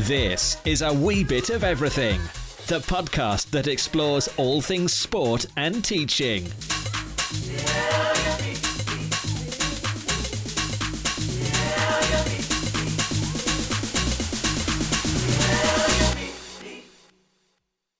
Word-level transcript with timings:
This 0.00 0.58
is 0.66 0.82
a 0.82 0.92
wee 0.92 1.24
bit 1.24 1.48
of 1.48 1.64
everything, 1.64 2.20
the 2.66 2.80
podcast 2.80 3.48
that 3.52 3.66
explores 3.66 4.28
all 4.36 4.60
things 4.60 4.92
sport 4.92 5.46
and 5.56 5.82
teaching. 5.82 6.44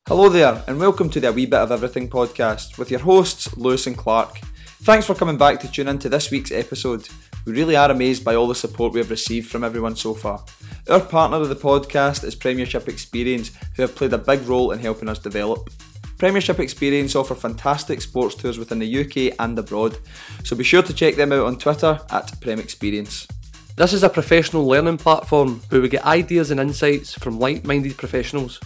Hello 0.07 0.29
there, 0.29 0.63
and 0.67 0.79
welcome 0.79 1.09
to 1.09 1.19
the 1.19 1.29
A 1.29 1.33
Wee 1.33 1.47
Bit 1.47 1.61
of 1.61 1.73
Everything 1.73 2.11
podcast 2.11 2.77
with 2.77 2.91
your 2.91 3.01
hosts, 3.01 3.57
Lewis 3.57 3.87
and 3.87 3.97
Clark. 3.97 4.41
Thanks 4.83 5.07
for 5.07 5.15
coming 5.15 5.39
back 5.39 5.61
to 5.61 5.73
tune 5.73 5.89
in 5.89 5.99
to 6.01 6.11
this 6.11 6.31
week's 6.31 6.53
episode. 6.53 7.09
We 7.47 7.53
really 7.53 7.77
are 7.77 7.93
amazed 7.93 8.25
by 8.25 8.35
all 8.35 8.49
the 8.49 8.57
support 8.57 8.93
we 8.93 8.99
have 8.99 9.11
received 9.11 9.49
from 9.49 9.63
everyone 9.63 9.95
so 9.95 10.15
far. 10.15 10.45
Our 10.91 10.99
partner 10.99 11.37
of 11.37 11.49
the 11.49 11.55
podcast 11.55 12.25
is 12.25 12.35
Premiership 12.35 12.89
Experience, 12.89 13.53
who 13.77 13.83
have 13.83 13.95
played 13.95 14.13
a 14.13 14.18
big 14.18 14.43
role 14.49 14.73
in 14.73 14.81
helping 14.81 15.09
us 15.09 15.21
develop. 15.21 15.71
Premiership 16.18 16.59
Experience 16.59 17.14
offer 17.14 17.37
fantastic 17.37 18.01
sports 18.03 18.35
tours 18.35 18.59
within 18.59 18.81
the 18.81 19.01
UK 19.01 19.37
and 19.39 19.57
abroad, 19.57 19.96
so 20.43 20.57
be 20.57 20.64
sure 20.64 20.82
to 20.82 20.93
check 20.93 21.14
them 21.14 21.31
out 21.31 21.46
on 21.46 21.57
Twitter 21.57 22.01
at 22.11 22.40
Prem 22.40 22.59
Experience. 22.59 23.29
This 23.76 23.93
is 23.93 24.03
a 24.03 24.09
professional 24.09 24.67
learning 24.67 24.96
platform 24.96 25.61
where 25.68 25.81
we 25.81 25.89
get 25.89 26.04
ideas 26.04 26.51
and 26.51 26.59
insights 26.59 27.15
from 27.15 27.39
like 27.39 27.65
minded 27.65 27.96
professionals. 27.96 28.59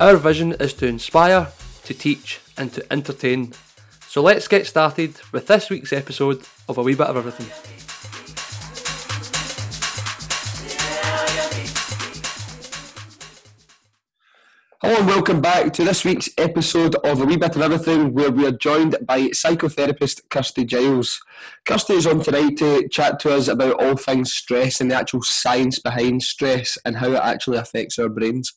Our 0.00 0.16
vision 0.16 0.52
is 0.54 0.74
to 0.74 0.86
inspire, 0.86 1.46
to 1.84 1.94
teach, 1.94 2.40
and 2.58 2.72
to 2.72 2.84
entertain. 2.92 3.52
So 4.08 4.20
let's 4.20 4.48
get 4.48 4.66
started 4.66 5.14
with 5.30 5.46
this 5.46 5.70
week's 5.70 5.92
episode 5.92 6.42
of 6.68 6.76
A 6.76 6.82
Wee 6.82 6.96
Bit 6.96 7.06
of 7.06 7.16
Everything. 7.18 7.75
Hello 14.82 14.98
and 14.98 15.06
welcome 15.06 15.40
back 15.40 15.72
to 15.72 15.84
this 15.84 16.04
week's 16.04 16.28
episode 16.36 16.96
of 16.96 17.22
A 17.22 17.24
Wee 17.24 17.38
Bit 17.38 17.56
of 17.56 17.62
Everything, 17.62 18.12
where 18.12 18.30
we 18.30 18.46
are 18.46 18.52
joined 18.52 18.94
by 19.06 19.28
psychotherapist 19.28 20.28
Kirsty 20.28 20.66
Giles. 20.66 21.18
Kirsty 21.64 21.94
is 21.94 22.06
on 22.06 22.22
tonight 22.22 22.58
to 22.58 22.86
chat 22.88 23.18
to 23.20 23.34
us 23.34 23.48
about 23.48 23.82
all 23.82 23.96
things 23.96 24.34
stress 24.34 24.82
and 24.82 24.90
the 24.90 24.94
actual 24.94 25.22
science 25.22 25.78
behind 25.78 26.22
stress 26.22 26.76
and 26.84 26.98
how 26.98 27.12
it 27.12 27.22
actually 27.22 27.56
affects 27.56 27.98
our 27.98 28.10
brains. 28.10 28.52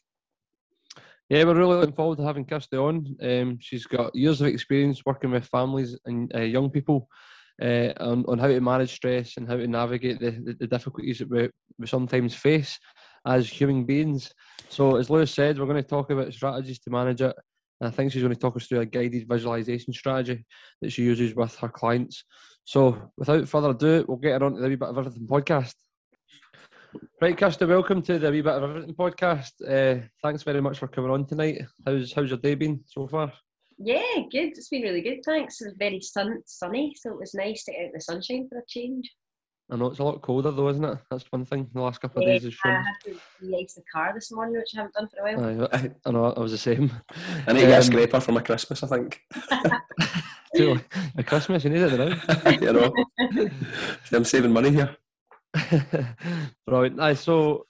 Yeah, 1.29 1.45
we're 1.45 1.55
really 1.55 1.77
looking 1.77 1.95
forward 1.95 2.17
to 2.17 2.25
having 2.25 2.43
Kirsty 2.43 2.75
on. 2.75 3.15
Um, 3.21 3.57
she's 3.61 3.85
got 3.85 4.13
years 4.13 4.41
of 4.41 4.47
experience 4.47 5.05
working 5.05 5.31
with 5.31 5.45
families 5.45 5.97
and 6.05 6.35
uh, 6.35 6.41
young 6.41 6.69
people 6.69 7.07
uh, 7.61 7.93
on, 7.97 8.25
on 8.27 8.39
how 8.39 8.47
to 8.47 8.59
manage 8.59 8.93
stress 8.93 9.37
and 9.37 9.47
how 9.47 9.55
to 9.55 9.67
navigate 9.67 10.19
the, 10.19 10.55
the, 10.59 10.67
difficulties 10.67 11.19
that 11.19 11.29
we, 11.29 11.49
we 11.77 11.87
sometimes 11.87 12.35
face 12.35 12.77
as 13.29 13.47
human 13.47 13.85
beings. 13.85 14.33
So, 14.69 14.97
as 14.97 15.09
Lewis 15.09 15.33
said, 15.33 15.57
we're 15.57 15.65
going 15.65 15.81
to 15.81 15.87
talk 15.87 16.09
about 16.09 16.33
strategies 16.33 16.79
to 16.79 16.89
manage 16.89 17.21
it. 17.21 17.35
And 17.79 17.87
I 17.87 17.91
think 17.91 18.11
she's 18.11 18.23
going 18.23 18.33
to 18.33 18.39
talk 18.39 18.57
us 18.57 18.65
through 18.65 18.81
a 18.81 18.85
guided 18.85 19.27
visualization 19.29 19.93
strategy 19.93 20.45
that 20.81 20.91
she 20.91 21.03
uses 21.03 21.35
with 21.35 21.55
her 21.57 21.69
clients. 21.69 22.25
So, 22.65 23.11
without 23.17 23.47
further 23.47 23.69
ado, 23.69 24.05
we'll 24.07 24.17
get 24.17 24.41
her 24.41 24.45
on 24.45 24.55
to 24.55 24.61
the 24.61 24.67
wee 24.67 24.75
bit 24.75 24.89
of 24.89 24.97
everything 24.97 25.27
podcast. 25.27 25.73
Right, 27.21 27.37
Kirsty, 27.37 27.65
welcome 27.65 28.01
to 28.01 28.17
the 28.17 28.31
wee 28.31 28.41
bit 28.41 28.53
of 28.53 28.63
everything 28.63 28.95
podcast. 28.95 29.51
Uh, 29.61 30.05
thanks 30.23 30.43
very 30.43 30.61
much 30.61 30.79
for 30.79 30.87
coming 30.87 31.11
on 31.11 31.25
tonight. 31.25 31.61
How's 31.85 32.11
how's 32.13 32.29
your 32.29 32.39
day 32.39 32.55
been 32.55 32.81
so 32.85 33.07
far? 33.07 33.31
Yeah, 33.77 34.15
good. 34.31 34.57
It's 34.57 34.69
been 34.69 34.81
really 34.81 35.01
good. 35.01 35.19
Thanks. 35.23 35.61
It 35.61 35.65
was 35.65 35.75
very 35.77 36.01
sun 36.01 36.41
sunny, 36.45 36.95
so 36.99 37.11
it 37.11 37.19
was 37.19 37.33
nice 37.33 37.63
to 37.63 37.71
get 37.71 37.85
out 37.85 37.91
the 37.93 38.01
sunshine 38.01 38.47
for 38.49 38.57
a 38.57 38.63
change. 38.67 39.09
I 39.71 39.75
know 39.75 39.87
it's 39.87 39.99
a 39.99 40.03
lot 40.03 40.21
colder 40.21 40.49
though, 40.51 40.69
isn't 40.69 40.83
it? 40.83 40.97
That's 41.11 41.25
one 41.31 41.45
thing. 41.45 41.69
The 41.73 41.81
last 41.81 42.01
couple 42.01 42.23
of 42.23 42.27
days 42.27 42.43
has 42.43 42.55
I 42.65 42.69
shown. 42.69 42.83
had 42.83 42.93
to 43.05 43.11
de-ice 43.45 43.73
the 43.75 43.83
car 43.93 44.11
this 44.15 44.31
morning, 44.31 44.55
which 44.55 44.71
I 44.75 44.77
haven't 44.77 44.95
done 44.95 45.07
for 45.07 45.27
a 45.27 45.37
while. 45.37 45.69
Aye, 45.71 45.91
I 46.05 46.11
know 46.11 46.25
I 46.33 46.39
was 46.39 46.51
the 46.51 46.57
same. 46.57 46.91
I 47.47 47.53
need 47.53 47.61
to 47.61 47.67
get 47.67 47.73
a 47.73 47.77
Um, 47.77 47.83
scraper 47.83 48.19
for 48.19 48.31
my 48.31 48.41
Christmas, 48.41 48.81
I 48.81 48.87
think. 48.87 49.21
Too- 50.55 50.79
At 51.17 51.27
Christmas, 51.27 51.63
you 51.63 51.69
need 51.69 51.81
it 51.81 51.97
now. 51.99 52.49
you 52.51 52.73
know, 52.73 52.93
I'm 54.11 54.25
saving 54.25 54.51
money 54.51 54.71
here. 54.71 54.97
right. 56.67 56.93
Aye, 56.99 57.13
so, 57.13 57.65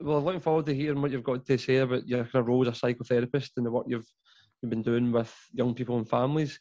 well, 0.00 0.22
looking 0.22 0.40
forward 0.40 0.66
to 0.66 0.74
hearing 0.74 1.02
what 1.02 1.10
you've 1.10 1.24
got 1.24 1.44
to 1.44 1.58
say 1.58 1.76
about 1.78 2.06
your 2.06 2.24
kind 2.24 2.36
of 2.42 2.46
role 2.48 2.66
as 2.68 2.80
a 2.82 2.86
psychotherapist 2.86 3.50
and 3.56 3.66
the 3.66 3.70
work 3.70 3.86
you've 3.88 4.06
you've 4.62 4.70
been 4.70 4.82
doing 4.82 5.10
with 5.10 5.34
young 5.52 5.74
people 5.74 5.96
and 5.98 6.08
families. 6.08 6.60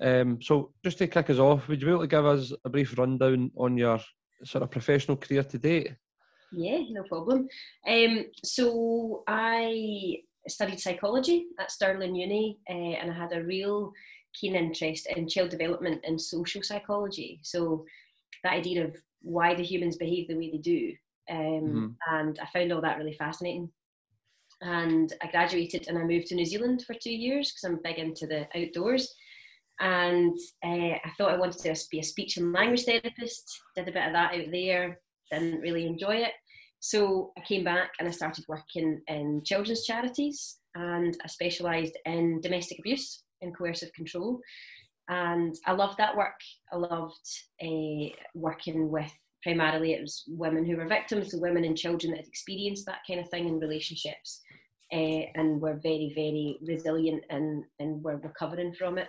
Um, 0.00 0.40
so, 0.40 0.72
just 0.84 0.98
to 0.98 1.06
kick 1.08 1.30
us 1.30 1.38
off, 1.38 1.66
would 1.66 1.80
you 1.80 1.86
be 1.86 1.92
able 1.92 2.02
to 2.02 2.06
give 2.06 2.26
us 2.26 2.52
a 2.64 2.68
brief 2.68 2.96
rundown 2.98 3.50
on 3.56 3.76
your 3.76 3.98
sort 4.44 4.62
of 4.62 4.70
professional 4.70 5.16
career 5.16 5.42
to 5.42 5.58
date? 5.58 5.94
Yeah, 6.52 6.80
no 6.90 7.02
problem. 7.02 7.48
Um, 7.86 8.26
so 8.42 9.22
I 9.26 10.22
studied 10.46 10.80
psychology 10.80 11.46
at 11.58 11.70
Stirling 11.70 12.14
Uni, 12.14 12.58
uh, 12.68 12.72
and 12.72 13.10
I 13.10 13.14
had 13.14 13.32
a 13.32 13.44
real 13.44 13.92
keen 14.34 14.54
interest 14.54 15.06
in 15.14 15.28
child 15.28 15.50
development 15.50 16.02
and 16.04 16.20
social 16.20 16.62
psychology. 16.62 17.40
So 17.42 17.84
that 18.44 18.54
idea 18.54 18.84
of 18.84 18.96
why 19.20 19.54
do 19.54 19.62
humans 19.62 19.96
behave 19.96 20.28
the 20.28 20.36
way 20.36 20.50
they 20.50 20.58
do, 20.58 20.92
um, 21.30 21.96
and 22.10 22.38
I 22.40 22.46
found 22.46 22.72
all 22.72 22.80
that 22.80 22.98
really 22.98 23.14
fascinating. 23.14 23.70
And 24.60 25.12
I 25.22 25.30
graduated 25.30 25.86
and 25.86 25.98
I 25.98 26.02
moved 26.02 26.28
to 26.28 26.34
New 26.34 26.44
Zealand 26.44 26.82
for 26.86 26.94
two 26.94 27.12
years 27.12 27.52
because 27.52 27.64
I'm 27.64 27.82
big 27.82 27.98
into 27.98 28.26
the 28.26 28.48
outdoors. 28.56 29.14
And 29.80 30.36
uh, 30.64 30.96
I 31.04 31.12
thought 31.16 31.32
I 31.32 31.38
wanted 31.38 31.60
to 31.62 31.86
be 31.90 32.00
a 32.00 32.04
speech 32.04 32.36
and 32.36 32.52
language 32.52 32.84
therapist. 32.84 33.60
Did 33.76 33.88
a 33.88 33.92
bit 33.92 34.06
of 34.06 34.12
that 34.12 34.34
out 34.34 34.50
there. 34.50 35.00
Didn't 35.30 35.60
really 35.60 35.86
enjoy 35.86 36.16
it. 36.16 36.32
So 36.80 37.32
I 37.36 37.40
came 37.42 37.64
back 37.64 37.90
and 37.98 38.08
I 38.08 38.12
started 38.12 38.44
working 38.48 39.00
in 39.08 39.42
children's 39.44 39.84
charities 39.84 40.58
and 40.74 41.16
I 41.24 41.26
specialised 41.26 41.96
in 42.06 42.40
domestic 42.40 42.78
abuse 42.78 43.24
and 43.42 43.56
coercive 43.56 43.92
control. 43.94 44.40
And 45.08 45.54
I 45.66 45.72
loved 45.72 45.98
that 45.98 46.16
work. 46.16 46.38
I 46.72 46.76
loved 46.76 47.28
uh, 47.62 48.14
working 48.34 48.90
with 48.90 49.10
primarily 49.42 49.92
it 49.92 50.02
was 50.02 50.24
women 50.28 50.64
who 50.64 50.76
were 50.76 50.86
victims, 50.86 51.30
so 51.30 51.38
women 51.38 51.64
and 51.64 51.76
children 51.76 52.10
that 52.10 52.18
had 52.18 52.26
experienced 52.26 52.86
that 52.86 53.00
kind 53.06 53.20
of 53.20 53.28
thing 53.28 53.48
in 53.48 53.58
relationships 53.58 54.40
uh, 54.92 55.22
and 55.34 55.60
were 55.60 55.80
very, 55.82 56.12
very 56.14 56.58
resilient 56.66 57.24
and, 57.30 57.64
and 57.78 58.02
were 58.02 58.18
recovering 58.18 58.74
from 58.74 58.98
it. 58.98 59.08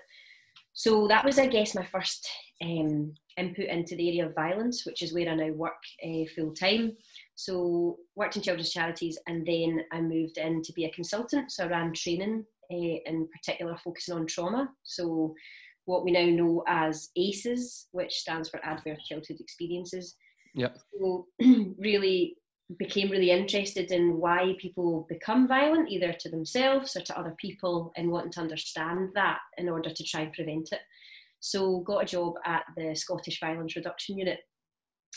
So 0.79 1.09
that 1.09 1.25
was, 1.25 1.37
I 1.37 1.47
guess, 1.47 1.75
my 1.75 1.83
first 1.83 2.25
um, 2.63 3.13
input 3.35 3.65
into 3.65 3.97
the 3.97 4.07
area 4.07 4.27
of 4.27 4.33
violence, 4.33 4.85
which 4.85 5.01
is 5.01 5.13
where 5.13 5.27
I 5.27 5.35
now 5.35 5.51
work 5.51 5.73
uh, 6.01 6.23
full 6.33 6.53
time. 6.53 6.93
So 7.35 7.97
worked 8.15 8.37
in 8.37 8.41
children's 8.41 8.71
charities, 8.71 9.19
and 9.27 9.45
then 9.45 9.81
I 9.91 9.99
moved 9.99 10.37
in 10.37 10.61
to 10.61 10.71
be 10.71 10.85
a 10.85 10.91
consultant. 10.91 11.51
So 11.51 11.65
I 11.65 11.67
ran 11.67 11.91
training, 11.93 12.45
uh, 12.71 12.97
in 13.05 13.27
particular 13.27 13.75
focusing 13.83 14.15
on 14.15 14.25
trauma. 14.25 14.69
So 14.83 15.35
what 15.83 16.05
we 16.05 16.11
now 16.11 16.27
know 16.27 16.63
as 16.65 17.09
ACEs, 17.17 17.87
which 17.91 18.13
stands 18.13 18.47
for 18.47 18.63
Adverse 18.65 19.03
Childhood 19.03 19.41
Experiences. 19.41 20.15
Yep. 20.55 20.77
So 20.97 21.27
really 21.77 22.37
became 22.77 23.09
really 23.09 23.31
interested 23.31 23.91
in 23.91 24.17
why 24.17 24.53
people 24.59 25.07
become 25.09 25.47
violent, 25.47 25.89
either 25.89 26.13
to 26.13 26.29
themselves 26.29 26.95
or 26.95 27.01
to 27.01 27.17
other 27.17 27.35
people, 27.37 27.91
and 27.95 28.11
wanting 28.11 28.31
to 28.33 28.41
understand 28.41 29.09
that 29.15 29.39
in 29.57 29.69
order 29.69 29.89
to 29.89 30.03
try 30.03 30.21
and 30.21 30.33
prevent 30.33 30.71
it. 30.71 30.81
So 31.39 31.79
got 31.79 32.03
a 32.03 32.05
job 32.05 32.33
at 32.45 32.63
the 32.77 32.95
Scottish 32.95 33.39
Violence 33.39 33.75
Reduction 33.75 34.17
Unit, 34.17 34.39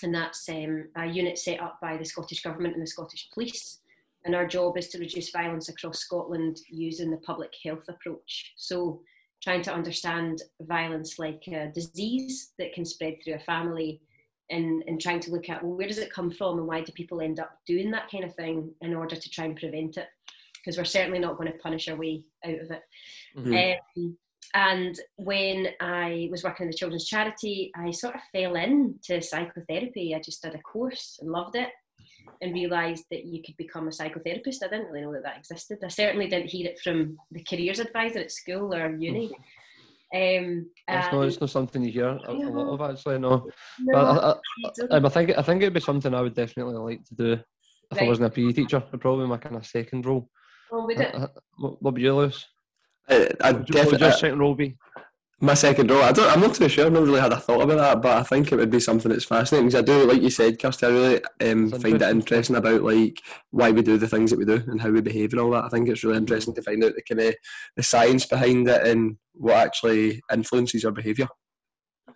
and 0.03 0.15
that's 0.15 0.49
um, 0.49 0.89
a 0.97 1.07
unit 1.07 1.37
set 1.37 1.61
up 1.61 1.79
by 1.83 1.97
the 1.97 2.05
Scottish 2.05 2.43
Government 2.43 2.75
and 2.75 2.83
the 2.83 2.91
Scottish 2.91 3.29
Police. 3.35 3.81
And 4.25 4.35
our 4.35 4.47
job 4.47 4.79
is 4.79 4.89
to 4.89 4.99
reduce 4.99 5.31
violence 5.31 5.69
across 5.69 5.99
Scotland 5.99 6.59
using 6.71 7.11
the 7.11 7.17
public 7.19 7.53
health 7.65 7.85
approach. 7.89 8.53
So 8.57 9.03
trying 9.43 9.63
to 9.63 9.75
understand 9.75 10.43
violence 10.61 11.19
like 11.19 11.43
a 11.49 11.73
disease 11.75 12.53
that 12.59 12.73
can 12.73 12.85
spread 12.85 13.17
through 13.23 13.35
a 13.35 13.41
family 13.41 14.01
and, 14.53 14.85
and 14.87 15.01
trying 15.01 15.21
to 15.21 15.31
look 15.31 15.49
at 15.49 15.63
well, 15.63 15.77
where 15.77 15.89
does 15.89 15.99
it 15.99 16.13
come 16.13 16.31
from 16.31 16.59
and 16.59 16.67
why 16.67 16.83
do 16.83 16.93
people 16.93 17.21
end 17.21 17.41
up 17.41 17.59
doing 17.67 17.91
that 17.91 18.11
kind 18.11 18.25
of 18.25 18.35
thing 18.35 18.73
in 18.81 18.95
order 18.95 19.17
to 19.17 19.31
try 19.31 19.45
and 19.45 19.57
prevent 19.57 19.97
it? 19.97 20.07
Because 20.55 20.79
we're 20.79 20.85
certainly 20.85 21.19
not 21.19 21.37
going 21.37 21.51
to 21.51 21.59
punish 21.59 21.89
our 21.89 21.97
way 21.97 22.23
out 22.45 22.61
of 22.61 22.71
it. 22.71 22.83
Um, 23.97 24.17
and 24.55 24.99
when 25.17 25.69
i 25.81 26.29
was 26.31 26.45
working 26.45 26.65
in 26.65 26.71
the 26.71 26.77
children's 26.77 27.07
charity 27.07 27.73
i 27.75 27.91
sort 27.91 28.15
of 28.15 28.21
fell 28.33 28.57
into 28.57 29.23
psychotherapy. 29.23 30.15
I 30.15 30.21
just 30.21 30.43
did 30.43 30.55
a 30.55 30.59
course 30.59 31.19
and 31.23 31.31
loved 31.31 31.57
it 31.57 31.69
and 32.41 32.53
realised 32.53 33.05
that 33.11 33.25
you 33.25 33.43
could 33.43 33.57
become 33.57 33.87
a 33.87 33.91
psychotherapist. 33.91 34.63
I 34.63 34.69
didn't 34.69 34.91
really 34.91 35.03
know 35.03 35.13
that 35.13 35.23
that 35.23 35.39
existed. 35.39 35.79
I 35.85 35.89
certainly 35.89 36.29
didn't 36.29 36.51
hear 36.51 36.69
it 36.69 36.81
from 36.81 37.17
the 37.31 37.43
careers 37.45 37.79
advisor 37.79 38.19
at 38.19 38.33
school 38.33 38.75
or 38.75 38.95
uni 38.97 39.33
um, 40.15 40.67
It's 40.89 41.13
not, 41.13 41.23
it's 41.27 41.41
not 41.41 41.51
something 41.51 41.83
you 41.83 41.91
hear 41.93 42.09
a, 42.09 42.33
a 42.33 42.33
lot 42.33 42.75
of 42.75 42.91
actually. 42.91 43.19
No, 43.19 43.47
no, 43.81 43.93
but 43.93 44.05
I, 44.05 44.31
I, 44.31 44.35
you 44.59 44.71
don't. 44.77 44.93
Um, 44.93 45.07
I 45.07 45.09
think 45.09 45.31
I 45.39 45.43
think 45.43 45.63
it'd 45.63 45.75
be 45.75 45.81
something 45.81 46.15
I 46.15 46.21
would 46.21 46.35
definitely 46.35 46.75
like 46.75 47.05
to 47.05 47.15
do 47.15 47.33
if 47.93 48.03
I 48.03 48.07
wasn't 48.09 48.27
a 48.27 48.31
PE 48.31 48.53
teacher. 48.53 48.83
It'd 48.89 49.01
probably 49.01 49.25
be 49.25 49.31
my 49.31 49.39
kind 49.39 49.57
of 49.57 49.67
second 49.67 50.05
role. 50.07 50.29
Would 50.71 51.01
it? 51.01 51.15
Uh, 51.15 51.19
uh, 51.19 51.27
What 51.59 51.83
what 51.83 51.95
would 51.95 52.03
you, 52.03 52.15
Lewis? 52.15 52.47
I, 53.09 53.29
I 53.41 53.53
What 53.53 53.59
would, 53.61 53.69
you- 53.69 53.75
what 53.81 53.91
would 53.93 54.01
your 54.01 54.13
second 54.13 54.39
role 54.39 54.55
be? 54.55 54.77
My 55.45 55.55
second 55.55 55.91
role, 55.91 56.05
I 56.05 56.13
don't, 56.13 56.31
I'm 56.31 56.41
not 56.41 56.55
too 56.55 56.69
sure. 56.69 56.87
I've 56.87 56.93
not 56.93 57.03
really 57.03 57.21
had 57.21 57.33
a 57.33 57.37
thought 57.37 57.63
about 57.63 57.79
that, 57.79 58.01
but 58.01 58.17
I 58.17 58.23
think 58.23 58.53
it 58.53 58.57
would 58.57 58.71
be 58.71 58.79
something 58.79 59.11
that's 59.11 59.25
fascinating 59.25 59.67
because 59.71 59.81
I 59.81 59.85
do, 59.85 60.07
like 60.09 60.23
you 60.23 60.31
said, 60.31 60.57
Kirsty, 60.63 60.87
I 60.87 60.91
really 60.91 61.17
um, 61.41 61.69
find 61.69 61.85
it 61.85 61.87
interesting. 61.87 62.19
interesting 62.21 62.57
about 62.57 62.83
like 62.85 63.21
why 63.51 63.73
we 63.73 63.83
do 63.83 63.99
the 63.99 64.07
things 64.07 64.31
that 64.31 64.39
we 64.39 64.45
do 64.45 64.63
and 64.69 64.81
how 64.81 64.91
we 64.91 65.01
behave 65.01 65.33
and 65.33 65.41
all 65.41 65.51
that. 65.51 65.65
I 65.65 65.69
think 65.69 65.89
it's 65.89 66.05
really 66.05 66.19
interesting 66.19 66.55
to 66.55 66.63
find 66.63 66.85
out 66.85 66.95
the 66.95 67.03
kind 67.03 67.21
of 67.23 67.35
the 67.75 67.83
science 67.83 68.25
behind 68.25 68.69
it 68.69 68.87
and 68.87 69.17
what 69.33 69.57
actually 69.57 70.23
influences 70.33 70.85
our 70.85 70.93
behaviour. 70.93 71.27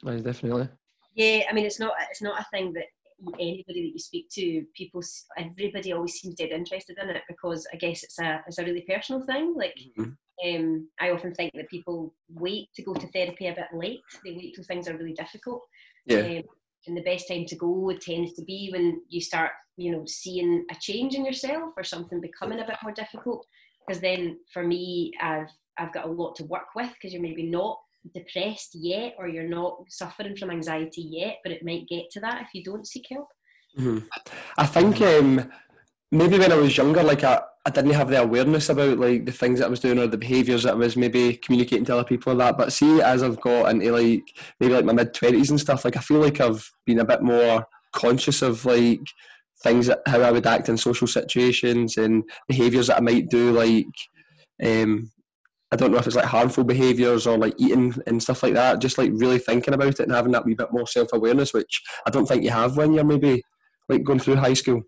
Aye, 0.06 0.20
definitely. 0.20 0.68
Yeah, 1.16 1.46
I 1.50 1.52
mean, 1.52 1.66
it's 1.66 1.80
not 1.80 1.94
it's 2.08 2.22
not 2.22 2.40
a 2.40 2.46
thing 2.52 2.74
that 2.74 2.84
anybody 3.40 3.82
that 3.82 3.92
you 3.92 3.98
speak 3.98 4.28
to, 4.34 4.64
people, 4.76 5.02
everybody 5.36 5.92
always 5.92 6.14
seems 6.14 6.36
dead 6.36 6.50
interested 6.50 6.96
in 7.02 7.10
it 7.10 7.22
because 7.26 7.66
I 7.72 7.76
guess 7.76 8.04
it's 8.04 8.20
a 8.20 8.44
it's 8.46 8.58
a 8.58 8.64
really 8.64 8.84
personal 8.88 9.24
thing. 9.26 9.52
Like, 9.56 9.74
Mhm. 9.98 10.16
Um, 10.44 10.88
I 11.00 11.10
often 11.10 11.34
think 11.34 11.52
that 11.54 11.68
people 11.68 12.14
wait 12.28 12.68
to 12.74 12.82
go 12.82 12.94
to 12.94 13.08
therapy 13.08 13.46
a 13.46 13.54
bit 13.54 13.68
late. 13.72 14.00
They 14.24 14.32
wait 14.32 14.54
till 14.54 14.64
things 14.64 14.88
are 14.88 14.96
really 14.96 15.14
difficult. 15.14 15.62
Yeah. 16.04 16.18
Um, 16.18 16.42
and 16.86 16.96
the 16.96 17.02
best 17.02 17.28
time 17.28 17.46
to 17.46 17.56
go 17.56 17.92
tends 18.00 18.34
to 18.34 18.42
be 18.42 18.70
when 18.72 19.02
you 19.08 19.20
start, 19.20 19.50
you 19.76 19.90
know, 19.90 20.04
seeing 20.06 20.64
a 20.70 20.74
change 20.74 21.14
in 21.14 21.24
yourself 21.24 21.72
or 21.76 21.82
something 21.82 22.20
becoming 22.20 22.60
a 22.60 22.66
bit 22.66 22.76
more 22.82 22.92
difficult. 22.92 23.44
Because 23.86 24.00
then, 24.00 24.38
for 24.52 24.62
me, 24.62 25.12
I've 25.20 25.50
I've 25.78 25.92
got 25.92 26.06
a 26.06 26.10
lot 26.10 26.36
to 26.36 26.44
work 26.44 26.74
with 26.74 26.90
because 26.94 27.12
you're 27.12 27.22
maybe 27.22 27.44
not 27.44 27.78
depressed 28.14 28.74
yet 28.74 29.14
or 29.18 29.28
you're 29.28 29.48
not 29.48 29.78
suffering 29.88 30.36
from 30.36 30.50
anxiety 30.50 31.02
yet, 31.02 31.38
but 31.42 31.52
it 31.52 31.64
might 31.64 31.88
get 31.88 32.10
to 32.12 32.20
that 32.20 32.42
if 32.42 32.48
you 32.54 32.62
don't 32.62 32.86
seek 32.86 33.06
help. 33.10 33.28
Mhm. 33.78 34.06
I 34.56 34.66
think 34.66 35.00
um, 35.02 35.50
maybe 36.10 36.38
when 36.38 36.52
I 36.52 36.56
was 36.56 36.76
younger, 36.76 37.02
like 37.02 37.24
I, 37.24 37.42
I 37.66 37.70
didn't 37.70 37.90
have 37.94 38.10
the 38.10 38.22
awareness 38.22 38.68
about 38.68 38.98
like 38.98 39.26
the 39.26 39.32
things 39.32 39.58
that 39.58 39.66
I 39.66 39.68
was 39.68 39.80
doing 39.80 39.98
or 39.98 40.06
the 40.06 40.16
behaviours 40.16 40.62
that 40.62 40.74
I 40.74 40.76
was 40.76 40.96
maybe 40.96 41.36
communicating 41.36 41.84
to 41.86 41.94
other 41.94 42.04
people 42.04 42.30
and 42.30 42.40
that. 42.40 42.56
But 42.56 42.72
see, 42.72 43.02
as 43.02 43.24
I've 43.24 43.40
got 43.40 43.68
into 43.70 43.90
like 43.90 44.22
maybe 44.60 44.72
like 44.72 44.84
my 44.84 44.92
mid 44.92 45.12
twenties 45.12 45.50
and 45.50 45.58
stuff, 45.58 45.84
like 45.84 45.96
I 45.96 46.00
feel 46.00 46.20
like 46.20 46.40
I've 46.40 46.70
been 46.84 47.00
a 47.00 47.04
bit 47.04 47.22
more 47.22 47.66
conscious 47.92 48.40
of 48.40 48.64
like 48.64 49.00
things 49.64 49.88
that 49.88 50.02
how 50.06 50.20
I 50.20 50.30
would 50.30 50.46
act 50.46 50.68
in 50.68 50.76
social 50.76 51.08
situations 51.08 51.96
and 51.96 52.22
behaviours 52.46 52.86
that 52.86 52.98
I 52.98 53.00
might 53.00 53.28
do, 53.28 53.50
like 53.50 53.86
um, 54.64 55.10
I 55.72 55.76
don't 55.76 55.90
know 55.90 55.98
if 55.98 56.06
it's 56.06 56.14
like 56.14 56.26
harmful 56.26 56.62
behaviours 56.62 57.26
or 57.26 57.36
like 57.36 57.54
eating 57.58 57.96
and 58.06 58.22
stuff 58.22 58.44
like 58.44 58.54
that. 58.54 58.80
Just 58.80 58.96
like 58.96 59.10
really 59.12 59.40
thinking 59.40 59.74
about 59.74 59.88
it 59.88 60.00
and 60.00 60.12
having 60.12 60.30
that 60.32 60.44
wee 60.44 60.54
bit 60.54 60.72
more 60.72 60.86
self 60.86 61.08
awareness, 61.12 61.52
which 61.52 61.82
I 62.06 62.10
don't 62.10 62.26
think 62.26 62.44
you 62.44 62.50
have 62.50 62.76
when 62.76 62.92
you're 62.92 63.02
maybe 63.02 63.42
like 63.88 64.04
going 64.04 64.20
through 64.20 64.36
high 64.36 64.54
school. 64.54 64.84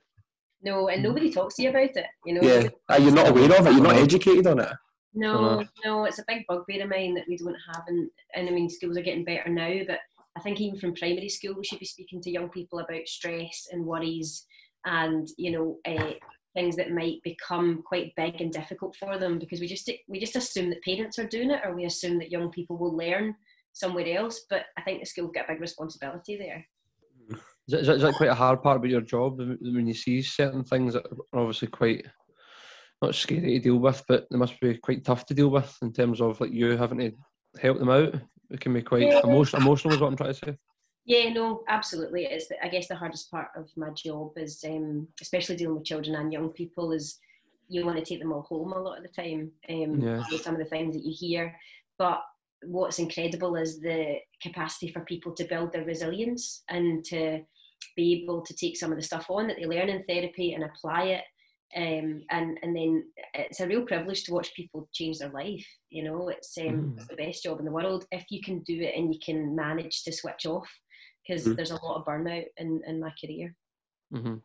No, 0.63 0.89
and 0.89 1.03
nobody 1.03 1.31
talks 1.31 1.55
to 1.57 1.63
you 1.63 1.71
about 1.71 1.97
it. 1.97 2.07
You 2.27 2.35
know. 2.35 2.41
Yeah, 2.43 2.69
Uh, 2.89 2.99
you're 3.01 3.13
not 3.13 3.29
aware 3.29 3.59
of 3.59 3.67
it. 3.67 3.73
You're 3.73 3.83
not 3.83 3.97
educated 3.97 4.47
on 4.47 4.61
it. 4.61 4.73
No, 5.15 5.65
no, 5.85 6.05
it's 6.05 6.19
a 6.19 6.25
big 6.29 6.45
bugbear 6.47 6.85
of 6.85 6.91
mine 6.91 7.15
that 7.15 7.25
we 7.29 7.37
don't 7.37 7.57
have, 7.75 7.83
and, 7.89 8.11
and 8.35 8.49
I 8.49 8.53
mean 8.53 8.69
schools 8.69 8.97
are 8.97 9.03
getting 9.03 9.25
better 9.25 9.49
now, 9.49 9.81
but 9.87 9.99
I 10.37 10.41
think 10.41 10.61
even 10.61 10.79
from 10.79 10.95
primary 10.95 11.29
school 11.29 11.55
we 11.57 11.65
should 11.65 11.81
be 11.81 11.87
speaking 11.87 12.21
to 12.23 12.31
young 12.31 12.51
people 12.51 12.79
about 12.79 13.09
stress 13.09 13.69
and 13.73 13.85
worries, 13.85 14.47
and 14.85 15.27
you 15.37 15.51
know 15.51 15.79
uh, 15.87 16.13
things 16.55 16.77
that 16.77 16.93
might 16.93 17.23
become 17.25 17.83
quite 17.87 18.13
big 18.17 18.41
and 18.41 18.53
difficult 18.53 18.95
for 18.97 19.19
them 19.19 19.39
because 19.39 19.61
we 19.61 19.67
just 19.67 19.91
we 20.09 20.21
just 20.21 20.37
assume 20.37 20.71
that 20.71 20.85
parents 20.85 21.19
are 21.19 21.27
doing 21.27 21.51
it, 21.51 21.63
or 21.65 21.75
we 21.75 21.85
assume 21.85 22.19
that 22.19 22.31
young 22.31 22.51
people 22.51 22.77
will 22.77 22.97
learn 22.97 23.35
somewhere 23.73 24.17
else. 24.17 24.45
But 24.49 24.67
I 24.77 24.83
think 24.83 25.01
the 25.01 25.07
school 25.07 25.29
get 25.29 25.47
a 25.49 25.53
big 25.53 25.61
responsibility 25.61 26.37
there. 26.37 26.67
Is 27.69 27.87
that, 27.87 27.97
is 27.97 28.03
that- 28.03 28.15
quite 28.15 28.31
a 28.31 28.35
hard 28.35 28.63
part 28.63 28.79
about 28.79 28.89
your 28.91 29.03
job 29.03 29.39
when 29.39 29.87
you 29.87 29.95
see 29.95 30.23
certain 30.23 30.65
things 30.65 30.95
that 30.95 31.05
are 31.33 31.41
obviously 31.41 31.69
quite 31.69 32.07
not 33.03 33.15
scary 33.15 33.43
to 33.43 33.59
deal 33.61 33.77
with, 33.77 34.03
but 34.09 34.27
they 34.31 34.39
must 34.39 34.59
be 34.61 34.77
quite 34.79 35.05
tough 35.05 35.27
to 35.27 35.35
deal 35.35 35.51
with 35.51 35.77
in 35.83 35.93
terms 35.93 36.21
of 36.21 36.41
like 36.41 36.51
you 36.53 36.77
having 36.77 36.99
to 36.99 37.13
help 37.61 37.79
them 37.79 37.91
out. 37.91 38.15
It 38.51 38.61
can 38.61 38.73
be 38.73 38.83
quite 38.83 39.03
Yeah. 39.09 39.21
emotion, 39.23 39.61
emotional, 39.61 39.95
is 39.95 40.01
what 40.01 40.09
I'm 40.09 40.17
trying 40.17 40.33
to 40.33 40.35
say. 40.35 40.57
Yeah, 41.05 41.33
no, 41.33 41.63
absolutely. 41.69 42.25
It's 42.25 42.49
the, 42.49 42.63
I 42.65 42.69
guess 42.69 42.89
the 42.89 42.97
hardest 42.97 43.31
part 43.31 43.49
of 43.55 43.71
my 43.77 43.91
job 43.91 44.33
is, 44.37 44.65
um, 44.65 45.09
especially 45.21 45.57
dealing 45.57 45.77
with 45.77 45.85
children 45.85 46.17
and 46.17 46.33
young 46.33 46.49
people, 46.51 46.93
is 46.93 47.19
you 47.69 47.85
want 47.85 47.99
to 47.99 48.05
take 48.05 48.21
them 48.21 48.33
all 48.33 48.43
home 48.43 48.73
a 48.73 48.79
lot 48.81 48.97
of 48.99 49.05
the 49.05 49.09
time. 49.11 49.53
Um, 49.69 50.01
Yeah. 50.01 50.25
with 50.31 50.41
Some 50.43 50.55
of 50.55 50.59
the 50.59 50.65
things 50.67 50.95
that 50.95 51.05
you 51.05 51.15
hear, 51.17 51.55
but 51.99 52.23
what's 52.63 52.99
incredible 52.99 53.55
is 53.57 53.79
the 53.79 54.17
capacity 54.43 54.91
for 54.91 55.01
people 55.01 55.33
to 55.33 55.45
build 55.45 55.73
their 55.73 55.85
resilience 55.85 56.65
and 56.69 57.05
to 57.05 57.45
be 57.97 58.23
able 58.23 58.43
to 58.43 58.55
take 58.55 58.77
some 58.77 58.93
of 58.93 58.99
the 58.99 59.05
stuff 59.05 59.27
on 59.31 59.49
that 59.49 59.57
they 59.59 59.67
learn 59.67 59.89
in 59.89 60.05
therapy 60.05 60.53
and 60.55 60.65
apply 60.65 61.05
it. 61.05 61.25
Um, 61.77 62.23
and 62.31 62.59
and 62.63 62.75
then 62.75 63.05
it's 63.35 63.61
a 63.61 63.67
real 63.67 63.83
privilege 63.85 64.25
to 64.25 64.33
watch 64.33 64.55
people 64.55 64.89
change 64.93 65.19
their 65.19 65.29
life. 65.31 65.67
You 65.91 66.05
know, 66.05 66.29
it's 66.31 66.57
um, 66.59 66.65
Mhm. 66.65 66.97
it's 66.97 67.09
the 67.09 67.17
best 67.17 67.43
job 67.43 67.59
in 67.59 67.67
the 67.67 67.73
world 67.73 68.07
if 68.11 68.25
you 68.31 68.41
can 68.41 68.61
do 68.61 68.81
it 68.81 68.95
and 68.97 69.13
you 69.13 69.21
can 69.25 69.55
manage 69.55 70.03
to 70.05 70.13
switch 70.13 70.47
off 70.47 70.69
because 71.27 71.45
Mhm. 71.45 71.57
there's 71.57 71.71
a 71.71 71.85
lot 71.85 71.97
of 71.97 72.07
burnout 72.07 72.47
in, 72.57 72.81
in 72.87 73.01
my 73.01 73.13
career. 73.23 73.55
hmm 74.11 74.37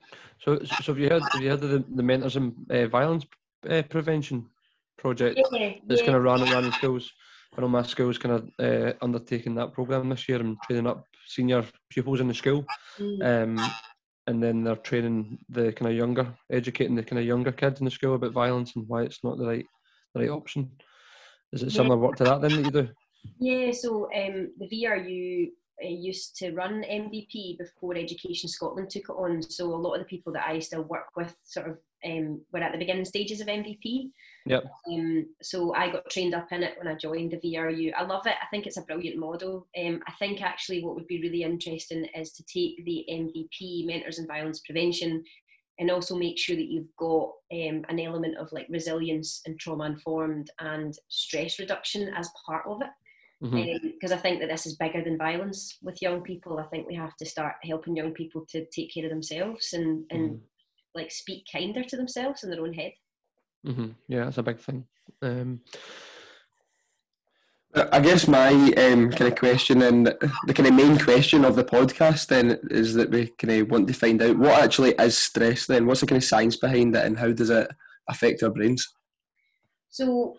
So, 0.43 0.59
so 0.59 0.75
so 0.83 0.91
have 0.91 0.99
you 0.99 1.09
heard? 1.09 1.23
Have 1.23 1.41
you 1.41 1.49
heard 1.49 1.63
of 1.63 1.69
the, 1.69 1.85
the 1.95 2.03
Mentors 2.03 2.35
and 2.35 2.53
uh, 2.69 2.87
Violence 2.87 3.25
uh, 3.69 3.83
Prevention 3.83 4.49
project 4.97 5.37
Yeah, 5.37 5.73
that's 5.87 6.01
yeah. 6.01 6.05
kind 6.07 6.17
of 6.17 6.23
run 6.23 6.43
around 6.43 6.65
in 6.65 6.73
schools? 6.73 7.13
I 7.57 7.61
know 7.61 7.67
my 7.67 7.83
school's 7.83 8.17
kind 8.17 8.35
of 8.35 8.49
uh, 8.59 8.93
undertaking 9.01 9.55
that 9.55 9.73
program 9.73 10.09
this 10.09 10.27
year 10.27 10.39
and 10.39 10.57
training 10.63 10.87
up 10.87 11.05
senior 11.27 11.63
pupils 11.89 12.19
in 12.19 12.27
the 12.27 12.33
school. 12.33 12.65
Mm. 12.99 13.43
um, 13.43 13.71
and 14.27 14.41
then 14.41 14.63
they're 14.63 14.77
training 14.77 15.37
the 15.49 15.73
kind 15.73 15.91
of 15.91 15.97
younger, 15.97 16.33
educating 16.49 16.95
the 16.95 17.03
kind 17.03 17.19
of 17.19 17.25
younger 17.25 17.51
kids 17.51 17.79
in 17.81 17.85
the 17.85 17.91
school 17.91 18.15
about 18.15 18.31
violence 18.31 18.73
and 18.75 18.87
why 18.87 19.03
it's 19.03 19.23
not 19.23 19.37
the 19.37 19.45
right, 19.45 19.65
the 20.13 20.21
right 20.21 20.29
option. 20.29 20.71
Is 21.51 21.61
it 21.61 21.71
Yeah. 21.71 21.77
similar 21.77 21.97
work 21.97 22.15
to 22.17 22.23
that 22.23 22.41
then 22.41 22.55
that 22.55 22.63
you 22.63 22.71
do? 22.71 22.89
Yeah, 23.39 23.71
so 23.71 24.05
um, 24.13 24.51
the 24.57 24.69
VRU 24.71 25.51
uh, 25.83 25.87
used 25.87 26.37
to 26.37 26.53
run 26.53 26.83
MVP 26.83 27.57
before 27.57 27.95
Education 27.95 28.47
Scotland 28.47 28.89
took 28.89 29.09
it 29.09 29.13
on. 29.13 29.41
So 29.41 29.65
a 29.65 29.75
lot 29.75 29.95
of 29.95 29.99
the 29.99 30.05
people 30.05 30.31
that 30.33 30.47
I 30.47 30.59
still 30.59 30.83
work 30.83 31.07
with 31.15 31.35
sort 31.43 31.69
of 31.69 31.77
um, 32.05 32.41
were 32.51 32.59
at 32.59 32.71
the 32.71 32.77
beginning 32.77 33.05
stages 33.05 33.41
of 33.41 33.47
MVP. 33.47 34.11
Yep. 34.45 34.65
Um, 34.89 35.27
so 35.41 35.73
I 35.73 35.89
got 35.91 36.09
trained 36.09 36.33
up 36.33 36.51
in 36.51 36.63
it 36.63 36.77
when 36.77 36.87
I 36.87 36.95
joined 36.95 37.31
the 37.31 37.37
VRU. 37.37 37.93
I 37.95 38.03
love 38.03 38.27
it. 38.27 38.35
I 38.41 38.45
think 38.51 38.67
it's 38.67 38.77
a 38.77 38.81
brilliant 38.81 39.17
model. 39.17 39.67
Um, 39.77 40.01
I 40.07 40.11
think 40.19 40.41
actually 40.41 40.83
what 40.83 40.95
would 40.95 41.07
be 41.07 41.21
really 41.21 41.43
interesting 41.43 42.05
is 42.15 42.31
to 42.33 42.43
take 42.43 42.83
the 42.85 43.05
MVP, 43.09 43.85
Mentors 43.85 44.19
in 44.19 44.27
Violence 44.27 44.59
Prevention, 44.59 45.23
and 45.79 45.89
also 45.89 46.15
make 46.15 46.37
sure 46.37 46.55
that 46.55 46.69
you've 46.69 46.93
got 46.97 47.31
um, 47.51 47.85
an 47.89 47.99
element 47.99 48.37
of 48.37 48.51
like 48.51 48.67
resilience 48.69 49.41
and 49.45 49.59
trauma 49.59 49.85
informed 49.85 50.51
and 50.59 50.93
stress 51.07 51.57
reduction 51.59 52.13
as 52.15 52.29
part 52.45 52.65
of 52.67 52.81
it 52.81 52.89
because 53.51 54.11
I 54.13 54.17
think 54.17 54.39
that 54.39 54.47
this 54.47 54.65
is 54.65 54.77
bigger 54.77 55.03
than 55.03 55.17
violence 55.17 55.77
with 55.81 56.01
young 56.01 56.21
people. 56.21 56.59
I 56.59 56.67
think 56.67 56.87
we 56.87 56.95
have 56.95 57.15
to 57.17 57.25
start 57.25 57.55
helping 57.63 57.95
young 57.95 58.13
people 58.13 58.45
to 58.49 58.65
take 58.67 58.93
care 58.93 59.03
of 59.03 59.09
themselves 59.09 59.73
and, 59.73 60.05
and 60.11 60.31
Mhm. 60.31 60.41
like 60.95 61.11
speak 61.11 61.45
kinder 61.51 61.83
to 61.83 61.97
themselves 61.97 62.43
in 62.43 62.49
their 62.49 62.61
own 62.61 62.73
head. 62.73 62.93
Hmm 63.65 63.89
Yeah, 64.07 64.25
that's 64.25 64.37
a 64.37 64.43
big 64.43 64.59
thing. 64.59 64.85
Um, 65.21 65.61
I 67.75 68.01
guess 68.01 68.27
my 68.27 68.51
um, 68.51 69.09
kind 69.09 69.31
of 69.31 69.35
question 69.35 69.81
and 69.81 70.05
the 70.05 70.53
kind 70.53 70.67
of 70.67 70.75
main 70.75 70.99
question 70.99 71.43
of 71.43 71.55
the 71.55 71.63
podcast 71.63 72.27
then 72.27 72.59
is 72.69 72.93
that 72.93 73.09
we 73.09 73.27
kind 73.27 73.61
of 73.61 73.71
want 73.71 73.87
to 73.87 73.93
find 73.93 74.21
out 74.21 74.37
what 74.37 74.61
actually 74.61 74.91
is 74.91 75.17
stress 75.17 75.65
then? 75.65 75.87
What's 75.87 76.01
the 76.01 76.05
kind 76.07 76.21
of 76.21 76.23
science 76.23 76.55
behind 76.55 76.95
it 76.95 77.03
and 77.03 77.17
how 77.17 77.31
does 77.31 77.49
it 77.49 77.67
affect 78.07 78.43
our 78.43 78.51
brains? 78.51 78.93
So 79.89 80.35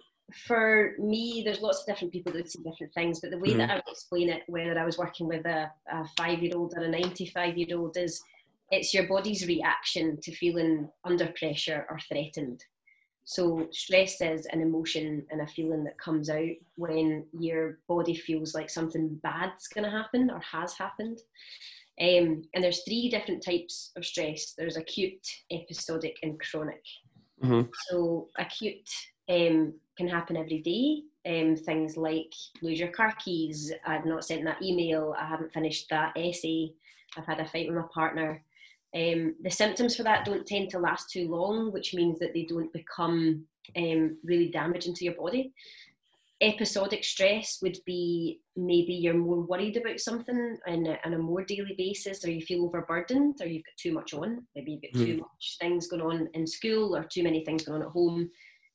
for 0.47 0.93
me, 0.99 1.43
there's 1.45 1.61
lots 1.61 1.81
of 1.81 1.87
different 1.87 2.12
people 2.12 2.33
that 2.35 2.50
see 2.50 2.62
different 2.62 2.95
things, 2.95 3.21
but 3.21 3.31
the 3.31 3.38
way 3.38 3.54
that 3.54 3.71
I 3.71 3.75
would 3.75 3.85
explain 3.88 4.28
it, 4.28 4.43
whether 4.47 4.78
I 4.78 4.85
was 4.85 4.99
working 4.99 5.26
with 5.26 5.45
a, 5.45 5.71
a 5.90 6.04
five-year-old 6.16 6.75
or 6.76 6.85
a 6.85 6.88
95-year-old, 6.88 7.97
is 7.97 8.23
it's 8.71 8.95
your 8.95 9.09
body's 9.09 9.47
reaction 9.47 10.19
to 10.23 10.35
feeling 10.35 10.88
under 11.04 11.26
pressure 11.38 11.85
or 11.90 11.99
threatened. 12.09 12.62
So 13.25 13.69
stress 13.73 14.21
is 14.21 14.47
an 14.47 14.61
emotion 14.61 15.25
and 15.31 15.40
a 15.40 15.47
feeling 15.47 15.83
that 15.85 15.99
comes 15.99 16.28
out 16.28 16.50
when 16.76 17.25
your 17.38 17.78
body 17.88 18.14
feels 18.14 18.54
like 18.54 18.69
something 18.69 19.19
bad's 19.23 19.66
going 19.69 19.85
to 19.85 19.90
happen 19.90 20.31
or 20.31 20.40
has 20.40 20.75
happened. 20.75 21.21
Um, 22.00 22.43
and 22.52 22.62
there's 22.62 22.83
three 22.83 23.09
different 23.09 23.43
types 23.43 23.93
of 23.97 24.04
stress. 24.04 24.54
There's 24.59 24.76
acute, 24.76 25.26
episodic, 25.50 26.16
and 26.23 26.38
chronic. 26.40 26.83
Mhm. 27.43 27.71
So 27.88 28.28
acute 28.37 28.88
um, 29.28 29.75
can 29.97 30.09
happen 30.09 30.37
every 30.37 30.61
day. 30.61 31.02
Um, 31.26 31.57
things 31.57 31.97
like 31.97 32.33
lose 32.61 32.78
your 32.78 32.90
car 32.90 33.14
keys, 33.19 33.73
I've 33.87 34.04
not 34.04 34.25
sent 34.25 34.45
that 34.45 34.61
email, 34.61 35.14
I 35.19 35.25
haven't 35.26 35.54
finished 35.54 35.88
that 35.88 36.12
essay, 36.16 36.75
I've 37.16 37.25
had 37.25 37.40
a 37.40 37.47
fight 37.47 37.66
with 37.66 37.76
my 37.76 37.87
partner. 37.95 38.45
Um, 38.94 39.34
the 39.42 39.50
symptoms 39.50 39.96
for 39.96 40.04
that 40.04 40.24
don't 40.24 40.46
tend 40.46 40.70
to 40.70 40.78
last 40.78 41.10
too 41.10 41.28
long, 41.28 41.72
which 41.72 41.94
means 41.94 42.18
that 42.20 42.32
they 42.32 42.44
don't 42.44 42.72
become 42.72 43.44
um, 43.76 44.18
really 44.22 44.50
damaging 44.50 44.94
to 44.94 45.04
your 45.04 45.14
body. 45.14 45.52
Episodic 46.40 47.02
stress 47.04 47.58
would 47.62 47.78
be 47.86 48.40
maybe 48.56 48.92
you're 48.92 49.14
more 49.14 49.40
worried 49.40 49.76
about 49.76 49.98
something 49.98 50.58
on 50.66 50.86
a, 50.86 50.98
on 51.04 51.14
a 51.14 51.18
more 51.18 51.42
daily 51.42 51.74
basis, 51.76 52.24
or 52.24 52.30
you 52.30 52.42
feel 52.42 52.64
overburdened, 52.64 53.36
or 53.40 53.46
you've 53.46 53.64
got 53.64 53.76
too 53.76 53.92
much 53.92 54.14
on. 54.14 54.46
Maybe 54.54 54.72
you've 54.72 54.92
got 54.92 55.00
too 55.00 55.16
much 55.16 55.56
things 55.60 55.88
going 55.88 56.02
on 56.02 56.28
in 56.34 56.46
school, 56.46 56.94
or 56.94 57.04
too 57.04 57.22
many 57.22 57.44
things 57.44 57.64
going 57.64 57.80
on 57.82 57.86
at 57.86 57.92
home. 57.92 58.30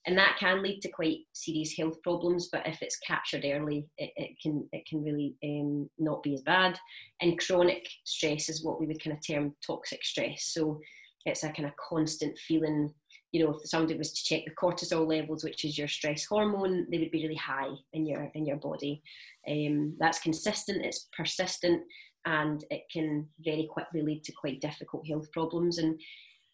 And 0.06 0.18
that 0.18 0.38
can 0.40 0.64
lead 0.64 0.82
to 0.82 0.90
quite 0.90 1.20
serious 1.34 1.74
health 1.74 2.02
problems. 2.04 2.50
But 2.52 2.66
if 2.66 2.82
it's 2.82 3.00
captured 3.00 3.46
early, 3.46 3.88
it, 3.98 4.12
it 4.16 4.32
can 4.42 4.68
it 4.72 4.86
can 4.88 5.04
really 5.04 5.36
um, 5.44 5.90
not 5.98 6.24
be 6.24 6.34
as 6.34 6.42
bad. 6.42 6.80
And 7.22 7.40
chronic 7.40 7.88
stress 8.06 8.50
is 8.50 8.64
what 8.64 8.80
we 8.80 8.88
would 8.88 9.04
kind 9.04 9.16
of 9.16 9.26
term 9.26 9.56
toxic 9.66 10.04
stress. 10.04 10.46
So 10.54 10.80
it's 11.26 11.44
a 11.44 11.52
kind 11.52 11.68
of 11.68 11.76
constant 11.78 12.38
feeling. 12.40 12.94
You 13.32 13.46
know, 13.46 13.52
if 13.54 13.70
somebody 13.70 13.96
was 13.96 14.14
to 14.14 14.24
check 14.24 14.44
the 14.46 14.56
cortisol 14.56 15.08
levels, 15.08 15.44
which 15.44 15.64
is 15.64 15.78
your 15.78 15.88
stress 15.88 16.26
hormone, 16.26 16.88
they 16.90 16.98
would 16.98 17.12
be 17.12 17.22
really 17.22 17.36
high 17.36 17.70
in 17.94 18.08
your 18.08 18.32
in 18.34 18.46
your 18.46 18.58
body. 18.58 19.04
Um, 19.48 19.96
that's 20.00 20.20
consistent. 20.20 20.84
It's 20.84 21.10
persistent, 21.16 21.84
and 22.26 22.64
it 22.72 22.84
can 22.92 23.28
very 23.42 23.68
quickly 23.70 24.02
lead 24.02 24.24
to 24.24 24.32
quite 24.32 24.62
difficult 24.62 25.08
health 25.08 25.32
problems. 25.32 25.78
And 25.78 26.00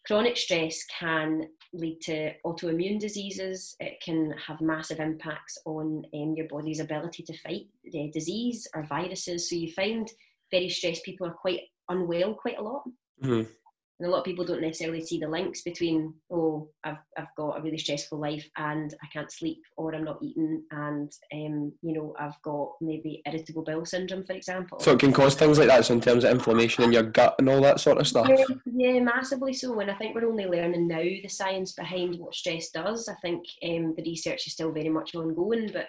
Chronic 0.06 0.36
stress 0.36 0.84
can 0.98 1.48
lead 1.72 2.00
to 2.02 2.32
autoimmune 2.44 3.00
diseases. 3.00 3.76
It 3.80 4.00
can 4.04 4.32
have 4.46 4.60
massive 4.60 5.00
impacts 5.00 5.58
on 5.66 6.04
um, 6.14 6.34
your 6.36 6.46
body's 6.48 6.80
ability 6.80 7.24
to 7.24 7.38
fight 7.38 7.66
the 7.84 8.10
disease 8.12 8.68
or 8.74 8.84
viruses. 8.86 9.50
So 9.50 9.56
you 9.56 9.72
find 9.72 10.10
very 10.50 10.68
stressed 10.68 11.04
people 11.04 11.26
are 11.26 11.34
quite 11.34 11.60
unwell 11.88 12.34
quite 12.34 12.58
a 12.58 12.62
lot. 12.62 12.82
Mm-hmm 13.22 13.50
and 13.98 14.08
a 14.08 14.10
lot 14.10 14.18
of 14.18 14.24
people 14.24 14.44
don't 14.44 14.60
necessarily 14.60 15.04
see 15.04 15.18
the 15.18 15.28
links 15.28 15.62
between 15.62 16.14
oh 16.30 16.68
I've, 16.84 16.98
I've 17.16 17.34
got 17.46 17.58
a 17.58 17.62
really 17.62 17.78
stressful 17.78 18.18
life 18.18 18.48
and 18.56 18.94
I 19.02 19.06
can't 19.12 19.30
sleep 19.30 19.62
or 19.76 19.94
I'm 19.94 20.04
not 20.04 20.22
eating 20.22 20.62
and 20.70 21.10
um, 21.32 21.72
you 21.82 21.92
know 21.92 22.14
I've 22.18 22.40
got 22.42 22.72
maybe 22.80 23.22
irritable 23.26 23.62
bowel 23.62 23.84
syndrome 23.84 24.24
for 24.24 24.32
example 24.32 24.78
so 24.80 24.92
it 24.92 24.98
can 24.98 25.12
cause 25.12 25.34
things 25.34 25.58
like 25.58 25.68
that 25.68 25.84
so 25.84 25.94
in 25.94 26.00
terms 26.00 26.24
of 26.24 26.30
inflammation 26.30 26.84
in 26.84 26.92
your 26.92 27.04
gut 27.04 27.36
and 27.38 27.48
all 27.48 27.60
that 27.62 27.80
sort 27.80 27.98
of 27.98 28.06
stuff 28.06 28.28
yeah, 28.28 28.44
yeah 28.64 29.00
massively 29.00 29.52
so 29.52 29.78
and 29.80 29.90
I 29.90 29.94
think 29.94 30.14
we're 30.14 30.28
only 30.28 30.46
learning 30.46 30.88
now 30.88 30.98
the 30.98 31.28
science 31.28 31.72
behind 31.72 32.18
what 32.18 32.34
stress 32.34 32.70
does 32.70 33.08
I 33.08 33.14
think 33.22 33.44
um, 33.64 33.94
the 33.96 34.02
research 34.02 34.46
is 34.46 34.52
still 34.52 34.72
very 34.72 34.88
much 34.88 35.14
ongoing 35.14 35.70
but 35.72 35.86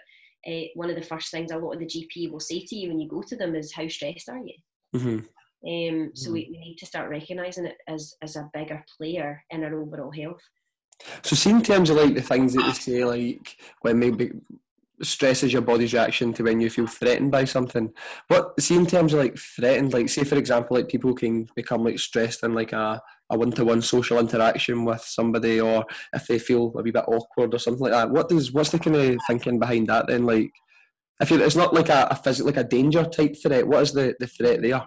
uh, 0.47 0.65
one 0.75 0.89
of 0.89 0.95
the 0.95 1.01
first 1.01 1.31
things 1.31 1.51
a 1.51 1.57
lot 1.57 1.73
of 1.73 1.79
the 1.79 1.85
GP 1.85 2.31
will 2.31 2.39
say 2.39 2.59
to 2.65 2.75
you 2.75 2.89
when 2.89 2.99
you 2.99 3.09
go 3.09 3.21
to 3.21 3.35
them 3.35 3.55
is 3.55 3.73
how 3.73 3.87
stressed 3.87 4.29
are 4.29 4.39
you 4.39 4.55
mm-hmm. 4.95 5.19
Um, 5.65 6.11
so 6.13 6.29
mm. 6.29 6.33
we, 6.33 6.47
we 6.51 6.59
need 6.59 6.77
to 6.77 6.85
start 6.85 7.09
recognising 7.09 7.65
it 7.65 7.77
as, 7.87 8.13
as 8.21 8.35
a 8.35 8.49
bigger 8.53 8.83
player 8.97 9.43
in 9.49 9.63
our 9.63 9.73
overall 9.73 10.11
health. 10.11 10.41
So, 11.23 11.35
see, 11.35 11.51
in 11.51 11.61
terms 11.61 11.89
of 11.89 11.97
like 11.97 12.15
the 12.15 12.21
things 12.21 12.53
that 12.53 12.65
you 12.65 12.73
say, 12.73 13.03
like 13.03 13.57
when 13.81 13.99
maybe 13.99 14.31
stress 15.01 15.43
is 15.43 15.53
your 15.53 15.61
body's 15.61 15.93
reaction 15.93 16.33
to 16.33 16.43
when 16.43 16.59
you 16.59 16.69
feel 16.69 16.87
threatened 16.87 17.31
by 17.31 17.45
something. 17.45 17.93
What 18.27 18.59
see 18.59 18.75
in 18.75 18.87
terms 18.87 19.13
of 19.13 19.19
like 19.19 19.37
threatened, 19.37 19.93
like 19.93 20.09
say 20.09 20.23
for 20.23 20.35
example, 20.35 20.77
like 20.77 20.87
people 20.87 21.13
can 21.13 21.47
become 21.55 21.83
like 21.83 21.99
stressed 21.99 22.43
in 22.43 22.53
like 22.53 22.73
a 22.73 23.01
a 23.29 23.37
one 23.37 23.51
to 23.51 23.65
one 23.65 23.81
social 23.81 24.19
interaction 24.19 24.85
with 24.85 25.01
somebody, 25.01 25.59
or 25.59 25.85
if 26.13 26.27
they 26.27 26.39
feel 26.39 26.73
a 26.77 26.81
wee 26.81 26.91
bit 26.91 27.05
awkward 27.07 27.53
or 27.53 27.59
something 27.59 27.83
like 27.83 27.91
that. 27.91 28.09
What 28.09 28.29
does 28.29 28.51
what's 28.51 28.71
the 28.71 28.79
kind 28.79 28.95
of 28.95 29.17
thinking 29.27 29.59
behind 29.59 29.87
that 29.87 30.07
then? 30.07 30.25
Like, 30.25 30.51
if 31.21 31.31
it's 31.31 31.55
not 31.55 31.73
like 31.73 31.89
a, 31.89 32.07
a 32.09 32.15
physical, 32.15 32.47
like 32.47 32.65
a 32.65 32.67
danger 32.67 33.03
type 33.03 33.35
threat, 33.41 33.67
what 33.67 33.83
is 33.83 33.93
the 33.93 34.15
the 34.19 34.27
threat 34.27 34.61
there? 34.61 34.85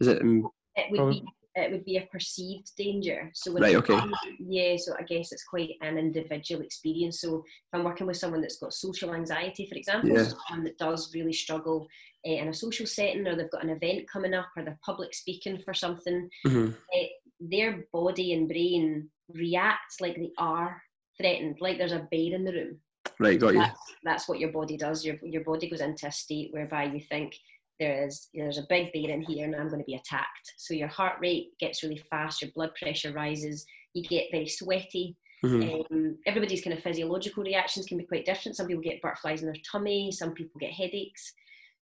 Is 0.00 0.08
it? 0.08 0.22
Um, 0.22 0.48
it 0.76 0.86
would 0.92 1.10
be 1.10 1.22
it 1.62 1.72
would 1.72 1.84
be 1.84 1.96
a 1.96 2.08
perceived 2.12 2.70
danger. 2.76 3.30
So 3.34 3.52
right, 3.52 3.76
okay. 3.76 4.00
yeah, 4.38 4.76
so 4.76 4.94
I 4.98 5.02
guess 5.02 5.32
it's 5.32 5.44
quite 5.44 5.70
an 5.80 5.98
individual 5.98 6.62
experience. 6.62 7.20
So 7.20 7.38
if 7.38 7.72
I'm 7.72 7.84
working 7.84 8.06
with 8.06 8.16
someone 8.16 8.40
that's 8.40 8.58
got 8.58 8.72
social 8.72 9.14
anxiety, 9.14 9.66
for 9.66 9.76
example, 9.76 10.10
yeah. 10.10 10.24
someone 10.24 10.64
that 10.64 10.78
does 10.78 11.14
really 11.14 11.32
struggle 11.32 11.86
uh, 12.26 12.32
in 12.32 12.48
a 12.48 12.54
social 12.54 12.86
setting, 12.86 13.26
or 13.26 13.36
they've 13.36 13.50
got 13.50 13.64
an 13.64 13.70
event 13.70 14.10
coming 14.10 14.34
up, 14.34 14.48
or 14.56 14.64
they're 14.64 14.78
public 14.84 15.14
speaking 15.14 15.58
for 15.58 15.74
something, 15.74 16.28
mm-hmm. 16.46 16.70
uh, 16.70 17.06
their 17.40 17.84
body 17.92 18.32
and 18.32 18.48
brain 18.48 19.08
reacts 19.28 20.00
like 20.00 20.16
they 20.16 20.32
are 20.38 20.82
threatened, 21.16 21.56
like 21.60 21.78
there's 21.78 21.92
a 21.92 22.08
bear 22.10 22.34
in 22.34 22.44
the 22.44 22.52
room. 22.52 22.78
Right, 23.20 23.38
got 23.38 23.54
you. 23.54 23.60
That's, 23.60 23.80
that's 24.04 24.28
what 24.28 24.38
your 24.38 24.52
body 24.52 24.76
does. 24.76 25.04
Your 25.04 25.16
your 25.22 25.42
body 25.42 25.68
goes 25.68 25.80
into 25.80 26.06
a 26.06 26.12
state 26.12 26.52
whereby 26.52 26.84
you 26.84 27.00
think 27.00 27.34
there 27.78 28.06
is 28.06 28.28
there's 28.34 28.58
a 28.58 28.66
big 28.68 28.92
bear 28.92 29.10
in 29.10 29.22
here 29.22 29.44
and 29.44 29.54
I'm 29.54 29.68
going 29.68 29.80
to 29.80 29.86
be 29.86 29.94
attacked. 29.94 30.52
So 30.56 30.74
your 30.74 30.88
heart 30.88 31.16
rate 31.20 31.50
gets 31.60 31.82
really 31.82 32.02
fast, 32.10 32.42
your 32.42 32.50
blood 32.54 32.70
pressure 32.80 33.12
rises, 33.12 33.64
you 33.94 34.02
get 34.04 34.26
very 34.30 34.48
sweaty. 34.48 35.16
Mm-hmm. 35.44 35.94
Um, 35.94 36.18
everybody's 36.26 36.62
kind 36.62 36.76
of 36.76 36.82
physiological 36.82 37.44
reactions 37.44 37.86
can 37.86 37.98
be 37.98 38.04
quite 38.04 38.26
different. 38.26 38.56
Some 38.56 38.66
people 38.66 38.82
get 38.82 39.00
butterflies 39.00 39.42
in 39.42 39.46
their 39.46 39.62
tummy, 39.70 40.10
some 40.10 40.32
people 40.32 40.58
get 40.58 40.72
headaches. 40.72 41.32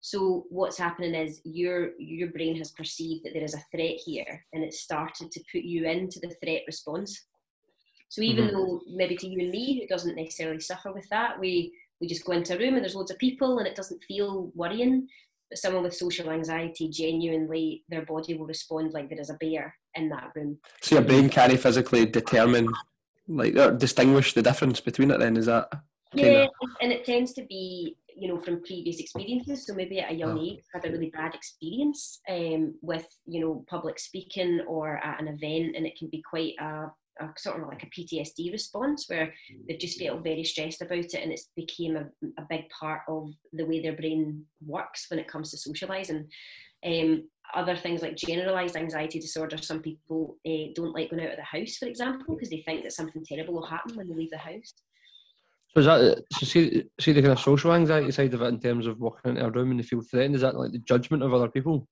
So 0.03 0.45
what's 0.51 0.79
happening 0.79 1.15
is 1.15 1.41
your 1.45 1.91
your 1.99 2.29
brain 2.29 2.57
has 2.57 2.71
perceived 2.73 3.25
that 3.25 3.33
there 3.33 3.43
is 3.43 3.55
a 3.55 3.65
threat 3.75 3.97
here, 4.05 4.45
and 4.53 4.63
it's 4.63 4.81
started 4.81 5.33
to 5.33 5.41
put 5.53 5.63
you 5.63 5.89
into 5.89 6.21
the 6.21 6.35
threat 6.45 6.63
response. 6.67 7.25
So 8.09 8.23
even 8.23 8.47
mm-hmm. 8.47 8.57
though 8.57 8.81
maybe 8.95 9.17
to 9.17 9.27
you 9.27 9.41
and 9.41 9.51
me 9.51 9.81
who 9.81 9.87
doesn't 9.89 10.17
necessarily 10.17 10.61
suffer 10.61 10.93
with 10.93 11.09
that, 11.09 11.41
we 11.41 11.73
we 12.01 12.07
just 12.07 12.25
go 12.25 12.33
into 12.33 12.55
a 12.55 12.59
room 12.59 12.75
and 12.75 12.85
there's 12.85 12.95
loads 12.95 13.11
of 13.11 13.19
people 13.19 13.59
and 13.59 13.67
it 13.67 13.75
doesn't 13.75 14.05
feel 14.05 14.53
worrying 14.55 15.09
but 15.49 15.59
someone 15.59 15.83
with 15.83 15.95
social 15.95 16.31
anxiety, 16.31 16.89
genuinely, 16.89 17.85
their 17.89 18.05
body 18.05 18.35
will 18.35 18.47
respond 18.47 18.93
like 18.93 19.09
there 19.09 19.21
is 19.21 19.31
a 19.31 19.35
bear 19.35 19.75
in 19.95 20.09
that 20.09 20.33
room. 20.35 20.59
So 20.83 20.97
your 20.97 21.05
brain 21.05 21.29
can't 21.29 21.59
physically 21.59 22.07
determine, 22.07 22.69
like, 23.29 23.57
or 23.57 23.73
distinguish 23.73 24.35
the 24.35 24.43
difference 24.43 24.81
between 24.81 25.11
it. 25.11 25.19
Then 25.19 25.37
is 25.37 25.47
that? 25.47 25.69
Yeah, 26.15 26.45
of... 26.45 26.71
and 26.81 26.93
it 26.93 27.05
tends 27.05 27.33
to 27.35 27.45
be, 27.45 27.97
you 28.15 28.29
know, 28.29 28.39
from 28.39 28.63
previous 28.63 28.99
experiences. 28.99 29.67
So 29.67 29.75
maybe 29.75 30.01
at 30.01 30.13
a 30.13 30.15
young 30.15 30.39
age, 30.39 30.61
had 30.73 30.85
a 30.87 30.91
really 30.91 31.11
bad 31.11 31.35
experience 31.35 32.21
um, 32.29 32.75
with, 32.83 33.07
you 33.27 33.41
know, 33.41 33.65
public 33.69 33.99
speaking 33.99 34.61
or 34.67 34.97
at 34.99 35.21
an 35.21 35.29
event, 35.29 35.77
and 35.77 35.87
it 35.87 35.99
can 35.99 36.09
be 36.09 36.23
quite 36.29 36.55
a 36.61 36.87
a 37.21 37.29
sort 37.37 37.61
of 37.61 37.69
like 37.69 37.83
a 37.83 37.87
PTSD 37.87 38.53
response 38.53 39.07
where 39.09 39.33
they've 39.69 39.79
just 39.79 39.99
felt 39.99 40.23
very 40.23 40.45
stressed 40.45 40.83
about 40.83 40.99
it 40.99 41.15
and 41.15 41.33
it's 41.33 41.49
became 41.57 41.97
a, 41.97 42.05
a 42.39 42.47
big 42.49 42.69
part 42.71 43.03
of 43.09 43.31
the 43.53 43.65
way 43.65 43.81
their 43.81 43.97
brain 43.97 44.45
works 44.65 45.07
when 45.11 45.19
it 45.19 45.29
comes 45.29 45.51
to 45.51 45.57
socializing. 45.57 46.29
Um, 46.85 47.29
other 47.55 47.77
things 47.77 48.03
like 48.03 48.17
generalized 48.17 48.77
anxiety 48.77 49.19
disorder, 49.19 49.57
some 49.59 49.81
people 49.81 50.37
uh, 50.47 50.73
don't 50.75 50.95
like 50.95 51.11
going 51.11 51.25
out 51.25 51.31
of 51.31 51.37
the 51.37 51.43
house, 51.43 51.77
for 51.77 51.87
example, 51.87 52.35
because 52.35 52.51
they 52.51 52.63
think 52.67 52.83
that 52.83 52.93
something 52.93 53.25
terrible 53.25 53.55
will 53.55 53.67
happen 53.67 53.97
when 53.97 54.09
they 54.09 54.15
leave 54.15 54.31
the 54.31 54.39
house. 54.39 54.75
So 55.75 55.81
is 55.81 55.87
that 55.87 56.25
so 56.33 56.47
see 56.47 56.85
see 56.99 57.13
the 57.13 57.21
kind 57.21 57.33
of 57.33 57.41
social 57.41 57.75
anxiety 57.75 58.11
side 58.11 58.33
of 58.33 58.43
it 58.43 58.47
in 58.47 58.61
terms 58.61 58.87
of 58.87 58.99
walking 58.99 59.33
into 59.33 59.45
a 59.45 59.51
room 59.51 59.71
and 59.71 59.81
they 59.81 59.85
feel 59.85 60.01
threatened? 60.01 60.35
Is 60.35 60.41
that 60.41 60.57
like 60.57 60.73
the 60.73 60.79
judgment 60.79 61.23
of 61.23 61.35
other 61.35 61.49
people? 61.49 61.87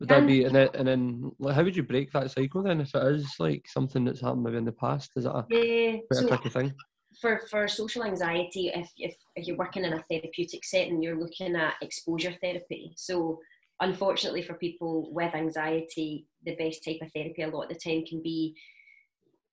Would 0.00 0.08
that 0.08 0.26
be 0.26 0.44
and 0.44 0.54
then, 0.54 0.68
and 0.74 0.88
then 0.88 1.32
like, 1.38 1.54
how 1.54 1.62
would 1.62 1.76
you 1.76 1.84
break 1.84 2.10
that 2.12 2.30
cycle 2.30 2.62
then 2.62 2.80
if 2.80 2.94
it 2.94 3.14
is 3.14 3.32
like 3.38 3.64
something 3.68 4.04
that's 4.04 4.20
happened 4.20 4.42
maybe 4.42 4.56
in 4.56 4.64
the 4.64 4.72
past? 4.72 5.12
Is 5.16 5.24
that 5.24 5.34
a, 5.34 5.46
yeah, 5.50 5.98
so 6.12 6.26
tricky 6.26 6.48
thing? 6.48 6.74
For 7.20 7.42
for 7.48 7.68
social 7.68 8.02
anxiety, 8.02 8.72
if, 8.74 8.90
if 8.98 9.14
if 9.36 9.46
you're 9.46 9.56
working 9.56 9.84
in 9.84 9.92
a 9.92 10.04
therapeutic 10.10 10.64
setting, 10.64 11.02
you're 11.02 11.18
looking 11.18 11.54
at 11.54 11.74
exposure 11.80 12.34
therapy. 12.42 12.92
So 12.96 13.38
unfortunately 13.80 14.42
for 14.42 14.54
people 14.54 15.12
with 15.12 15.34
anxiety, 15.34 16.26
the 16.44 16.56
best 16.56 16.84
type 16.84 16.98
of 17.00 17.12
therapy 17.12 17.42
a 17.42 17.48
lot 17.48 17.64
of 17.64 17.68
the 17.68 17.74
time 17.76 18.04
can 18.04 18.20
be 18.22 18.56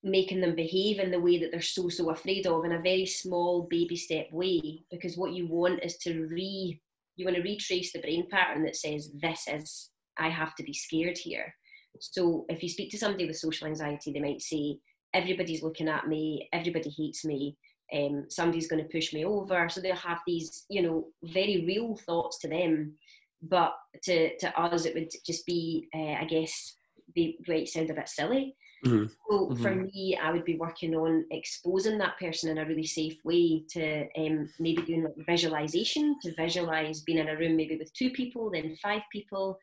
making 0.04 0.42
them 0.42 0.56
behave 0.56 1.00
in 1.00 1.12
the 1.12 1.20
way 1.20 1.38
that 1.38 1.52
they're 1.52 1.62
so 1.62 1.88
so 1.88 2.10
afraid 2.10 2.48
of 2.48 2.66
in 2.66 2.72
a 2.72 2.82
very 2.82 3.06
small 3.06 3.68
baby 3.70 3.96
step 3.96 4.28
way 4.32 4.84
because 4.90 5.16
what 5.16 5.34
you 5.34 5.48
want 5.48 5.84
is 5.84 5.98
to 5.98 6.26
re 6.26 6.82
you 7.16 7.26
want 7.26 7.38
to 7.38 7.44
retrace 7.44 7.94
the 7.94 8.00
brain 8.00 8.28
pattern 8.32 8.64
that 8.64 8.76
says 8.76 9.12
this 9.22 9.48
is 9.48 9.92
I 10.26 10.30
have 10.30 10.54
to 10.56 10.64
be 10.64 10.74
scared 10.74 11.18
here. 11.18 11.54
So 12.00 12.46
if 12.48 12.64
you 12.64 12.70
speak 12.70 12.90
to 12.92 12.98
somebody 12.98 13.26
with 13.28 13.38
social 13.38 13.68
anxiety, 13.68 14.14
they 14.14 14.22
might 14.22 14.42
say, 14.42 14.78
everybody's 15.14 15.64
looking 15.64 15.90
at 15.90 16.08
me, 16.08 16.48
everybody 16.54 16.90
hates 16.90 17.26
me, 17.26 17.58
um, 17.94 18.26
somebody's 18.30 18.70
going 18.70 18.82
to 18.82 18.90
push 18.90 19.14
me 19.14 19.26
over. 19.26 19.68
So 19.68 19.82
they'll 19.82 19.96
have 19.96 20.20
these, 20.26 20.66
you 20.70 20.82
know, 20.82 21.08
very 21.24 21.66
real 21.68 21.98
thoughts 22.06 22.40
to 22.40 22.48
them. 22.48 22.94
But 23.42 23.74
to, 24.04 24.38
to 24.38 24.60
us, 24.60 24.86
it 24.86 24.94
would 24.94 25.10
just 25.26 25.46
be, 25.46 25.90
uh, 25.94 26.16
I 26.22 26.26
guess, 26.26 26.76
they 27.16 27.36
might 27.48 27.68
sound 27.68 27.90
a 27.90 27.94
bit 27.94 28.08
silly. 28.08 28.56
Mm-hmm. 28.86 29.08
So 29.30 29.48
mm-hmm. 29.48 29.62
for 29.62 29.76
me, 29.76 30.18
I 30.22 30.32
would 30.32 30.46
be 30.46 30.58
working 30.58 30.96
on 30.96 31.26
exposing 31.32 31.98
that 31.98 32.18
person 32.20 32.50
in 32.50 32.58
a 32.58 32.66
really 32.66 32.86
safe 32.86 33.18
way 33.24 33.64
to 33.74 34.08
um, 34.18 34.50
maybe 34.60 34.82
doing 34.84 35.04
like 35.04 35.26
visualization, 35.28 36.16
to 36.24 36.34
visualize 36.36 37.02
being 37.02 37.20
in 37.20 37.30
a 37.30 37.38
room 37.38 37.58
maybe 37.58 37.78
with 37.78 37.94
two 37.94 38.12
people, 38.12 38.50
then 38.50 38.76
five 38.82 39.02
people, 39.12 39.60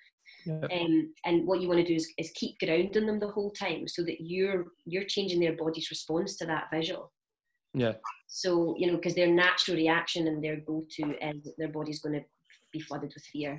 um, 0.46 1.12
and 1.24 1.46
what 1.46 1.60
you 1.60 1.68
want 1.68 1.80
to 1.80 1.86
do 1.86 1.94
is, 1.94 2.10
is 2.18 2.30
keep 2.34 2.58
grounding 2.58 3.06
them 3.06 3.18
the 3.18 3.28
whole 3.28 3.50
time 3.50 3.88
so 3.88 4.02
that 4.02 4.20
you're 4.20 4.66
you're 4.84 5.04
changing 5.04 5.40
their 5.40 5.56
body's 5.56 5.90
response 5.90 6.36
to 6.36 6.46
that 6.46 6.68
visual. 6.72 7.12
Yeah. 7.74 7.94
So, 8.28 8.74
you 8.78 8.86
know, 8.86 8.96
because 8.96 9.14
their 9.14 9.32
natural 9.32 9.76
reaction 9.76 10.26
and 10.26 10.42
their 10.42 10.56
go 10.56 10.84
to 10.96 11.02
is 11.02 11.44
that 11.44 11.54
their 11.58 11.68
body's 11.68 12.00
going 12.00 12.14
to 12.14 12.24
be 12.72 12.80
flooded 12.80 13.12
with 13.14 13.24
fear. 13.24 13.52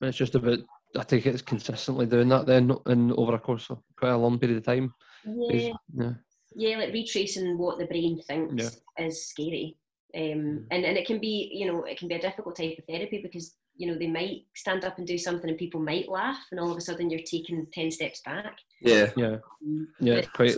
And 0.00 0.08
it's 0.08 0.18
just 0.18 0.34
about, 0.34 0.58
I 0.96 1.02
think 1.02 1.26
it's 1.26 1.42
consistently 1.42 2.06
doing 2.06 2.28
that 2.28 2.46
then 2.46 2.74
and 2.86 3.12
over 3.12 3.34
a 3.34 3.38
course 3.38 3.70
of 3.70 3.78
quite 3.96 4.10
a 4.10 4.16
long 4.16 4.38
period 4.38 4.58
of 4.58 4.64
time. 4.64 4.92
Yeah. 5.24 5.72
Yeah, 5.94 6.12
yeah 6.54 6.78
like 6.78 6.92
retracing 6.92 7.58
what 7.58 7.78
the 7.78 7.86
brain 7.86 8.20
thinks 8.26 8.80
yeah. 8.98 9.06
is 9.06 9.26
scary. 9.26 9.76
Um, 10.16 10.66
and, 10.70 10.84
and 10.84 10.96
it 10.96 11.06
can 11.06 11.18
be, 11.18 11.50
you 11.52 11.66
know, 11.66 11.84
it 11.84 11.98
can 11.98 12.08
be 12.08 12.14
a 12.14 12.20
difficult 12.20 12.56
type 12.56 12.78
of 12.78 12.84
therapy 12.86 13.20
because 13.22 13.56
you 13.76 13.86
know 13.86 13.98
they 13.98 14.06
might 14.06 14.42
stand 14.54 14.84
up 14.84 14.98
and 14.98 15.06
do 15.06 15.18
something 15.18 15.50
and 15.50 15.58
people 15.58 15.80
might 15.80 16.08
laugh 16.08 16.38
and 16.50 16.60
all 16.60 16.70
of 16.70 16.76
a 16.76 16.80
sudden 16.80 17.10
you're 17.10 17.20
taking 17.20 17.66
10 17.72 17.90
steps 17.90 18.20
back 18.24 18.56
yeah 18.80 19.10
yeah 19.16 19.36
um, 19.64 19.88
yeah 20.00 20.14
it's 20.14 20.28
quite 20.28 20.56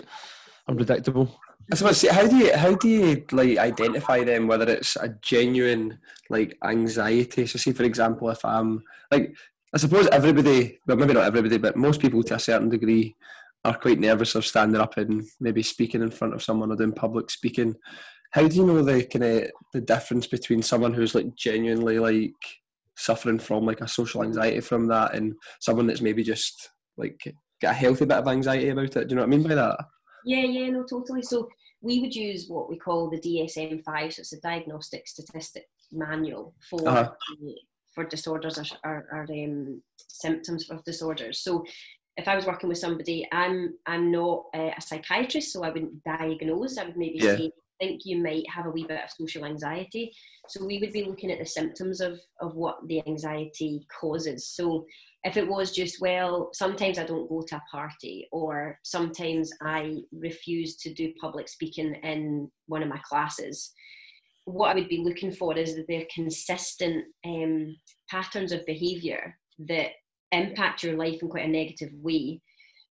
unpredictable 0.69 1.41
I 1.71 1.75
suppose, 1.75 1.99
see, 1.99 2.09
how 2.09 2.29
do 2.29 2.37
you 2.37 2.57
how 2.57 2.75
do 2.77 2.89
you 2.89 3.25
like 3.33 3.59
identify 3.59 4.23
them 4.23 4.47
whether 4.47 4.71
it's 4.71 4.95
a 4.95 5.09
genuine 5.21 5.99
like 6.31 6.57
anxiety? 6.63 7.45
So, 7.47 7.59
see 7.59 7.73
for 7.73 7.83
example, 7.83 8.31
if 8.31 8.45
I'm 8.45 8.85
like, 9.11 9.35
I 9.75 9.79
suppose 9.79 10.07
everybody, 10.09 10.79
well, 10.87 10.97
maybe 10.97 11.15
not 11.15 11.25
everybody, 11.25 11.59
but 11.59 11.77
most 11.77 12.01
people 12.01 12.23
to 12.23 12.37
a 12.37 12.39
certain 12.39 12.69
degree 12.69 13.17
are 13.65 13.77
quite 13.77 13.99
nervous 13.99 14.37
of 14.37 14.47
standing 14.47 14.81
up 14.81 14.97
and 14.97 15.25
maybe 15.41 15.63
speaking 15.63 16.03
in 16.03 16.11
front 16.11 16.35
of 16.35 16.43
someone 16.43 16.71
or 16.71 16.77
doing 16.77 16.93
public 16.93 17.31
speaking. 17.31 17.75
How 18.31 18.47
do 18.47 18.55
you 18.55 18.65
know 18.65 18.83
the 18.83 19.05
kind 19.05 19.25
of 19.25 19.51
the 19.73 19.81
difference 19.81 20.29
between 20.29 20.63
someone 20.63 20.95
who's 20.95 21.17
like 21.17 21.35
genuinely 21.35 21.99
like 21.99 22.35
suffering 22.97 23.39
from 23.39 23.65
like 23.67 23.81
a 23.81 23.89
social 23.89 24.23
anxiety 24.23 24.61
from 24.61 24.87
that 24.89 25.15
and 25.15 25.35
someone 25.61 25.87
that's 25.87 26.01
maybe 26.01 26.23
just 26.23 26.71
like 26.97 27.21
got 27.61 27.71
a 27.73 27.75
healthy 27.75 28.05
bit 28.05 28.19
of 28.19 28.29
anxiety 28.29 28.69
about 28.69 28.97
it? 28.97 29.09
Do 29.09 29.13
you 29.13 29.17
know 29.17 29.23
what 29.23 29.29
I 29.29 29.37
mean 29.37 29.43
by 29.43 29.55
that? 29.55 29.79
Yeah, 30.25 30.43
yeah, 30.43 30.71
no, 30.71 30.85
totally. 30.85 31.23
So 31.23 31.49
we 31.83 32.01
would 32.01 32.15
use 32.15 32.47
what 32.49 32.69
we 32.69 32.79
call 32.79 33.09
the 33.11 33.21
DSM 33.21 33.83
five, 33.85 34.13
so 34.15 34.21
it's 34.21 34.33
a 34.33 34.41
diagnostic 34.41 35.07
statistic 35.07 35.67
manual 35.93 36.55
for 36.69 36.89
Uh-huh. 36.89 37.11
for 37.95 38.05
disorders 38.05 38.59
or, 38.59 38.65
or, 38.85 39.07
or 39.13 39.23
um, 39.31 39.81
symptoms 40.09 40.69
of 40.71 40.83
disorders. 40.85 41.41
So 41.41 41.65
if 42.17 42.27
I 42.29 42.35
was 42.35 42.47
working 42.47 42.69
with 42.69 42.79
somebody, 42.79 43.27
I'm 43.31 43.75
I'm 43.87 44.11
not 44.11 44.47
uh, 44.55 44.71
a 44.77 44.81
psychiatrist, 44.81 45.53
so 45.53 45.63
I 45.63 45.71
wouldn't 45.71 46.03
diagnose. 46.03 46.77
I 46.79 46.85
would 46.87 46.97
maybe 46.97 47.19
Yeah. 47.21 47.37
say, 47.37 47.51
think 47.79 48.03
you 48.05 48.23
might 48.23 48.45
have 48.49 48.67
a 48.67 48.71
wee 48.71 48.87
bit 48.87 49.03
of 49.03 49.11
social 49.11 49.45
anxiety. 49.45 50.13
So 50.49 50.65
we 50.65 50.79
would 50.79 50.93
be 50.93 51.05
looking 51.05 51.31
at 51.31 51.39
the 51.39 51.47
symptoms 51.47 52.01
of 52.01 52.21
of 52.41 52.55
what 52.55 52.77
the 52.87 53.03
anxiety 53.07 53.87
causes. 54.01 54.49
So 54.49 54.87
if 55.27 55.37
it 55.37 55.47
was 55.47 55.73
just 55.73 56.01
well 56.01 56.51
sometimes 56.53 56.99
i 56.99 57.05
don't 57.05 57.29
go 57.29 57.43
to 57.43 57.57
a 57.57 57.63
party 57.71 58.29
or 58.31 58.79
sometimes 58.85 59.51
i 59.61 59.97
refuse 60.13 60.77
to 60.77 60.95
do 60.95 61.13
public 61.21 61.49
speaking 61.49 61.95
in 62.05 62.49
one 62.67 62.83
of 62.83 62.89
my 62.89 63.01
classes 63.05 63.73
what 64.45 64.71
i 64.71 64.75
would 64.75 64.89
be 64.89 65.03
looking 65.05 65.33
for 65.33 65.59
is 65.59 65.75
that 65.75 65.87
they're 65.89 66.15
consistent 66.15 67.05
um, 67.27 67.77
patterns 68.09 68.53
of 68.53 68.65
behavior 68.67 69.37
that 69.59 69.91
impact 70.31 70.85
your 70.85 70.97
life 70.97 71.21
in 71.21 71.29
quite 71.29 71.45
a 71.45 71.49
negative 71.49 71.91
way 72.01 72.41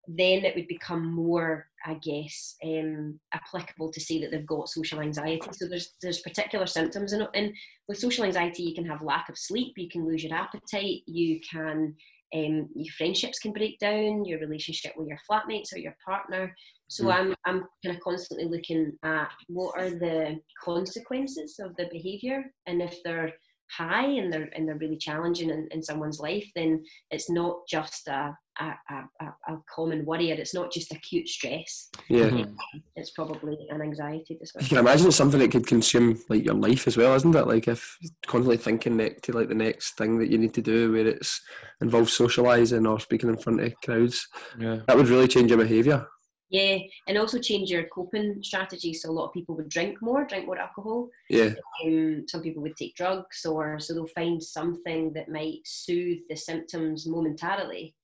then 0.08 0.44
it 0.44 0.56
would 0.56 0.68
become 0.68 1.14
more 1.14 1.68
i 1.86 1.94
guess 1.96 2.56
um, 2.64 3.20
applicable 3.34 3.92
to 3.92 4.00
say 4.00 4.20
that 4.20 4.32
they've 4.32 4.46
got 4.46 4.70
social 4.70 5.00
anxiety 5.00 5.48
so 5.52 5.68
there's 5.68 5.94
there's 6.02 6.22
particular 6.22 6.66
symptoms 6.66 7.14
and, 7.14 7.28
and 7.36 7.54
with 7.88 8.00
social 8.00 8.26
anxiety 8.26 8.64
you 8.64 8.76
can 8.76 8.86
have 8.86 9.02
lack 9.02 9.30
of 9.30 9.38
sleep 9.38 9.74
you 9.78 9.90
can 9.90 10.08
lose 10.08 10.24
your 10.24 10.36
appetite 10.36 11.02
you 11.06 11.40
can 11.50 11.96
um, 12.34 12.70
your 12.76 12.94
friendships 12.98 13.40
can 13.40 13.52
break 13.52 13.78
down, 13.80 14.26
your 14.26 14.40
relationship 14.40 14.94
with 14.96 15.08
your 15.08 15.20
flatmates 15.30 15.74
or 15.74 15.80
your 15.80 15.96
partner. 16.06 16.56
So 16.88 17.06
Mm. 17.06 17.14
I'm 17.14 17.36
I'm 17.46 17.68
kind 17.84 17.96
of 17.96 18.02
constantly 18.02 18.46
looking 18.46 18.98
at 19.04 19.32
what 19.48 19.78
are 19.80 19.90
the 19.90 20.40
consequences 20.64 21.60
of 21.60 21.76
the 21.76 21.90
behaviour, 21.92 22.44
and 22.68 22.82
if 22.82 23.02
they're 23.04 23.34
high 23.72 24.06
and 24.06 24.32
they're 24.32 24.50
and 24.56 24.68
they're 24.68 24.78
really 24.78 24.98
challenging 24.98 25.50
in, 25.50 25.68
in 25.72 25.84
someone's 25.84 26.20
life, 26.20 26.50
then 26.56 26.84
it's 27.12 27.30
not 27.30 27.68
just 27.68 28.08
a 28.08 28.36
a, 28.60 28.66
a, 28.66 29.26
a- 29.26 29.54
a 29.54 29.62
common 29.74 30.06
worry, 30.06 30.32
or 30.32 30.36
it's 30.36 30.54
not 30.54 30.72
just 30.72 30.92
acute 30.94 31.28
stress. 31.28 31.90
Yeah. 32.10 32.30
Mhm. 32.30 32.56
It's 32.96 33.12
probably 33.12 33.58
an 33.70 33.82
anxiety 33.82 34.38
disorder. 34.40 34.64
You 34.64 34.70
can 34.70 34.78
imagine 34.80 35.08
it's 35.08 35.16
something 35.16 35.40
that 35.40 35.52
could 35.52 35.68
consume 35.68 36.20
like 36.30 36.44
your 36.44 36.56
life 36.56 36.88
as 36.88 36.98
well, 36.98 37.16
isn't 37.16 37.36
it? 37.36 37.48
Like 37.48 37.68
if 37.68 37.98
constantly 38.28 38.58
thinking 38.58 38.98
ne- 38.98 39.16
to 39.24 39.32
like 39.32 39.48
the 39.50 39.56
next 39.56 39.98
thing 39.98 40.20
that 40.20 40.30
you 40.30 40.38
need 40.38 40.54
to 40.56 40.62
do, 40.62 40.92
where 40.92 41.08
it's 41.08 41.42
involves 41.82 42.18
socialising 42.18 42.90
or 42.90 43.00
speaking 43.00 43.30
in 43.30 43.38
front 43.38 43.62
of 43.62 43.74
crowds, 43.84 44.28
Yeah. 44.60 44.80
that 44.88 44.98
would 44.98 45.08
really 45.10 45.28
change 45.28 45.50
your 45.50 45.58
behaviour. 45.60 46.08
Yeah, 46.50 46.80
and 47.08 47.18
also 47.18 47.40
change 47.40 47.72
your 47.72 47.86
coping 47.86 48.40
strategy. 48.44 48.94
So 48.94 49.10
a 49.10 49.14
lot 49.14 49.28
of 49.28 49.34
people 49.34 49.56
would 49.56 49.70
drink 49.70 50.02
more, 50.02 50.26
drink 50.26 50.46
more 50.46 50.58
alcohol. 50.58 51.08
Yeah, 51.30 51.52
um, 51.86 52.26
some 52.28 52.42
people 52.42 52.62
would 52.64 52.76
take 52.76 52.94
drugs 52.96 53.46
or 53.46 53.80
so 53.80 53.94
they'll 53.94 54.08
find 54.08 54.44
something 54.44 55.14
that 55.14 55.30
might 55.30 55.62
soothe 55.64 56.20
the 56.30 56.36
symptoms 56.36 57.08
momentarily 57.08 57.96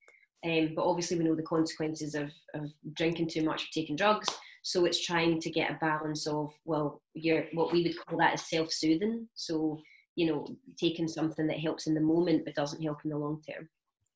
um, 0.44 0.72
but 0.74 0.84
obviously 0.84 1.18
we 1.18 1.24
know 1.24 1.34
the 1.34 1.42
consequences 1.42 2.14
of, 2.14 2.30
of 2.54 2.70
drinking 2.94 3.28
too 3.28 3.42
much 3.42 3.64
or 3.64 3.66
taking 3.72 3.96
drugs 3.96 4.28
so 4.62 4.84
it's 4.84 5.04
trying 5.04 5.40
to 5.40 5.50
get 5.50 5.70
a 5.70 5.78
balance 5.80 6.26
of 6.26 6.52
well 6.64 7.00
you're 7.14 7.44
what 7.54 7.72
we 7.72 7.82
would 7.82 8.06
call 8.06 8.18
that 8.18 8.34
is 8.34 8.48
self-soothing 8.48 9.26
so 9.34 9.78
you 10.16 10.26
know 10.26 10.46
taking 10.78 11.08
something 11.08 11.46
that 11.46 11.58
helps 11.60 11.86
in 11.86 11.94
the 11.94 12.00
moment 12.00 12.44
but 12.44 12.54
doesn't 12.54 12.82
help 12.82 12.98
in 13.04 13.10
the 13.10 13.16
long 13.16 13.40
term 13.48 13.68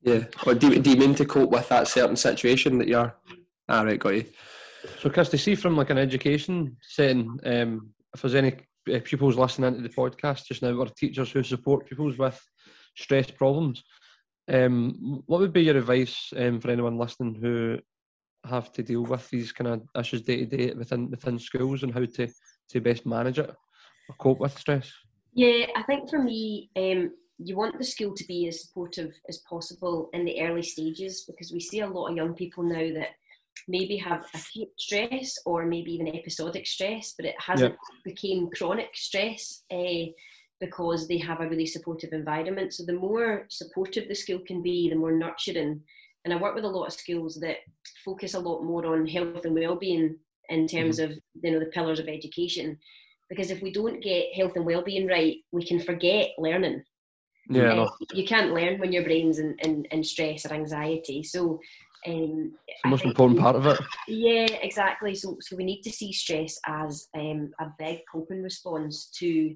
yeah. 0.03 0.25
Or 0.45 0.53
do, 0.53 0.69
you- 0.69 0.79
do 0.79 0.89
you 0.91 0.97
mean 0.97 1.15
to 1.15 1.25
cope 1.25 1.49
with 1.49 1.69
that 1.69 1.87
certain 1.87 2.15
situation 2.17 2.77
that 2.79 2.87
you're? 2.87 3.15
Ah, 3.69 3.83
right, 3.83 3.99
got 3.99 4.15
you. 4.15 4.25
So, 4.99 5.09
Kirsty, 5.09 5.37
see 5.37 5.55
from 5.55 5.77
like 5.77 5.89
an 5.89 5.97
education 5.97 6.75
setting, 6.81 7.39
um, 7.45 7.89
if 8.13 8.21
there's 8.21 8.35
any 8.35 8.57
uh, 8.93 8.99
pupils 9.03 9.37
listening 9.37 9.75
to 9.75 9.81
the 9.81 9.87
podcast 9.87 10.45
just 10.45 10.61
now, 10.61 10.73
or 10.73 10.87
teachers 10.87 11.31
who 11.31 11.41
support 11.41 11.87
pupils 11.87 12.17
with 12.17 12.37
stress 12.97 13.31
problems, 13.31 13.81
um, 14.51 15.23
what 15.25 15.39
would 15.39 15.53
be 15.53 15.63
your 15.63 15.77
advice 15.77 16.33
um, 16.35 16.59
for 16.59 16.69
anyone 16.71 16.97
listening 16.97 17.35
who 17.35 17.79
have 18.45 18.71
to 18.73 18.83
deal 18.83 19.03
with 19.03 19.29
these 19.29 19.51
kind 19.51 19.69
of 19.69 19.81
issues 19.99 20.21
day 20.21 20.45
to 20.45 20.45
day 20.45 20.73
within 20.73 21.09
within 21.09 21.39
schools 21.39 21.83
and 21.83 21.93
how 21.93 22.03
to 22.03 22.27
to 22.69 22.81
best 22.81 23.05
manage 23.05 23.39
it 23.39 23.49
or 24.09 24.15
cope 24.19 24.39
with 24.39 24.57
stress? 24.57 24.91
Yeah, 25.33 25.67
I 25.75 25.83
think 25.83 26.09
for 26.09 26.19
me, 26.19 26.69
um, 26.75 27.11
you 27.37 27.55
want 27.55 27.77
the 27.77 27.83
school 27.83 28.13
to 28.13 28.25
be 28.25 28.47
as 28.47 28.63
supportive 28.63 29.13
as 29.27 29.39
possible 29.49 30.09
in 30.13 30.25
the 30.25 30.41
early 30.41 30.61
stages 30.61 31.23
because 31.25 31.51
we 31.51 31.59
see 31.59 31.79
a 31.79 31.87
lot 31.87 32.09
of 32.09 32.15
young 32.15 32.33
people 32.33 32.63
now 32.63 32.93
that 32.93 33.09
maybe 33.67 33.97
have 33.97 34.25
acute 34.33 34.69
stress 34.77 35.35
or 35.45 35.65
maybe 35.65 35.93
even 35.93 36.07
episodic 36.07 36.67
stress, 36.67 37.13
but 37.15 37.25
it 37.25 37.35
hasn't 37.39 37.75
became 38.03 38.49
chronic 38.55 38.89
stress 38.93 39.63
uh, 39.71 40.05
because 40.65 41.07
they 41.07 41.17
have 41.17 41.41
a 41.41 41.49
really 41.51 41.65
supportive 41.65 42.13
environment. 42.13 42.73
So 42.73 42.81
the 42.85 42.93
more 43.07 43.45
supportive 43.49 44.07
the 44.07 44.15
school 44.15 44.39
can 44.49 44.61
be, 44.61 44.89
the 44.89 44.95
more 44.95 45.11
nurturing. 45.11 45.81
And 46.23 46.33
I 46.33 46.37
work 46.37 46.55
with 46.55 46.63
a 46.63 46.75
lot 46.77 46.87
of 46.87 46.93
schools 46.93 47.33
that 47.41 47.57
focus 48.05 48.33
a 48.33 48.39
lot 48.39 48.63
more 48.63 48.85
on 48.85 49.05
health 49.05 49.43
and 49.45 49.55
well-being 49.55 50.15
in 50.49 50.67
terms 50.67 50.99
of 50.99 51.11
you 51.41 51.51
know 51.51 51.59
the 51.59 51.73
pillars 51.77 51.99
of 51.99 52.07
education 52.07 52.77
because 53.29 53.49
if 53.51 53.61
we 53.61 53.71
don't 53.71 54.03
get 54.03 54.33
health 54.35 54.53
and 54.57 54.65
well-being 54.65 55.07
right 55.07 55.37
we 55.51 55.63
can 55.65 55.79
forget 55.79 56.29
learning 56.37 56.83
Yeah, 57.49 57.73
Uh, 57.83 57.89
you 58.13 58.25
can't 58.33 58.53
learn 58.53 58.79
when 58.79 58.91
your 58.91 59.03
brain's 59.03 59.39
in, 59.39 59.55
in, 59.65 59.85
in 59.95 60.03
stress 60.03 60.45
or 60.45 60.53
anxiety 60.53 61.23
so 61.23 61.59
um, 62.05 62.51
it's 62.67 62.81
the 62.83 62.89
most 62.89 63.03
think 63.03 63.11
important 63.13 63.39
part 63.39 63.55
of 63.55 63.65
it. 63.71 63.79
yeah 64.07 64.47
exactly 64.69 65.15
so 65.15 65.37
so 65.39 65.55
we 65.55 65.63
need 65.63 65.81
to 65.83 65.91
see 65.99 66.11
stress 66.11 66.59
as 66.67 67.07
um, 67.21 67.41
a 67.59 67.67
big 67.79 67.99
coping 68.11 68.43
response 68.43 68.95
to 69.19 69.55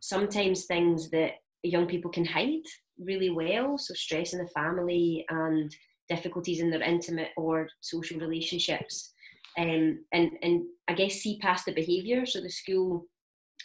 sometimes 0.00 0.64
things 0.64 1.10
that 1.10 1.32
young 1.62 1.86
people 1.86 2.10
can 2.10 2.24
hide 2.24 2.64
really 2.98 3.30
well 3.30 3.76
so 3.78 3.94
stress 3.94 4.32
in 4.32 4.38
the 4.38 4.48
family 4.48 5.24
and 5.28 5.74
difficulties 6.08 6.60
in 6.60 6.70
their 6.70 6.82
intimate 6.82 7.28
or 7.36 7.68
social 7.80 8.18
relationships 8.18 9.12
um, 9.58 10.04
and 10.12 10.30
and 10.42 10.62
I 10.88 10.94
guess 10.94 11.14
see 11.14 11.38
past 11.38 11.66
the 11.66 11.72
behaviour. 11.72 12.26
So 12.26 12.40
the 12.40 12.50
school 12.50 13.06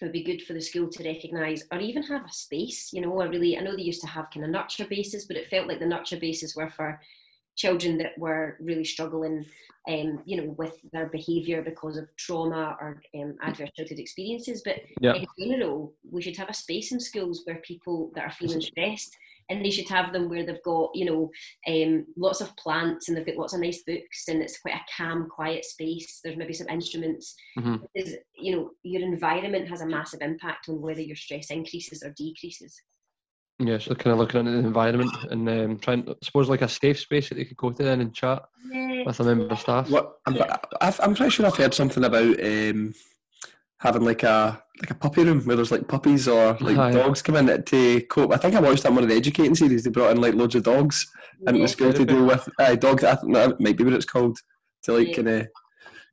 would 0.02 0.12
be 0.12 0.24
good 0.24 0.42
for 0.42 0.54
the 0.54 0.62
school 0.62 0.90
to 0.90 1.04
recognise 1.04 1.64
or 1.72 1.80
even 1.80 2.04
have 2.04 2.26
a 2.26 2.32
space. 2.32 2.90
You 2.92 3.02
know, 3.02 3.22
I 3.22 3.26
really 3.26 3.58
I 3.58 3.62
know 3.62 3.76
they 3.76 3.84
used 3.84 4.02
to 4.02 4.08
have 4.08 4.30
kind 4.32 4.46
of 4.46 4.52
nurture 4.52 4.86
bases, 4.86 5.26
but 5.26 5.38
it 5.38 5.50
felt 5.50 5.68
like 5.68 5.80
the 5.80 5.86
nurture 5.86 6.20
bases 6.20 6.56
were 6.56 6.70
for 6.70 7.00
children 7.56 7.98
that 7.98 8.18
were 8.18 8.58
really 8.60 8.84
struggling, 8.84 9.46
um, 9.88 10.22
you 10.26 10.38
know, 10.38 10.52
with 10.58 10.78
their 10.92 11.08
behaviour 11.08 11.62
because 11.62 11.98
of 11.98 12.08
trauma 12.18 12.78
or 12.82 13.02
um, 13.20 13.36
adverse 13.42 13.70
childhood 13.76 14.00
experiences. 14.00 14.62
But 14.64 14.78
Yeah. 15.00 15.14
in 15.14 15.26
general, 15.40 15.94
we 16.10 16.22
should 16.22 16.38
have 16.38 16.50
a 16.50 16.54
space 16.54 16.92
in 16.92 17.00
schools 17.00 17.42
where 17.46 17.58
people 17.58 18.12
that 18.16 18.26
are 18.26 18.32
feeling 18.32 18.62
stressed 18.62 19.16
and 19.50 19.64
they 19.64 19.70
should 19.70 19.88
have 19.90 20.12
them 20.12 20.28
where 20.28 20.44
they've 20.46 20.64
got 20.64 20.90
you 20.96 21.06
know 21.06 21.32
um, 21.68 22.06
lots 22.18 22.42
of 22.42 22.56
plants 22.58 23.08
and 23.08 23.16
they've 23.18 23.26
got 23.28 23.38
lots 23.38 23.54
of 23.54 23.60
nice 23.60 23.84
books 23.84 24.28
and 24.28 24.42
it's 24.42 24.60
quite 24.60 24.76
a 24.76 24.82
calm 24.98 25.30
quiet 25.30 25.64
space 25.64 26.20
there's 26.24 26.38
maybe 26.38 26.54
some 26.54 26.68
instruments 26.68 27.36
Mhm. 27.58 27.80
because 27.82 28.16
you 28.38 28.56
know 28.56 28.72
your 28.84 29.04
environment 29.04 29.68
has 29.68 29.82
a 29.82 29.86
massive 29.86 30.22
impact 30.22 30.68
on 30.68 30.82
whether 30.82 31.02
your 31.02 31.16
stress 31.16 31.52
increases 31.52 32.02
or 32.04 32.10
decreases 32.18 32.82
Yeah, 33.58 33.78
so 33.78 33.96
kind 33.96 34.12
of 34.14 34.20
looking 34.20 34.40
at 34.42 34.52
the 34.52 34.58
environment 34.58 35.12
and 35.32 35.48
um, 35.48 35.78
trying, 35.80 36.10
I 36.10 36.14
suppose, 36.22 36.50
like 36.50 36.62
a 36.62 36.68
safe 36.68 37.00
space 37.00 37.30
that 37.30 37.36
they 37.36 37.46
could 37.46 37.56
go 37.56 37.72
to 37.72 37.84
then 37.84 38.02
and 38.02 38.14
chat 38.14 38.44
yeah 38.70 39.04
with 39.06 39.20
a 39.20 39.24
member 39.24 39.48
of 39.48 39.60
staff. 39.60 39.90
What 39.90 40.18
I'm, 40.26 40.38
I've, 40.82 41.00
I'm 41.02 41.16
pretty 41.16 41.30
sure 41.32 41.46
I've 41.46 41.56
heard 41.56 41.74
something 41.74 42.04
about 42.04 42.44
um, 42.44 42.94
having 43.78 44.04
like 44.04 44.24
a 44.24 44.62
like 44.82 44.92
a 44.92 44.96
puppy 44.96 45.24
room 45.24 45.40
where 45.44 45.56
there's 45.56 45.72
like 45.72 45.88
puppies 45.88 46.28
or 46.28 46.58
like 46.60 46.78
Aye. 46.78 46.92
dogs 46.92 47.22
come 47.22 47.38
in 47.38 47.64
to 47.64 48.02
cope. 48.08 48.34
I 48.34 48.38
think 48.38 48.56
I 48.56 48.60
watched 48.60 48.84
that 48.84 48.92
one 48.92 49.04
of 49.04 49.10
the 49.10 49.16
educating 49.16 49.56
series. 49.56 49.86
They 49.86 49.90
brought 49.90 50.12
in 50.12 50.20
like 50.20 50.34
loads 50.34 50.56
of 50.56 50.64
dogs 50.64 51.10
into 51.48 51.60
Yeah. 51.60 51.64
the 51.64 51.70
school 51.70 51.94
to 51.94 52.06
deal 52.06 52.26
with 52.26 52.50
uh, 52.60 52.76
dogs. 52.76 53.06
I 53.06 53.16
think 53.16 53.34
that 53.36 53.62
might 53.62 53.78
be 53.78 53.86
what 53.86 53.94
it's 53.94 54.04
called 54.06 54.38
to 54.84 54.92
like 54.94 55.10
Yeah. 55.10 55.16
kind 55.16 55.30
of 55.30 55.48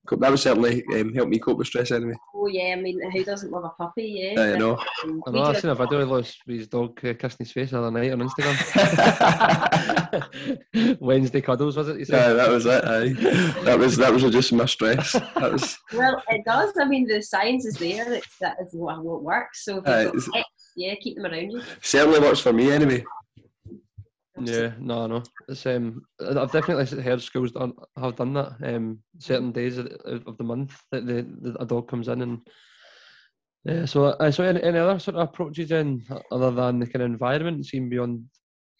cope. 0.06 0.20
That 0.20 0.30
would 0.30 0.40
certainly 0.40 0.84
um, 0.94 1.12
help 1.14 1.28
me 1.28 1.38
cope 1.38 1.58
with 1.58 1.66
stress 1.66 1.90
anyway. 1.90 2.14
Oh 2.34 2.46
yeah, 2.46 2.74
I 2.76 2.80
mean, 2.80 3.00
who 3.10 3.24
doesn't 3.24 3.50
love 3.50 3.64
a 3.64 3.70
puppy? 3.70 4.32
Yeah. 4.34 4.40
I 4.40 4.56
know. 4.58 4.76
Um, 5.04 5.22
I 5.26 5.30
we 5.30 5.38
know, 5.38 5.44
I 5.44 5.52
do 5.52 5.60
seen 5.60 5.70
a 5.70 5.74
video 5.74 6.14
of 6.14 6.34
his 6.46 6.68
dog 6.68 7.04
uh, 7.04 7.14
kissing 7.14 7.38
his 7.40 7.52
face 7.52 7.70
the 7.70 7.78
other 7.78 7.90
night 7.90 8.12
on 8.12 8.20
Instagram. 8.20 8.56
Wednesday 11.00 11.40
cuddles, 11.40 11.76
was 11.76 11.88
it? 11.88 11.98
You 12.00 12.06
Yeah, 12.08 12.32
that 12.32 12.48
was 12.48 12.66
it. 12.66 12.84
Aye. 12.84 13.12
That 13.64 13.78
was 13.78 13.96
that 13.96 14.12
was 14.12 14.22
just 14.22 14.52
my 14.52 14.66
stress. 14.66 15.12
That 15.12 15.52
was 15.52 15.78
well, 15.92 16.22
it 16.28 16.44
does. 16.44 16.72
I 16.80 16.84
mean, 16.84 17.06
the 17.06 17.22
science 17.22 17.64
is 17.64 17.74
there. 17.76 18.04
That, 18.04 18.22
that 18.40 18.56
is 18.60 18.72
what, 18.72 19.02
what 19.04 19.22
works. 19.22 19.64
So 19.64 19.78
if 19.78 19.86
you've 19.86 20.14
it's- 20.14 20.28
pets, 20.32 20.72
yeah, 20.76 20.94
keep 21.00 21.16
them 21.16 21.26
around 21.26 21.50
you. 21.50 21.62
certainly 21.80 22.20
works 22.20 22.40
for 22.40 22.52
me 22.52 22.70
anyway. 22.70 23.04
Yeah, 24.46 24.72
no, 24.78 25.06
no. 25.06 25.22
It's 25.48 25.66
um, 25.66 26.02
I've 26.20 26.52
definitely 26.52 27.02
heard 27.02 27.22
schools 27.22 27.52
done, 27.52 27.72
have 27.96 28.16
done 28.16 28.34
that. 28.34 28.56
Um, 28.62 28.98
certain 29.18 29.52
days 29.52 29.78
of 29.78 29.88
the, 29.88 30.22
of 30.26 30.36
the 30.38 30.44
month 30.44 30.80
that 30.90 31.06
the, 31.06 31.26
the 31.40 31.60
a 31.60 31.66
dog 31.66 31.88
comes 31.88 32.08
in 32.08 32.22
and 32.22 32.40
yeah. 33.64 33.84
So, 33.84 34.06
uh, 34.06 34.30
so 34.30 34.44
any, 34.44 34.62
any 34.62 34.78
other 34.78 34.98
sort 34.98 35.16
of 35.16 35.28
approaches 35.28 35.68
then, 35.68 36.04
other 36.30 36.50
than 36.50 36.80
the 36.80 36.86
kind 36.86 37.02
of 37.02 37.10
environment, 37.10 37.66
seeing 37.66 37.88
beyond 37.88 38.24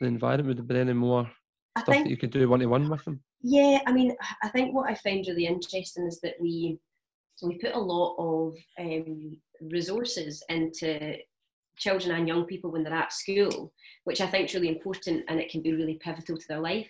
the 0.00 0.06
environment, 0.06 0.48
would 0.48 0.68
there 0.68 0.76
be 0.76 0.80
any 0.80 0.92
more 0.92 1.30
I 1.76 1.82
stuff 1.82 1.94
think 1.94 2.06
that 2.06 2.10
you 2.10 2.16
could 2.16 2.30
do 2.30 2.48
one 2.48 2.60
to 2.60 2.66
one 2.66 2.88
with 2.88 3.04
them? 3.04 3.22
Yeah, 3.42 3.80
I 3.86 3.92
mean, 3.92 4.14
I 4.42 4.48
think 4.48 4.74
what 4.74 4.90
I 4.90 4.94
find 4.94 5.24
really 5.26 5.46
interesting 5.46 6.06
is 6.06 6.20
that 6.22 6.34
we 6.40 6.78
so 7.36 7.48
we 7.48 7.58
put 7.58 7.74
a 7.74 7.78
lot 7.78 8.14
of 8.18 8.56
um, 8.78 9.36
resources 9.60 10.42
into 10.48 11.16
children 11.76 12.14
and 12.16 12.28
young 12.28 12.44
people 12.44 12.70
when 12.70 12.82
they're 12.84 12.92
at 12.92 13.12
school, 13.12 13.72
which 14.04 14.20
I 14.20 14.26
think 14.26 14.48
is 14.48 14.54
really 14.54 14.68
important 14.68 15.24
and 15.28 15.40
it 15.40 15.50
can 15.50 15.62
be 15.62 15.72
really 15.72 15.94
pivotal 15.94 16.36
to 16.36 16.48
their 16.48 16.60
life. 16.60 16.88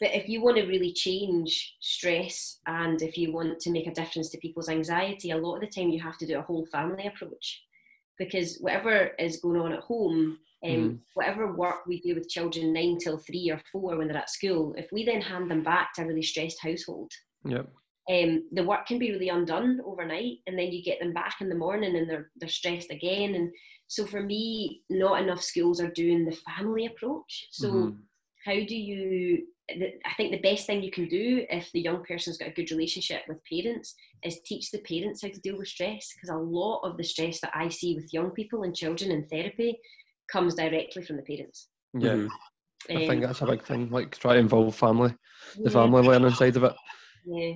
But 0.00 0.14
if 0.14 0.28
you 0.28 0.40
want 0.42 0.56
to 0.58 0.66
really 0.66 0.92
change 0.92 1.76
stress 1.80 2.60
and 2.66 3.02
if 3.02 3.18
you 3.18 3.32
want 3.32 3.58
to 3.60 3.70
make 3.70 3.86
a 3.88 3.94
difference 3.94 4.30
to 4.30 4.38
people's 4.38 4.68
anxiety, 4.68 5.30
a 5.32 5.36
lot 5.36 5.56
of 5.56 5.60
the 5.62 5.66
time 5.66 5.90
you 5.90 6.00
have 6.00 6.18
to 6.18 6.26
do 6.26 6.38
a 6.38 6.42
whole 6.42 6.66
family 6.66 7.06
approach 7.06 7.64
because 8.16 8.58
whatever 8.58 9.10
is 9.18 9.40
going 9.40 9.60
on 9.60 9.72
at 9.72 9.80
home, 9.80 10.38
um, 10.64 10.70
Mhm. 10.70 11.00
whatever 11.14 11.52
work 11.52 11.86
we 11.86 12.00
do 12.00 12.14
with 12.14 12.28
children 12.28 12.72
nine 12.72 12.98
till 12.98 13.18
three 13.18 13.50
or 13.50 13.60
four 13.70 13.96
when 13.96 14.08
they're 14.08 14.16
at 14.16 14.30
school, 14.30 14.74
if 14.74 14.90
we 14.92 15.04
then 15.04 15.20
hand 15.20 15.50
them 15.50 15.62
back 15.62 15.92
to 15.94 16.02
a 16.02 16.06
really 16.06 16.22
stressed 16.22 16.60
household, 16.60 17.12
Yep. 17.44 17.72
Um, 18.10 18.48
the 18.52 18.64
work 18.64 18.86
can 18.86 18.98
be 18.98 19.12
really 19.12 19.28
undone 19.28 19.80
overnight, 19.84 20.38
and 20.46 20.58
then 20.58 20.72
you 20.72 20.82
get 20.82 20.98
them 21.00 21.12
back 21.12 21.36
in 21.40 21.48
the 21.48 21.54
morning 21.54 21.96
and 21.96 22.08
they're 22.08 22.30
they're 22.36 22.48
stressed 22.48 22.90
again. 22.90 23.34
And 23.34 23.52
so 23.86 24.06
for 24.06 24.22
me, 24.22 24.82
not 24.88 25.22
enough 25.22 25.42
schools 25.42 25.80
are 25.80 25.90
doing 25.90 26.24
the 26.24 26.36
family 26.36 26.86
approach. 26.86 27.48
So 27.50 27.68
Mhm. 27.70 27.96
how 28.46 28.54
do 28.54 28.76
you? 28.76 29.46
the- 29.68 30.00
I 30.06 30.14
think 30.16 30.30
the 30.32 30.40
best 30.50 30.66
thing 30.66 30.82
you 30.82 30.90
can 30.90 31.08
do 31.08 31.44
if 31.50 31.70
the 31.72 31.80
young 31.82 32.02
person's 32.02 32.38
got 32.38 32.48
a 32.48 32.52
good 32.52 32.70
relationship 32.70 33.24
with 33.28 33.44
parents 33.44 33.94
is 34.24 34.40
teach 34.40 34.70
the 34.70 34.78
parents 34.78 35.20
how 35.20 35.28
to 35.28 35.40
deal 35.40 35.58
with 35.58 35.68
stress 35.68 36.14
because 36.14 36.30
a 36.30 36.38
lot 36.38 36.80
of 36.84 36.96
the 36.96 37.04
stress 37.04 37.42
that 37.42 37.54
I 37.54 37.68
see 37.68 37.94
with 37.94 38.10
young 38.14 38.30
people 38.30 38.62
and 38.62 38.74
children 38.74 39.10
in 39.10 39.28
therapy 39.28 39.78
comes 40.32 40.54
directly 40.54 41.02
from 41.02 41.16
the 41.16 41.22
parents. 41.22 41.68
Yeah, 41.92 42.16
Mhm. 42.16 42.30
I 42.88 43.06
think 43.06 43.08
Um, 43.08 43.20
that's 43.20 43.42
a 43.42 43.46
big 43.46 43.62
thing. 43.62 43.90
Like 43.90 44.16
try 44.16 44.32
to 44.34 44.38
involve 44.40 44.74
family, 44.74 45.14
the 45.62 45.64
yeah, 45.64 45.70
family 45.70 46.02
learning 46.02 46.34
side 46.34 46.56
of 46.56 46.64
it. 46.64 46.72
Yeah. 47.26 47.52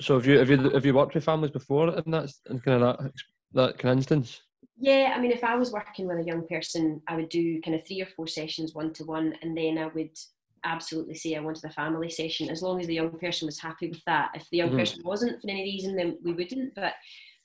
So 0.00 0.14
have 0.14 0.26
you 0.26 0.38
have 0.38 0.50
you 0.50 0.58
have 0.70 0.84
you 0.84 0.94
worked 0.94 1.14
with 1.14 1.24
families 1.24 1.50
before 1.52 1.88
in 1.96 2.10
that 2.10 2.30
in 2.50 2.60
kind 2.60 2.82
of 2.82 2.98
that 2.98 3.12
that 3.52 3.78
kind 3.78 3.92
of 3.92 3.98
instance? 3.98 4.42
Yeah, 4.78 5.14
I 5.16 5.20
mean, 5.20 5.32
if 5.32 5.42
I 5.42 5.56
was 5.56 5.72
working 5.72 6.06
with 6.06 6.18
a 6.18 6.24
young 6.24 6.46
person, 6.46 7.02
I 7.08 7.16
would 7.16 7.30
do 7.30 7.60
kind 7.62 7.74
of 7.74 7.86
three 7.86 8.02
or 8.02 8.06
four 8.06 8.26
sessions 8.26 8.74
one 8.74 8.92
to 8.94 9.04
one, 9.04 9.34
and 9.42 9.56
then 9.56 9.78
I 9.78 9.86
would 9.86 10.16
absolutely 10.64 11.14
say 11.14 11.34
I 11.34 11.40
wanted 11.40 11.64
a 11.64 11.70
family 11.70 12.10
session 12.10 12.50
as 12.50 12.62
long 12.62 12.80
as 12.80 12.86
the 12.86 12.94
young 12.94 13.18
person 13.18 13.46
was 13.46 13.60
happy 13.60 13.88
with 13.88 14.02
that. 14.06 14.32
If 14.34 14.48
the 14.50 14.58
young 14.58 14.70
Mhm. 14.70 14.76
person 14.76 15.02
wasn't 15.04 15.40
for 15.40 15.48
any 15.48 15.62
reason, 15.62 15.96
then 15.96 16.18
we 16.22 16.32
wouldn't. 16.32 16.74
But 16.74 16.94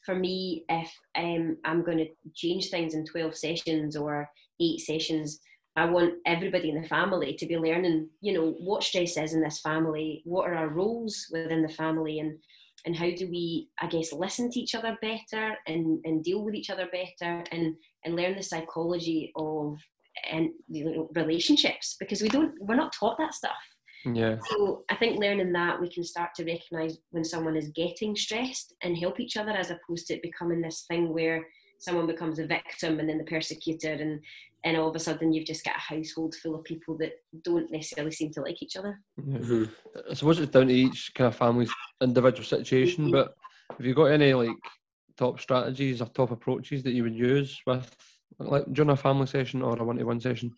for 0.06 0.16
me, 0.16 0.66
if 0.68 0.92
um, 1.16 1.58
I'm 1.64 1.84
going 1.84 2.00
to 2.00 2.08
change 2.34 2.70
things 2.70 2.96
in 2.96 3.06
12 3.06 3.36
sessions 3.38 3.96
or 3.96 4.30
eight 4.60 4.82
sessions, 4.82 5.40
I 5.76 5.86
want 5.86 6.16
everybody 6.26 6.70
in 6.70 6.82
the 6.82 6.88
family 6.88 7.34
to 7.36 7.46
be 7.46 7.58
learning, 7.58 8.10
you 8.20 8.34
know, 8.34 8.56
what 8.60 8.84
stress 8.84 9.18
is 9.18 9.34
in 9.34 9.42
this 9.42 9.62
family, 9.62 10.22
what 10.26 10.50
are 10.50 10.56
our 10.56 10.68
roles 10.68 11.28
within 11.32 11.62
the 11.62 11.70
family, 11.70 12.20
and 12.20 12.38
and 12.86 12.96
how 12.96 13.10
do 13.12 13.30
we, 13.30 13.70
I 13.80 13.88
guess, 13.88 14.12
listen 14.12 14.50
to 14.50 14.60
each 14.60 14.74
other 14.74 14.98
better 15.02 15.56
and, 15.68 16.04
and 16.04 16.24
deal 16.24 16.44
with 16.44 16.56
each 16.56 16.70
other 16.72 16.88
better 16.92 17.44
and 17.52 17.76
and 18.04 18.16
learn 18.16 18.36
the 18.36 18.44
psychology 18.44 19.32
of 19.36 19.78
and 20.30 20.50
you 20.68 20.86
know, 20.86 21.10
relationships 21.16 21.96
because 22.00 22.22
we 22.22 22.30
don't 22.30 22.54
we're 22.60 22.76
not 22.76 22.94
taught 22.94 23.18
that 23.18 23.34
stuff. 23.34 23.52
Yeah. 24.06 24.38
So 24.50 24.84
I 24.90 24.96
think 24.96 25.20
learning 25.20 25.54
that 25.54 25.80
we 25.80 25.90
can 25.90 26.04
start 26.04 26.32
to 26.36 26.44
recognise 26.44 26.98
when 27.12 27.24
someone 27.24 27.56
is 27.56 27.70
getting 27.70 28.16
stressed 28.16 28.74
and 28.82 28.98
help 28.98 29.20
each 29.20 29.38
other 29.38 29.52
as 29.52 29.70
opposed 29.70 30.08
to 30.08 30.16
it 30.16 30.24
becoming 30.24 30.62
this 30.62 30.86
thing 30.88 31.14
where 31.14 31.46
someone 31.80 32.08
becomes 32.08 32.40
a 32.40 32.46
victim 32.46 33.00
and 33.00 33.08
then 33.08 33.18
the 33.18 33.24
persecutor 33.24 33.92
and 33.92 34.20
and 34.64 34.78
all 34.78 34.90
of 34.90 34.96
a 34.96 35.00
sudden 35.00 35.34
you've 35.34 35.48
just 35.48 35.66
got 35.66 35.76
a 35.76 35.80
household 35.80 36.36
full 36.36 36.56
of 36.56 36.64
people 36.64 36.98
that 36.98 37.14
don't 37.44 37.72
necessarily 37.72 38.12
seem 38.12 38.32
to 38.32 38.42
like 38.42 38.62
each 38.62 38.76
other. 38.76 39.00
yeah. 39.18 39.38
Mhm. 39.40 39.72
I 40.10 40.14
suppose 40.14 40.40
it's 40.40 40.52
down 40.52 40.68
to 40.68 40.74
each 40.74 41.12
kind 41.16 41.28
of 41.28 41.36
family's 41.36 41.72
individual 42.02 42.44
situation, 42.46 43.08
Mhm. 43.08 43.12
but 43.12 43.36
have 43.78 43.86
you 43.86 43.94
got 43.94 44.06
any 44.06 44.34
like 44.34 44.58
top 45.18 45.40
strategies 45.40 46.02
or 46.02 46.06
top 46.08 46.32
approaches 46.32 46.84
that 46.84 46.92
you 46.94 47.04
would 47.04 47.16
use 47.16 47.60
with 47.66 47.96
like 48.40 48.66
during 48.74 48.90
a 48.92 48.96
family 48.96 49.28
session 49.28 49.62
or 49.62 49.78
a 49.78 49.84
one-to-one 49.84 50.20
session? 50.20 50.56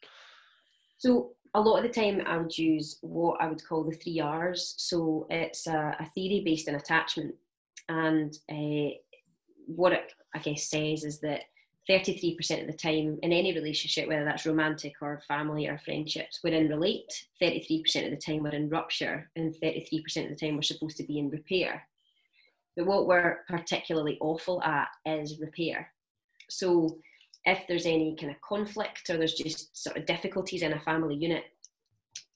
So 0.98 1.36
a 1.54 1.62
lot 1.62 1.78
of 1.78 1.84
the 1.84 2.02
time 2.02 2.22
I 2.26 2.38
would 2.38 2.58
use 2.58 2.98
what 3.02 3.42
I 3.42 3.48
would 3.48 3.64
call 3.64 3.84
the 3.84 3.96
three 3.96 4.20
R's. 4.20 4.76
So 4.78 5.28
it's 5.30 5.68
a, 5.68 5.96
a 6.00 6.06
theory 6.16 6.42
based 6.46 6.68
on 6.70 6.76
attachment, 6.76 7.36
and 7.90 8.34
uh, 8.50 8.96
what 9.68 9.94
it 9.94 10.12
I 10.36 10.40
guess 10.40 10.70
says 10.70 11.04
is 11.04 11.20
that 11.22 11.42
33% 11.90 12.62
of 12.62 12.68
the 12.68 12.74
time 12.74 13.20
in 13.22 13.34
any 13.34 13.54
relationship, 13.54 14.08
whether 14.08 14.24
that's 14.24 14.46
romantic 14.46 14.94
or 15.02 15.22
family 15.28 15.68
or 15.68 15.78
friendships, 15.80 16.40
we're 16.44 16.54
in 16.54 16.70
relate. 16.70 17.12
33% 17.42 18.06
of 18.06 18.12
the 18.12 18.18
time 18.18 18.44
we're 18.44 18.52
in 18.52 18.70
rupture, 18.70 19.30
and 19.36 19.54
33% 19.62 20.24
of 20.24 20.30
the 20.30 20.36
time 20.36 20.56
we're 20.56 20.62
supposed 20.62 20.98
to 20.98 21.04
be 21.04 21.20
in 21.20 21.30
repair. 21.30 21.86
But 22.78 22.86
what 22.88 23.06
we're 23.08 23.44
particularly 23.50 24.18
awful 24.22 24.64
at 24.64 24.88
is 25.06 25.40
repair. 25.40 25.92
So 26.50 26.98
if 27.46 27.60
there's 27.68 27.86
any 27.86 28.16
kind 28.20 28.32
of 28.32 28.40
conflict 28.42 29.10
or 29.10 29.18
there's 29.18 29.34
just 29.34 29.76
sort 29.76 29.98
of 29.98 30.06
difficulties 30.06 30.62
in 30.62 30.74
a 30.74 30.80
family 30.80 31.16
unit 31.16 31.44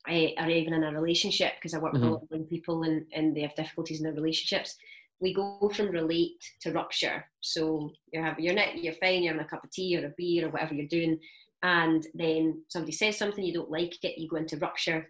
eh, 0.10 0.32
or 0.38 0.50
even 0.50 0.74
in 0.74 0.84
a 0.84 0.92
relationship, 0.92 1.54
because 1.56 1.74
I 1.74 1.80
work 1.80 1.94
with 1.94 2.04
a 2.04 2.06
Mhm. 2.06 2.12
lot 2.12 2.24
of 2.24 2.32
young 2.32 2.46
people 2.46 2.84
and, 2.84 3.06
and 3.14 3.36
they 3.36 3.42
have 3.42 3.56
difficulties 3.56 4.00
in 4.00 4.04
their 4.04 4.14
relationships, 4.14 4.76
we 5.20 5.34
go 5.34 5.72
from 5.74 5.90
relate 5.90 6.40
to 6.62 6.72
rupture. 6.72 7.26
So 7.42 7.92
you're 8.12 8.24
having 8.24 8.44
you're 8.46 8.54
not 8.54 8.78
you're 8.82 8.94
fine, 8.94 9.24
you're 9.24 9.34
having 9.34 9.46
a 9.46 9.50
cup 9.50 9.64
of 9.64 9.72
tea 9.72 9.98
or 9.98 10.06
a 10.06 10.14
beer 10.18 10.48
or 10.48 10.50
whatever 10.52 10.74
you're 10.76 10.88
doing, 10.88 11.20
and 11.64 12.06
then 12.14 12.64
somebody 12.70 12.92
says 12.92 13.18
something 13.18 13.44
you 13.44 13.54
don't 13.54 13.72
like 13.72 13.96
it, 14.04 14.18
you 14.20 14.28
go 14.28 14.36
into 14.38 14.58
rupture. 14.58 15.08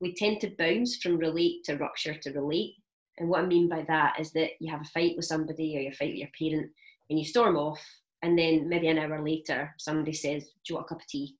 We 0.00 0.14
tend 0.14 0.40
to 0.40 0.54
bounce 0.56 0.96
from 0.96 1.18
relate 1.18 1.64
to 1.64 1.76
rupture 1.76 2.14
to 2.14 2.32
relate. 2.32 2.74
And 3.18 3.28
what 3.28 3.40
I 3.40 3.46
mean 3.46 3.68
by 3.68 3.82
that 3.88 4.18
is 4.18 4.32
that 4.32 4.52
you 4.60 4.70
have 4.70 4.80
a 4.82 4.84
fight 4.84 5.14
with 5.16 5.26
somebody 5.26 5.76
or 5.76 5.80
you 5.80 5.92
fight 5.92 6.10
with 6.10 6.16
your 6.18 6.28
parent 6.38 6.70
and 7.10 7.18
you 7.18 7.24
storm 7.24 7.56
off, 7.56 7.80
and 8.22 8.38
then 8.38 8.68
maybe 8.68 8.86
an 8.88 8.98
hour 8.98 9.20
later 9.22 9.74
somebody 9.78 10.12
says, 10.12 10.44
Do 10.44 10.50
you 10.70 10.74
want 10.76 10.86
a 10.86 10.88
cup 10.90 11.00
of 11.00 11.06
tea? 11.08 11.36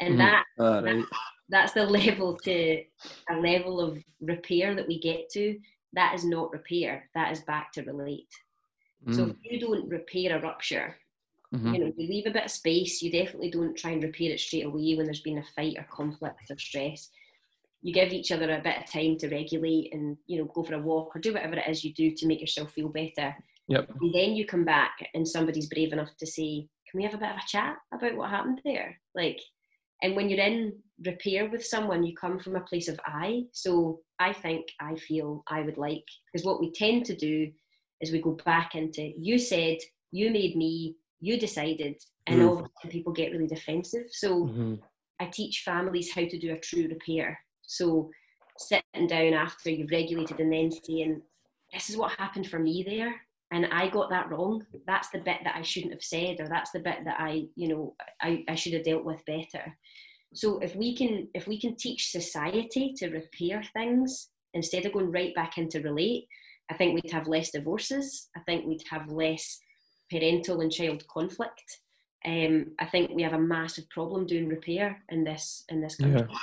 And 0.00 0.14
Mhm. 0.14 0.18
that 0.18 0.44
right. 0.58 1.04
that's 1.50 1.72
the 1.74 1.84
level 1.84 2.38
to 2.44 2.82
a 3.30 3.36
level 3.36 3.80
of 3.80 4.02
repair 4.20 4.74
that 4.74 4.88
we 4.88 4.98
get 4.98 5.28
to. 5.30 5.58
That 5.92 6.14
is 6.14 6.24
not 6.24 6.52
repair. 6.52 7.08
That 7.14 7.32
is 7.32 7.40
back 7.40 7.72
to 7.72 7.82
relate. 7.82 8.28
So 9.12 9.26
Mm, 9.26 9.36
if 9.42 9.52
you 9.52 9.60
don't 9.60 9.88
repair 9.88 10.36
a 10.36 10.42
rupture, 10.42 10.96
mhm. 11.54 11.74
you 11.74 11.80
know, 11.80 11.92
you 11.96 12.08
leave 12.08 12.26
a 12.26 12.30
bit 12.30 12.44
of 12.44 12.50
space. 12.50 13.00
You 13.02 13.10
definitely 13.10 13.50
don't 13.50 13.76
try 13.76 13.92
and 13.92 14.02
repair 14.02 14.30
it 14.30 14.40
straight 14.40 14.66
away 14.66 14.94
when 14.94 15.06
there's 15.06 15.22
been 15.22 15.38
a 15.38 15.44
fight 15.56 15.76
or 15.78 15.86
conflict 15.90 16.50
or 16.50 16.58
stress. 16.58 17.10
You 17.82 17.94
give 17.94 18.12
each 18.12 18.30
other 18.30 18.50
a 18.52 18.60
bit 18.60 18.76
of 18.76 18.92
time 18.92 19.16
to 19.18 19.28
regulate 19.30 19.94
and 19.94 20.18
you 20.26 20.38
know 20.38 20.44
go 20.54 20.62
for 20.62 20.74
a 20.74 20.78
walk 20.78 21.16
or 21.16 21.18
do 21.20 21.32
whatever 21.32 21.56
it 21.56 21.68
is 21.68 21.82
you 21.82 21.94
do 21.94 22.10
to 22.14 22.26
make 22.26 22.40
yourself 22.40 22.72
feel 22.72 22.88
better. 22.90 23.34
Yep. 23.68 23.88
And 24.00 24.14
then 24.14 24.34
you 24.34 24.46
come 24.46 24.64
back 24.64 24.96
and 25.14 25.26
somebody's 25.26 25.68
brave 25.68 25.92
enough 25.92 26.14
to 26.18 26.26
say, 26.26 26.68
Can 26.90 26.98
we 26.98 27.04
have 27.04 27.14
a 27.14 27.18
bit 27.18 27.30
of 27.30 27.36
a 27.36 27.48
chat 27.48 27.76
about 27.94 28.16
what 28.16 28.28
happened 28.30 28.60
there? 28.64 29.00
Like, 29.14 29.40
and 30.02 30.14
when 30.14 30.28
you're 30.28 30.44
in 30.44 30.74
repair 31.04 31.48
with 31.48 31.64
someone, 31.64 32.02
you 32.04 32.14
come 32.14 32.38
from 32.38 32.56
a 32.56 32.60
place 32.60 32.88
of 32.88 33.00
I. 33.06 33.44
So 33.52 34.00
I 34.18 34.32
think, 34.32 34.66
I 34.80 34.96
feel, 34.96 35.42
I 35.48 35.62
would 35.62 35.78
like. 35.78 36.04
Because 36.26 36.46
what 36.46 36.60
we 36.60 36.72
tend 36.72 37.04
to 37.06 37.16
do 37.16 37.50
is 38.00 38.12
we 38.12 38.20
go 38.20 38.36
back 38.44 38.74
into 38.74 39.12
you 39.18 39.38
said, 39.38 39.78
you 40.12 40.30
made 40.30 40.56
me, 40.56 40.96
you 41.20 41.38
decided, 41.38 41.96
and 42.26 42.40
Mhm. 42.40 42.46
all 42.46 42.58
of 42.58 42.64
a 42.64 42.70
sudden 42.76 42.90
people 42.90 43.12
get 43.12 43.32
really 43.32 43.46
defensive. 43.46 44.06
So 44.10 44.46
Mhm. 44.46 44.80
I 45.18 45.26
teach 45.26 45.62
families 45.62 46.12
how 46.12 46.24
to 46.26 46.38
do 46.38 46.52
a 46.52 46.58
true 46.58 46.88
repair. 46.88 47.38
So 47.62 48.10
sitting 48.58 49.06
down 49.06 49.32
after 49.34 49.70
you've 49.70 49.90
regulated 49.90 50.40
and 50.40 50.52
then 50.52 50.70
saying, 50.70 51.22
This 51.72 51.88
is 51.88 51.96
what 51.96 52.18
happened 52.18 52.48
for 52.48 52.58
me 52.58 52.82
there. 52.82 53.14
And 53.52 53.66
I 53.66 53.88
got 53.88 54.10
that 54.10 54.28
wrong. 54.28 54.66
That's 54.86 55.08
the 55.10 55.18
bit 55.20 55.38
that 55.44 55.54
I 55.54 55.62
shouldn't 55.62 55.92
have 55.92 56.02
said, 56.02 56.40
or 56.40 56.48
that's 56.48 56.72
the 56.72 56.80
bit 56.80 57.04
that 57.04 57.20
I, 57.20 57.46
you 57.54 57.68
know, 57.68 57.96
I, 58.20 58.44
I 58.48 58.56
should 58.56 58.72
have 58.72 58.84
dealt 58.84 59.04
with 59.04 59.24
better. 59.24 59.76
So 60.32 60.58
if 60.58 60.76
we 60.76 60.96
can 60.96 61.28
if 61.34 61.46
we 61.46 61.60
can 61.60 61.76
teach 61.76 62.10
society 62.10 62.94
to 62.98 63.10
repair 63.10 63.62
things 63.72 64.28
instead 64.54 64.86
of 64.86 64.92
going 64.92 65.10
right 65.10 65.34
back 65.34 65.58
into 65.58 65.80
relate, 65.80 66.26
I 66.70 66.74
think 66.74 66.94
we'd 66.94 67.12
have 67.12 67.26
less 67.26 67.50
divorces. 67.50 68.28
I 68.36 68.40
think 68.40 68.66
we'd 68.66 68.84
have 68.90 69.08
less 69.08 69.60
parental 70.10 70.60
and 70.60 70.70
child 70.70 71.06
conflict. 71.08 71.78
Um, 72.24 72.72
I 72.78 72.86
think 72.86 73.10
we 73.12 73.22
have 73.22 73.32
a 73.32 73.38
massive 73.38 73.88
problem 73.90 74.26
doing 74.26 74.48
repair 74.48 75.02
in 75.08 75.24
this 75.24 75.64
in 75.68 75.80
this 75.80 75.96
country. 75.96 76.26
Yeah. 76.28 76.36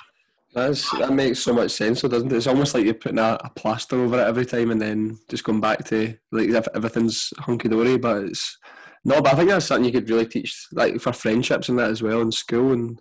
That's, 0.54 0.90
that 0.98 1.12
makes 1.14 1.40
so 1.40 1.54
much 1.54 1.72
sense, 1.72 2.02
though, 2.02 2.08
doesn't 2.08 2.32
it? 2.32 2.36
It's 2.36 2.48
almost 2.48 2.74
like 2.74 2.86
you're 2.86 2.94
putting 2.94 3.20
a, 3.20 3.38
a 3.44 3.50
plaster 3.50 4.00
over 4.00 4.20
it 4.20 4.28
every 4.28 4.46
time 4.46 4.72
and 4.72 4.82
then 4.82 5.20
just 5.30 5.44
going 5.44 5.60
back 5.60 5.84
to 5.86 6.18
like 6.32 6.50
if 6.50 6.68
everything's 6.74 7.32
hunky 7.40 7.68
dory. 7.68 7.98
But 7.98 8.24
it's 8.24 8.58
no, 9.04 9.22
but 9.22 9.34
I 9.34 9.36
think 9.36 9.50
that's 9.50 9.66
something 9.68 9.86
you 9.86 9.92
could 9.92 10.10
really 10.10 10.26
teach, 10.26 10.68
like 10.72 11.00
for 11.00 11.14
friendships 11.14 11.70
and 11.70 11.78
that 11.78 11.92
as 11.92 12.02
well 12.02 12.22
in 12.22 12.32
school. 12.32 12.72
And 12.72 13.00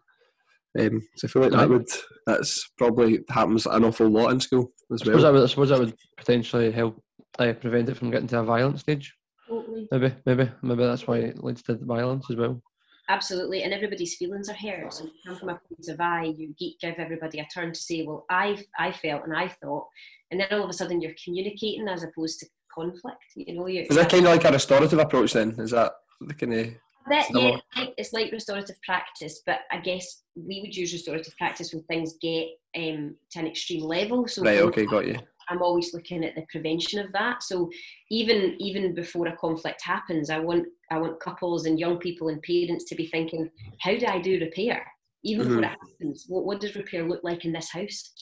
um, 0.79 1.03
so 1.17 1.27
I 1.27 1.31
feel 1.31 1.43
like 1.43 1.53
that 1.53 1.69
would 1.69 1.89
that's 2.27 2.69
probably 2.77 3.21
happens 3.31 3.67
an 3.67 3.85
awful 3.85 4.09
lot 4.09 4.33
in 4.33 4.41
school 4.41 4.73
as 4.93 5.03
I 5.03 5.05
suppose, 5.05 5.23
well. 5.23 5.33
that 5.33 5.39
would, 5.39 5.45
I 5.45 5.47
suppose 5.47 5.69
that 5.71 5.79
would 5.79 5.95
potentially 6.17 6.71
help 6.71 7.03
uh, 7.39 7.53
prevent 7.55 7.89
it 7.89 7.97
from 7.97 8.11
getting 8.11 8.29
to 8.29 8.41
a 8.41 8.45
violent 8.45 8.81
stage. 8.81 9.15
Totally. 9.49 9.87
Maybe, 9.91 10.15
maybe, 10.27 10.51
maybe 10.63 10.85
that's 10.85 11.07
why 11.07 11.19
it 11.19 11.43
leads 11.43 11.63
to 11.65 11.79
violence 11.83 12.27
as 12.31 12.37
well. 12.37 12.61
Absolutely, 13.09 13.63
and 13.63 13.73
everybody's 13.73 14.17
feelings 14.17 14.49
are 14.49 14.55
heard. 14.55 14.93
So 14.93 15.05
you 15.05 15.11
come 15.25 15.37
from 15.37 15.51
a 15.51 15.53
point 15.53 15.89
of 15.89 16.01
I, 16.01 16.25
you 16.37 16.53
ge- 16.61 16.77
give 16.81 16.97
everybody 16.99 17.39
a 17.39 17.47
turn 17.55 17.73
to 17.73 17.81
say, 17.81 18.03
"Well, 18.03 18.25
I, 18.29 18.59
I 18.79 18.91
felt 18.91 19.25
and 19.25 19.37
I 19.37 19.47
thought," 19.47 19.87
and 20.31 20.41
then 20.41 20.49
all 20.51 20.65
of 20.65 20.71
a 20.71 20.73
sudden 20.73 21.01
you're 21.01 21.15
communicating 21.25 21.87
as 21.87 22.03
opposed 22.03 22.41
to 22.41 22.47
conflict. 22.75 23.23
You 23.37 23.55
know, 23.55 23.69
you're, 23.69 23.85
Is 23.85 23.97
that 23.97 24.11
kind 24.11 24.27
of 24.27 24.33
like 24.33 24.45
a 24.45 24.51
restorative 24.51 24.99
approach 24.99 25.35
then? 25.35 25.55
Is 25.59 25.71
that 25.71 25.93
the 26.21 26.35
kind 26.35 26.55
of 26.55 26.75
That, 27.09 27.27
Similar. 27.27 27.49
yeah, 27.51 27.57
it's 27.57 27.77
like- 27.77 27.95
it's 27.99 28.13
like 28.13 28.33
restorative 28.33 28.81
practice, 28.83 29.43
but 29.47 29.61
I 29.71 29.79
guess 29.79 30.23
we 30.35 30.61
would 30.61 30.75
use 30.75 30.93
restorative 30.93 31.37
practice 31.37 31.73
when 31.73 31.83
things 31.85 32.17
get 32.21 32.49
um, 32.77 33.15
to 33.31 33.39
an 33.39 33.47
extreme 33.47 33.83
level. 33.85 34.27
So 34.29 34.43
right? 34.43 34.59
Okay, 34.61 34.85
got 34.87 35.07
you. 35.07 35.17
I'm 35.49 35.63
always 35.63 35.95
looking 35.95 36.25
at 36.25 36.35
the 36.35 36.45
prevention 36.51 36.99
of 36.99 37.13
that. 37.13 37.43
So 37.43 37.71
even 38.11 38.57
even 38.59 38.95
before 38.95 39.29
a 39.29 39.37
conflict 39.37 39.81
happens, 39.83 40.29
I 40.31 40.41
want 40.41 40.67
I 40.91 40.99
want 40.99 41.21
couples 41.21 41.67
and 41.67 41.79
young 41.79 41.99
people 41.99 42.29
and 42.29 42.43
parents 42.43 42.85
to 42.87 42.95
be 42.97 43.07
thinking, 43.07 43.51
how 43.81 43.97
do 43.97 44.07
I 44.07 44.21
do 44.21 44.41
repair? 44.41 44.85
Even 45.23 45.47
before 45.49 45.63
Mhm. 45.63 45.73
it 45.73 45.79
happens, 45.81 46.25
what, 46.29 46.45
what 46.45 46.61
does 46.61 46.75
repair 46.77 47.09
look 47.09 47.23
like 47.25 47.45
in 47.45 47.53
this 47.53 47.71
house? 47.71 48.13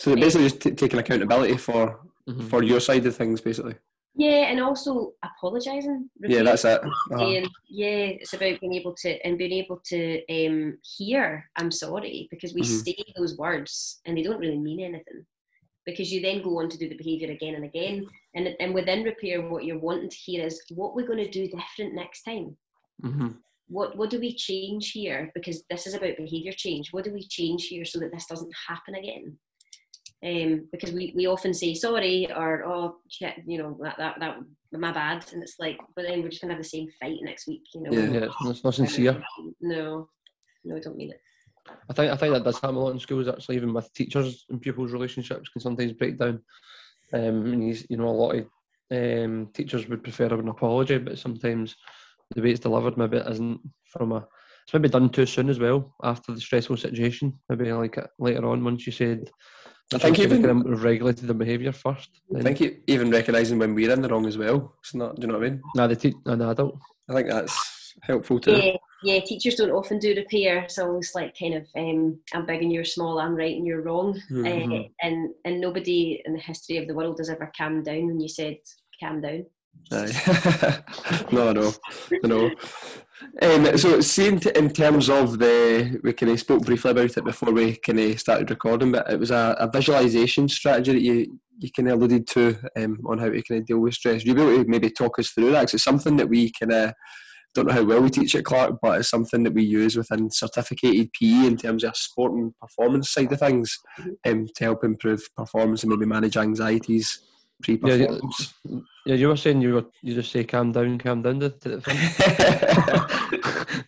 So 0.00 0.10
they're 0.10 0.24
basically 0.24 0.48
just 0.48 0.60
t- 0.60 0.70
taking 0.72 0.98
accountability 0.98 1.56
for 1.58 2.00
Mhm. 2.28 2.48
for 2.48 2.62
your 2.62 2.80
side 2.80 3.04
of 3.06 3.14
things, 3.16 3.40
basically. 3.42 3.74
Yeah, 4.16 4.46
and 4.50 4.60
also 4.60 5.12
apologising. 5.24 6.08
Yeah, 6.20 6.42
that's 6.44 6.64
it. 6.64 6.80
Uh-huh. 6.84 7.18
saying, 7.18 7.48
yeah, 7.68 8.14
it's 8.20 8.32
about 8.32 8.60
being 8.60 8.74
able 8.74 8.94
to 8.98 9.26
and 9.26 9.36
being 9.36 9.52
able 9.52 9.80
to 9.86 10.22
um, 10.30 10.78
hear 10.96 11.44
"I'm 11.56 11.70
sorry" 11.72 12.28
because 12.30 12.54
we 12.54 12.62
Mhm. 12.62 12.84
say 12.84 12.96
those 13.16 13.36
words 13.36 14.00
and 14.06 14.16
they 14.16 14.22
don't 14.22 14.38
really 14.38 14.58
mean 14.58 14.80
anything. 14.80 15.26
Because 15.84 16.12
you 16.12 16.20
then 16.22 16.42
go 16.42 16.60
on 16.60 16.68
to 16.70 16.78
do 16.78 16.88
the 16.88 16.96
behaviour 16.96 17.30
again 17.30 17.56
and 17.56 17.64
again, 17.64 18.06
and 18.34 18.54
and 18.60 18.72
within 18.72 19.02
repair, 19.02 19.42
what 19.48 19.64
you're 19.64 19.78
wanting 19.80 20.08
to 20.08 20.16
hear 20.16 20.46
is 20.46 20.62
what 20.70 20.94
we're 20.94 21.06
going 21.06 21.24
to 21.24 21.30
do 21.30 21.48
different 21.48 21.94
next 21.94 22.22
time. 22.22 22.56
Mhm. 23.02 23.38
What 23.66 23.96
what 23.96 24.10
do 24.10 24.20
we 24.20 24.32
change 24.34 24.92
here? 24.92 25.32
Because 25.34 25.64
this 25.68 25.86
is 25.88 25.94
about 25.94 26.16
behaviour 26.16 26.52
change. 26.52 26.92
What 26.92 27.04
do 27.04 27.12
we 27.12 27.26
change 27.26 27.66
here 27.66 27.84
so 27.84 27.98
that 27.98 28.12
this 28.12 28.26
doesn't 28.26 28.54
happen 28.68 28.94
again? 28.94 29.38
Um, 30.24 30.68
because 30.72 30.92
we, 30.92 31.12
we 31.14 31.26
often 31.26 31.52
say 31.52 31.74
sorry 31.74 32.32
or 32.34 32.64
oh 32.64 32.96
shit, 33.10 33.34
you 33.46 33.58
know 33.58 33.76
that 33.82 33.96
that 33.98 34.18
that 34.20 34.38
my 34.72 34.90
bad, 34.92 35.24
and 35.32 35.42
it's 35.42 35.56
like, 35.58 35.78
but 35.94 36.06
then 36.06 36.22
we're 36.22 36.30
just 36.30 36.40
gonna 36.40 36.54
have 36.54 36.62
the 36.62 36.68
same 36.68 36.88
fight 37.00 37.18
next 37.22 37.46
week, 37.46 37.62
you 37.74 37.82
know. 37.82 37.92
Yeah. 37.92 38.10
Yeah, 38.10 38.26
it's, 38.26 38.34
it's 38.40 38.64
not 38.64 38.74
sincere. 38.74 39.22
No, 39.60 40.08
no, 40.64 40.76
I 40.76 40.80
don't 40.80 40.96
mean 40.96 41.10
it. 41.10 41.20
I 41.88 41.92
think 41.92 42.12
I 42.12 42.16
think 42.16 42.32
that 42.32 42.44
does 42.44 42.58
happen 42.58 42.76
a 42.76 42.78
lot 42.78 42.92
in 42.92 42.98
schools. 42.98 43.28
Actually, 43.28 43.56
even 43.56 43.74
with 43.74 43.92
teachers 43.92 44.46
and 44.48 44.60
pupils' 44.60 44.92
relationships 44.92 45.50
can 45.50 45.60
sometimes 45.60 45.92
break 45.92 46.18
down. 46.18 46.40
Um, 47.12 47.52
and 47.52 47.68
you, 47.68 47.76
you 47.90 47.96
know, 47.96 48.08
a 48.08 48.10
lot 48.10 48.34
of 48.34 48.46
um, 48.90 49.50
teachers 49.52 49.88
would 49.88 50.02
prefer 50.02 50.26
an 50.26 50.48
apology, 50.48 50.98
but 50.98 51.18
sometimes 51.18 51.76
the 52.34 52.42
way 52.42 52.50
it's 52.50 52.60
delivered 52.60 52.96
maybe 52.96 53.18
it 53.18 53.28
isn't 53.28 53.60
from 53.86 54.12
a. 54.12 54.26
It's 54.64 54.72
maybe 54.72 54.88
done 54.88 55.10
too 55.10 55.26
soon 55.26 55.50
as 55.50 55.58
well 55.58 55.94
after 56.02 56.32
the 56.32 56.40
stressful 56.40 56.78
situation. 56.78 57.38
Maybe 57.50 57.70
like 57.70 57.98
uh, 57.98 58.06
later 58.18 58.46
on, 58.46 58.64
once 58.64 58.86
you 58.86 58.92
said, 58.92 59.30
I 59.92 59.98
think 59.98 60.18
you 60.18 60.24
even- 60.24 60.42
kind 60.42 60.66
of 60.66 60.82
regulated 60.82 61.26
the 61.28 61.34
behaviour 61.34 61.72
first. 61.72 62.08
I 62.36 62.42
think 62.42 62.60
even 62.86 63.10
recognising 63.10 63.58
when 63.58 63.74
we're 63.74 63.92
in 63.92 64.00
the 64.02 64.08
wrong 64.08 64.26
as 64.26 64.38
well. 64.38 64.74
It's 64.80 64.94
not. 64.94 65.16
Do 65.16 65.22
you 65.22 65.28
know 65.32 65.38
what 65.38 65.46
I 65.46 65.50
mean? 65.50 65.62
nah, 65.76 65.86
the 65.86 65.96
te- 65.96 66.14
nah, 66.24 66.36
the 66.36 66.48
adult. 66.50 66.78
I 67.08 67.14
think 67.14 67.28
that's 67.28 67.94
helpful 68.02 68.40
too. 68.40 68.52
Yeah, 68.56 68.76
yeah. 69.02 69.20
Teachers 69.20 69.56
don't 69.56 69.70
often 69.70 69.98
do 69.98 70.14
repair. 70.16 70.60
It's 70.64 70.78
almost 70.78 71.14
like 71.14 71.38
kind 71.38 71.54
of 71.54 71.66
um, 71.76 72.18
I'm 72.32 72.46
big 72.46 72.62
and 72.62 72.72
you're 72.72 72.84
small, 72.84 73.20
I'm 73.20 73.36
right 73.36 73.54
and 73.56 73.66
you're 73.66 73.82
wrong. 73.82 74.20
Mhm. 74.30 74.84
Uh, 74.84 74.88
and 75.02 75.30
and 75.44 75.60
nobody 75.60 76.22
in 76.24 76.32
the 76.32 76.40
history 76.40 76.78
of 76.78 76.88
the 76.88 76.94
world 76.94 77.18
has 77.18 77.28
ever 77.30 77.52
calmed 77.56 77.84
down 77.84 78.06
when 78.06 78.20
you 78.20 78.28
said 78.28 78.56
calm 79.00 79.20
down. 79.20 79.44
Aye. 79.92 80.82
no, 81.32 81.52
no, 81.52 81.72
no. 82.24 82.50
Um, 83.42 83.76
so, 83.78 84.00
seeing 84.00 84.40
t- 84.40 84.50
in 84.54 84.70
terms 84.70 85.08
of 85.08 85.38
the, 85.38 86.00
we 86.02 86.12
kind 86.12 86.32
of 86.32 86.40
spoke 86.40 86.64
briefly 86.64 86.90
about 86.90 87.16
it 87.16 87.24
before 87.24 87.52
we 87.52 87.76
kind 87.76 88.00
of 88.00 88.18
started 88.20 88.50
recording, 88.50 88.92
but 88.92 89.10
it 89.10 89.18
was 89.20 89.30
a, 89.30 89.56
a 89.58 89.70
visualization 89.70 90.48
strategy 90.48 90.92
that 90.92 91.00
you 91.02 91.40
you 91.60 91.70
kind 91.70 91.88
of 91.88 91.94
alluded 91.98 92.26
to 92.26 92.56
um, 92.76 92.98
on 93.06 93.18
how 93.18 93.26
to 93.30 93.40
kind 93.42 93.60
of 93.60 93.66
deal 93.66 93.78
with 93.78 93.94
stress. 93.94 94.14
Would 94.22 94.26
you 94.26 94.34
be 94.34 94.42
able 94.42 94.64
to 94.64 94.68
maybe 94.68 94.90
talk 94.90 95.18
us 95.20 95.30
through 95.30 95.52
that? 95.52 95.60
'Cause 95.66 95.74
it's 95.74 95.84
something 95.84 96.16
that 96.16 96.28
we 96.28 96.50
kind 96.58 96.72
of 96.72 96.92
don't 97.54 97.68
know 97.68 97.72
how 97.74 97.84
well 97.84 98.00
we 98.00 98.10
teach 98.10 98.34
at 98.34 98.44
Clark, 98.44 98.78
but 98.82 98.98
it's 98.98 99.08
something 99.08 99.44
that 99.44 99.54
we 99.54 99.62
use 99.62 99.94
within 99.96 100.28
certificated 100.32 101.10
PE 101.12 101.46
in 101.46 101.56
terms 101.56 101.84
of 101.84 101.96
sport 101.96 102.32
and 102.32 102.52
performance 102.60 103.12
side 103.12 103.32
of 103.32 103.38
things 103.38 103.78
um, 104.26 104.48
to 104.56 104.64
help 104.64 104.82
improve 104.82 105.28
performance 105.36 105.84
and 105.84 105.90
maybe 105.90 106.04
manage 106.06 106.36
anxieties 106.36 107.20
Yeah, 107.66 107.76
yeah, 107.76 108.06
pre-performance. 108.06 108.54
yeah, 109.06 109.14
you 109.14 109.28
were 109.28 109.36
saying 109.36 109.62
you 109.62 109.74
were 109.74 109.86
you 110.02 110.14
just 110.14 110.32
say 110.32 110.44
calm 110.44 110.72
down, 110.72 110.98
calm 110.98 111.22
down 111.22 111.40
to, 111.40 111.50
to 111.50 111.68
the 111.68 111.80
front. 111.80 112.00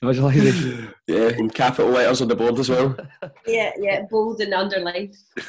Visualization. 0.03 0.95
yeah, 1.07 1.29
in 1.31 1.51
capital 1.51 1.91
letters 1.91 2.23
on 2.23 2.29
the 2.29 2.37
board 2.37 2.59
as 2.59 2.69
well. 2.69 2.97
Yeah, 3.47 3.73
yeah, 3.79 4.03
bold 4.11 4.41
and 4.41 4.55
underlined. 4.55 5.17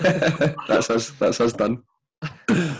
that's 0.68 0.90
us. 0.90 1.12
That's 1.12 1.40
us 1.42 1.54
done. 1.54 1.84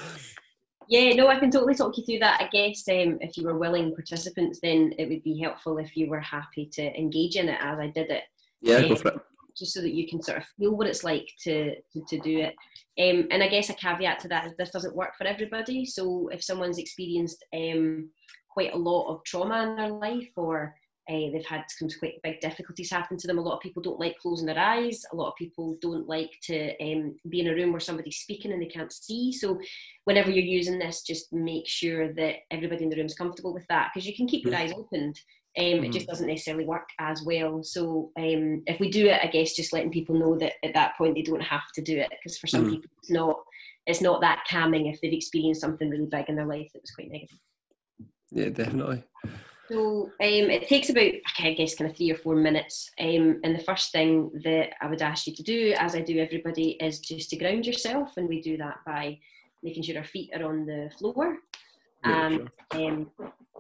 Yeah, 0.90 1.14
no, 1.16 1.28
I 1.28 1.38
can 1.38 1.52
totally 1.52 1.76
talk 1.76 1.98
you 1.98 2.06
through 2.06 2.20
that. 2.20 2.40
I 2.42 2.48
guess 2.48 2.88
um, 2.88 3.18
if 3.20 3.36
you 3.36 3.44
were 3.44 3.58
willing 3.58 3.94
participants, 3.94 4.60
then 4.62 4.94
it 4.98 5.10
would 5.10 5.22
be 5.22 5.38
helpful 5.38 5.78
if 5.80 5.98
you 5.98 6.10
were 6.10 6.22
happy 6.22 6.66
to 6.74 6.98
engage 6.98 7.36
in 7.36 7.50
it 7.50 7.60
as 7.62 7.78
I 7.78 7.88
did 7.88 8.10
it. 8.10 8.24
Yeah, 8.62 8.88
go 8.88 8.96
for 8.96 9.10
it. 9.10 9.20
just 9.58 9.74
so 9.74 9.82
that 9.82 9.94
you 9.94 10.08
can 10.08 10.22
sort 10.22 10.38
of 10.38 10.46
feel 10.58 10.78
what 10.78 10.88
it's 10.88 11.04
like 11.04 11.28
to 11.44 11.76
to, 11.76 12.06
to 12.08 12.20
do 12.20 12.40
it. 12.40 12.56
Um, 13.00 13.28
and 13.30 13.44
I 13.44 13.48
guess 13.48 13.70
a 13.70 13.74
caveat 13.74 14.20
to 14.20 14.28
that 14.30 14.48
is 14.48 14.54
this 14.58 14.72
doesn't 14.72 14.96
work 14.96 15.16
for 15.18 15.28
everybody. 15.28 15.86
So 15.86 16.30
if 16.30 16.44
someone's 16.44 16.80
experienced 16.80 17.44
um, 17.54 18.10
quite 18.50 18.74
a 18.74 18.78
lot 18.78 19.14
of 19.14 19.24
trauma 19.24 19.70
in 19.70 19.76
their 19.76 19.90
life, 19.90 20.30
or 20.36 20.74
uh, 21.10 21.30
they've 21.32 21.46
had 21.46 21.64
some 21.70 21.88
quite 22.00 22.22
big 22.24 22.40
difficulties 22.42 22.92
happen 22.92 23.18
to 23.18 23.28
them, 23.28 23.38
a 23.38 23.42
lot 23.42 23.56
of 23.56 23.62
people 23.62 23.82
don't 23.82 24.00
like 24.00 24.18
closing 24.18 24.48
their 24.48 24.60
eyes. 24.60 25.04
A 25.14 25.16
lot 25.16 25.30
of 25.30 25.36
people 25.36 25.78
don't 25.82 26.08
like 26.08 26.32
to 26.44 26.72
um, 26.82 27.16
be 27.30 27.40
in 27.40 27.48
a 27.48 27.54
room 27.54 27.72
where 27.72 27.80
somebody's 27.80 28.18
speaking 28.18 28.52
and 28.52 28.62
they 28.62 28.68
can't 28.68 28.92
see. 28.92 29.32
So 29.32 29.60
whenever 30.06 30.32
you're 30.32 30.44
using 30.44 30.80
this, 30.80 31.04
just 31.04 31.32
make 31.32 31.68
sure 31.68 32.14
that 32.14 32.38
everybody 32.52 32.84
in 32.84 32.90
the 32.90 32.98
room 32.98 33.06
is 33.06 33.16
comfortable 33.16 33.54
with 33.54 33.66
that 33.70 33.92
because 33.94 34.08
you 34.08 34.16
can 34.16 34.28
keep 34.28 34.44
your 34.44 34.56
eyes 34.56 34.74
opened. 34.76 35.18
Um, 35.58 35.84
It 35.84 35.92
just 35.92 36.08
doesn't 36.08 36.28
necessarily 36.28 36.66
work 36.66 36.88
as 37.00 37.24
well. 37.24 37.64
So 37.64 38.12
um, 38.18 38.64
if 38.68 38.80
we 38.80 38.92
do 38.92 39.08
it, 39.08 39.20
I 39.24 39.28
guess 39.28 39.56
just 39.56 39.74
letting 39.74 39.92
people 39.92 40.16
know 40.16 40.38
that 40.38 40.54
at 40.64 40.74
that 40.76 40.96
point 40.98 41.16
they 41.16 41.24
don't 41.24 41.42
have 41.42 41.72
to 41.76 41.82
do 41.82 41.98
it 41.98 42.10
because 42.12 42.38
for 42.38 42.48
some 42.48 42.66
Mhm. 42.66 42.70
people 42.72 42.92
it's 43.00 43.10
not 43.10 43.38
it's 43.88 44.02
not 44.02 44.20
that 44.22 44.44
calming 44.50 44.88
if 44.88 45.00
they've 45.00 45.14
experienced 45.14 45.62
something 45.62 45.90
really 45.90 46.06
big 46.06 46.28
in 46.28 46.36
their 46.36 46.46
life 46.46 46.70
that 46.74 46.82
was 46.82 46.92
quite 46.92 47.10
negative. 47.10 47.40
Yeah, 48.32 48.50
definitely. 48.50 49.04
So 49.70 50.04
um, 50.06 50.12
it 50.20 50.68
takes 50.68 50.90
about, 50.90 51.12
I 51.40 51.54
guess, 51.54 51.76
kind 51.76 51.90
of 51.90 51.96
three 51.98 52.12
or 52.12 52.18
four 52.18 52.36
minutes. 52.36 52.92
Um, 53.00 53.40
and 53.44 53.56
the 53.56 53.64
first 53.64 53.92
thing 53.92 54.30
that 54.44 54.72
I 54.82 54.88
would 54.88 55.02
ask 55.02 55.28
you 55.28 55.34
to 55.36 55.44
do, 55.44 55.74
as 55.78 55.96
I 55.96 56.02
do 56.02 56.20
everybody, 56.20 56.72
is 56.82 57.00
just 57.00 57.30
to 57.32 57.38
ground 57.38 57.66
yourself. 57.66 58.16
And 58.18 58.28
we 58.28 58.42
do 58.42 58.58
that 58.58 58.80
by 58.86 59.20
making 59.64 59.84
sure 59.84 59.98
our 59.98 60.04
feet 60.04 60.32
are 60.36 60.44
on 60.44 60.66
the 60.66 60.90
floor. 60.98 61.38
Yeah, 62.06 62.28
And, 62.28 62.50
um, 62.72 63.12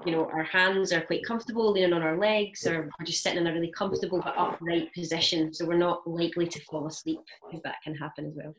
you 0.05 0.11
know, 0.11 0.25
our 0.25 0.43
hands 0.43 0.93
are 0.93 1.01
quite 1.01 1.25
comfortable, 1.25 1.71
leaning 1.71 1.93
on 1.93 2.01
our 2.01 2.17
legs, 2.17 2.65
or 2.67 2.89
we're 2.99 3.05
just 3.05 3.23
sitting 3.23 3.39
in 3.39 3.47
a 3.47 3.53
really 3.53 3.71
comfortable 3.71 4.21
but 4.23 4.37
upright 4.37 4.93
position. 4.93 5.53
So 5.53 5.65
we're 5.65 5.77
not 5.77 6.07
likely 6.07 6.47
to 6.47 6.61
fall 6.65 6.87
asleep, 6.87 7.19
because 7.45 7.63
that 7.63 7.81
can 7.83 7.95
happen 7.95 8.25
as 8.25 8.33
well. 8.35 8.55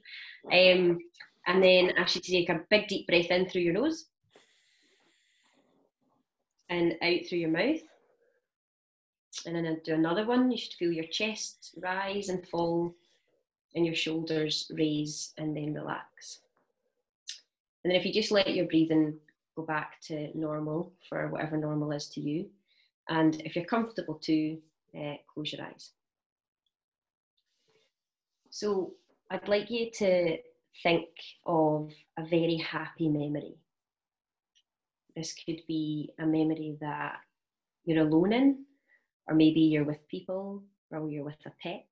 Um, 0.53 0.99
and 1.47 1.63
then 1.63 1.93
you 1.97 2.05
to 2.07 2.21
take 2.21 2.49
a 2.49 2.61
big 2.71 2.89
deep 2.89 3.07
breath 3.07 3.31
in 3.31 3.49
through 3.49 3.63
your 3.63 3.75
nose 3.75 4.07
and 6.69 6.95
out 7.01 7.21
through 7.29 7.39
your 7.39 7.51
mouth. 7.51 7.81
And 9.47 9.55
then 9.55 9.81
do 9.85 9.95
another 9.95 10.27
one. 10.27 10.51
You 10.51 10.59
should 10.59 10.73
feel 10.75 10.93
your 10.93 11.07
chest 11.07 11.75
rise 11.81 12.29
and 12.29 12.47
fall, 12.49 12.95
and 13.75 13.87
your 13.87 13.95
shoulders 13.95 14.71
raise 14.75 15.33
and 15.39 15.57
then 15.57 15.73
relax. 15.73 16.41
And 17.85 17.93
then 17.93 18.01
if 18.01 18.05
you 18.05 18.13
just 18.13 18.33
let 18.33 18.55
your 18.55 18.67
breathing 18.67 19.15
go 19.59 19.65
back 19.79 19.91
to 20.09 20.15
normal 20.47 20.81
for 21.09 21.21
whatever 21.33 21.57
normal 21.57 21.91
is 21.99 22.07
to 22.15 22.21
you, 22.21 22.41
and 23.09 23.31
if 23.47 23.51
you're 23.55 23.75
comfortable 23.77 24.19
to, 24.29 24.37
uh, 24.99 25.17
close 25.33 25.53
your 25.53 25.65
eyes. 25.69 25.85
So 28.51 28.69
I'd 29.31 29.49
like 29.55 29.69
you 29.77 29.85
to 30.03 30.39
think 30.83 31.09
of 31.45 31.93
a 32.17 32.25
very 32.37 32.59
happy 32.77 33.09
memory. 33.21 33.57
this 35.19 35.35
could 35.35 35.63
be 35.67 36.13
a 36.21 36.25
memory 36.25 36.79
that 36.81 37.17
you're 37.85 38.07
alone 38.07 38.33
in, 38.33 38.65
or 39.27 39.35
maybe 39.35 39.61
you're 39.61 39.85
with 39.85 40.07
people, 40.09 40.63
or 40.93 41.11
you're 41.11 41.25
with 41.25 41.45
a 41.45 41.53
pet. 41.61 41.87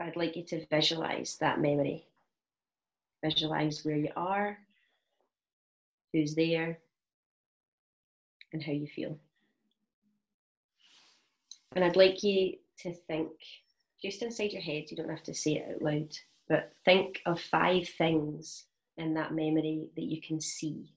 I'd 0.00 0.16
like 0.16 0.34
you 0.34 0.44
to 0.44 0.66
visualize 0.66 1.36
that 1.40 1.60
memory. 1.60 2.06
Visualize 3.22 3.84
where 3.84 3.96
you 3.96 4.12
are, 4.16 4.58
who's 6.12 6.34
there, 6.34 6.78
and 8.52 8.62
how 8.62 8.72
you 8.72 8.86
feel. 8.86 9.18
And 11.74 11.84
I'd 11.84 11.96
like 11.96 12.22
you 12.22 12.56
to 12.80 12.92
think 12.92 13.30
just 14.02 14.22
inside 14.22 14.52
your 14.52 14.62
head, 14.62 14.84
you 14.90 14.96
don't 14.96 15.08
have 15.08 15.22
to 15.24 15.34
say 15.34 15.52
it 15.52 15.74
out 15.74 15.82
loud, 15.82 16.16
but 16.48 16.72
think 16.84 17.22
of 17.24 17.40
five 17.40 17.88
things 17.88 18.64
in 18.96 19.14
that 19.14 19.32
memory 19.32 19.90
that 19.94 20.04
you 20.04 20.20
can 20.20 20.40
see. 20.40 20.92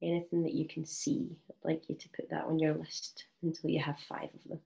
Anything 0.00 0.44
that 0.44 0.54
you 0.54 0.68
can 0.68 0.84
see, 0.84 1.38
I'd 1.50 1.68
like 1.68 1.88
you 1.88 1.96
to 1.96 2.08
put 2.10 2.30
that 2.30 2.44
on 2.44 2.58
your 2.60 2.74
list 2.74 3.24
until 3.42 3.70
you 3.70 3.82
have 3.82 3.98
five 4.08 4.28
of 4.34 4.44
them. 4.48 4.60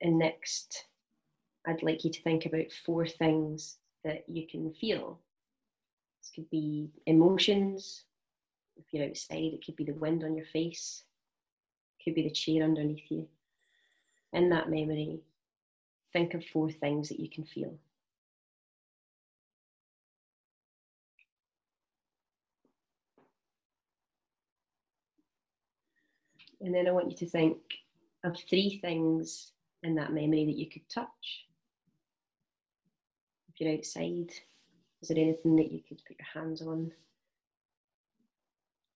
And 0.00 0.18
next, 0.18 0.86
I'd 1.66 1.82
like 1.82 2.04
you 2.04 2.10
to 2.10 2.22
think 2.22 2.46
about 2.46 2.70
four 2.84 3.06
things 3.06 3.78
that 4.04 4.24
you 4.28 4.46
can 4.46 4.72
feel. 4.74 5.18
This 6.20 6.30
could 6.34 6.50
be 6.50 6.90
emotions. 7.06 8.04
If 8.76 8.84
you're 8.92 9.08
outside, 9.08 9.54
it 9.54 9.64
could 9.64 9.76
be 9.76 9.84
the 9.84 9.92
wind 9.92 10.22
on 10.22 10.36
your 10.36 10.46
face, 10.46 11.04
it 11.98 12.04
could 12.04 12.14
be 12.14 12.22
the 12.22 12.30
chair 12.30 12.62
underneath 12.62 13.10
you. 13.10 13.26
In 14.32 14.50
that 14.50 14.68
memory, 14.68 15.20
think 16.12 16.34
of 16.34 16.44
four 16.44 16.70
things 16.70 17.08
that 17.08 17.18
you 17.18 17.30
can 17.30 17.44
feel. 17.44 17.78
And 26.60 26.74
then 26.74 26.86
I 26.86 26.90
want 26.90 27.10
you 27.10 27.16
to 27.18 27.30
think 27.30 27.56
of 28.24 28.36
three 28.48 28.78
things 28.82 29.52
in 29.86 29.94
that 29.94 30.12
memory 30.12 30.44
that 30.44 30.56
you 30.56 30.68
could 30.68 30.88
touch. 30.88 31.46
If 33.48 33.60
you're 33.60 33.74
outside, 33.74 34.30
is 35.00 35.08
there 35.08 35.18
anything 35.18 35.56
that 35.56 35.72
you 35.72 35.80
could 35.88 36.00
put 36.06 36.16
your 36.18 36.42
hands 36.42 36.60
on? 36.60 36.92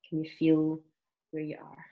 Can 0.09 0.23
you 0.25 0.31
feel 0.39 0.81
where 1.31 1.43
you 1.43 1.57
are? 1.57 1.85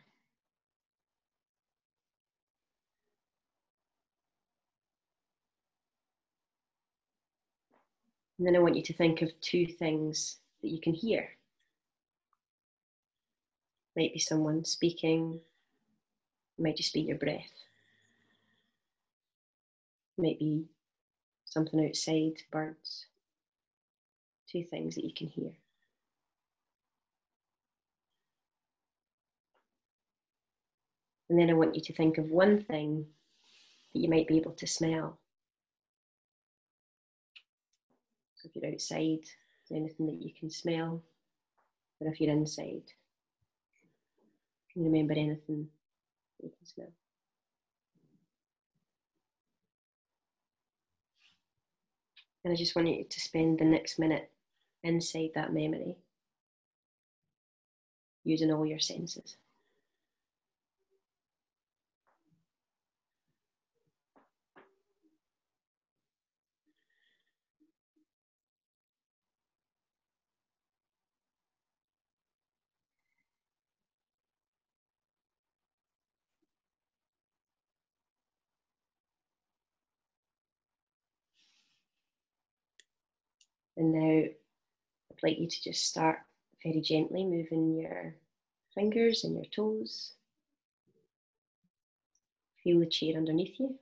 And 8.38 8.46
then 8.46 8.54
I 8.54 8.60
want 8.60 8.76
you 8.76 8.82
to 8.82 8.92
think 8.92 9.22
of 9.22 9.30
two 9.40 9.66
things 9.66 10.36
that 10.62 10.68
you 10.68 10.80
can 10.80 10.94
hear. 10.94 11.28
Might 13.96 14.12
be 14.12 14.20
someone 14.20 14.64
speaking, 14.64 15.40
might 16.56 16.76
just 16.76 16.94
be 16.94 17.00
your 17.00 17.18
breath. 17.18 17.57
Maybe 20.18 20.64
something 21.44 21.86
outside, 21.86 22.42
birds. 22.50 23.06
Two 24.50 24.64
things 24.64 24.96
that 24.96 25.04
you 25.04 25.14
can 25.14 25.28
hear. 25.28 25.52
And 31.30 31.38
then 31.38 31.50
I 31.50 31.52
want 31.52 31.76
you 31.76 31.82
to 31.82 31.92
think 31.92 32.18
of 32.18 32.30
one 32.30 32.64
thing 32.64 33.06
that 33.92 34.00
you 34.00 34.08
might 34.08 34.26
be 34.26 34.38
able 34.38 34.52
to 34.52 34.66
smell. 34.66 35.18
So 38.36 38.48
if 38.48 38.56
you're 38.56 38.72
outside, 38.72 39.24
anything 39.70 40.06
that 40.06 40.22
you 40.22 40.32
can 40.32 40.50
smell, 40.50 41.02
or 42.00 42.08
if 42.08 42.20
you're 42.20 42.32
inside, 42.32 42.82
can 44.72 44.84
you 44.84 44.90
remember 44.90 45.12
anything 45.12 45.68
that 46.40 46.46
you 46.46 46.52
can 46.56 46.66
smell? 46.66 46.92
And 52.48 52.54
I 52.54 52.56
just 52.58 52.74
want 52.74 52.88
you 52.88 53.04
to 53.04 53.20
spend 53.20 53.58
the 53.58 53.66
next 53.66 53.98
minute 53.98 54.30
inside 54.82 55.32
that 55.34 55.52
memory, 55.52 55.98
using 58.24 58.50
all 58.50 58.64
your 58.64 58.78
senses. 58.78 59.36
And 83.78 83.92
now 83.92 84.24
I'd 84.28 85.22
like 85.22 85.38
you 85.38 85.46
to 85.46 85.62
just 85.62 85.86
start 85.86 86.18
very 86.64 86.80
gently 86.80 87.24
moving 87.24 87.76
your 87.76 88.16
fingers 88.74 89.22
and 89.22 89.36
your 89.36 89.44
toes. 89.44 90.14
Feel 92.64 92.80
the 92.80 92.86
chair 92.86 93.16
underneath 93.16 93.58
you. 93.60 93.76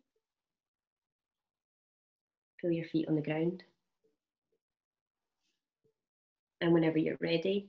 Feel 2.61 2.73
your 2.73 2.85
feet 2.85 3.09
on 3.09 3.17
the 3.17 3.23
ground. 3.23 3.63
And 6.61 6.75
whenever 6.75 6.99
you're 6.99 7.17
ready, 7.21 7.69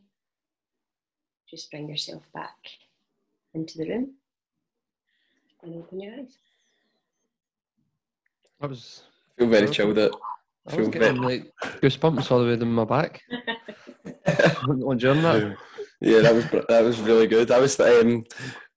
just 1.50 1.72
bring 1.72 1.88
yourself 1.88 2.24
back 2.34 2.58
into 3.54 3.78
the 3.78 3.88
room 3.88 4.12
and 5.64 5.76
open 5.76 6.02
your 6.02 6.14
eyes. 6.14 6.38
I 8.60 8.66
was. 8.66 9.04
I 9.38 9.42
feel 9.42 9.50
very 9.50 9.70
chilled 9.70 9.98
out. 9.98 10.20
I 10.70 10.76
was 10.76 10.88
getting 10.90 11.22
like 11.22 11.52
goosebumps 11.82 12.32
all 12.32 12.40
the 12.40 12.48
way 12.48 12.56
down 12.56 12.74
my 12.74 12.84
back 12.86 13.22
on 14.68 14.84
on 14.84 14.98
during 14.98 15.22
that. 15.22 15.56
Yeah, 16.02 16.20
that 16.20 16.36
was 16.36 16.46
that 16.68 16.84
was 16.84 17.00
really 17.00 17.28
good. 17.28 17.50
I 17.52 17.60
was 17.60 17.80
um, 17.80 18.24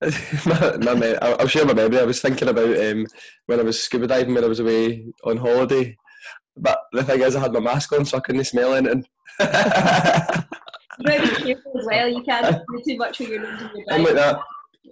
my, 0.46 0.76
my, 0.78 0.94
me- 0.94 1.16
I'll 1.20 1.36
I'll 1.40 1.46
share 1.46 1.66
my 1.66 1.74
memory. 1.74 1.98
I 1.98 2.04
was 2.04 2.20
thinking 2.20 2.48
about 2.48 2.78
um, 2.78 3.06
when 3.46 3.60
I 3.60 3.62
was 3.62 3.82
scuba 3.82 4.06
diving 4.06 4.34
when 4.34 4.44
I 4.44 4.48
was 4.48 4.60
away 4.60 5.04
on 5.24 5.36
holiday. 5.36 5.96
But 6.56 6.78
the 6.92 7.04
thing 7.04 7.20
is, 7.20 7.36
I 7.36 7.40
had 7.40 7.52
my 7.52 7.60
mask 7.60 7.92
on, 7.92 8.04
so 8.04 8.18
I 8.18 8.20
couldn't 8.20 8.44
smell 8.44 8.74
anything. 8.74 9.06
You 11.00 11.06
got 11.06 11.24
to 11.24 11.34
be 11.34 11.42
careful 11.54 11.78
as 11.78 11.86
well. 11.86 12.08
You 12.08 12.22
can't 12.22 12.56
do 12.56 12.82
too 12.86 12.96
much 12.98 13.20
with 13.20 13.30
your 13.30 13.40
nose 13.40 13.58
and 13.62 13.70
your 13.74 13.84
I'm 13.90 14.04
like 14.04 14.14
that. 14.14 14.38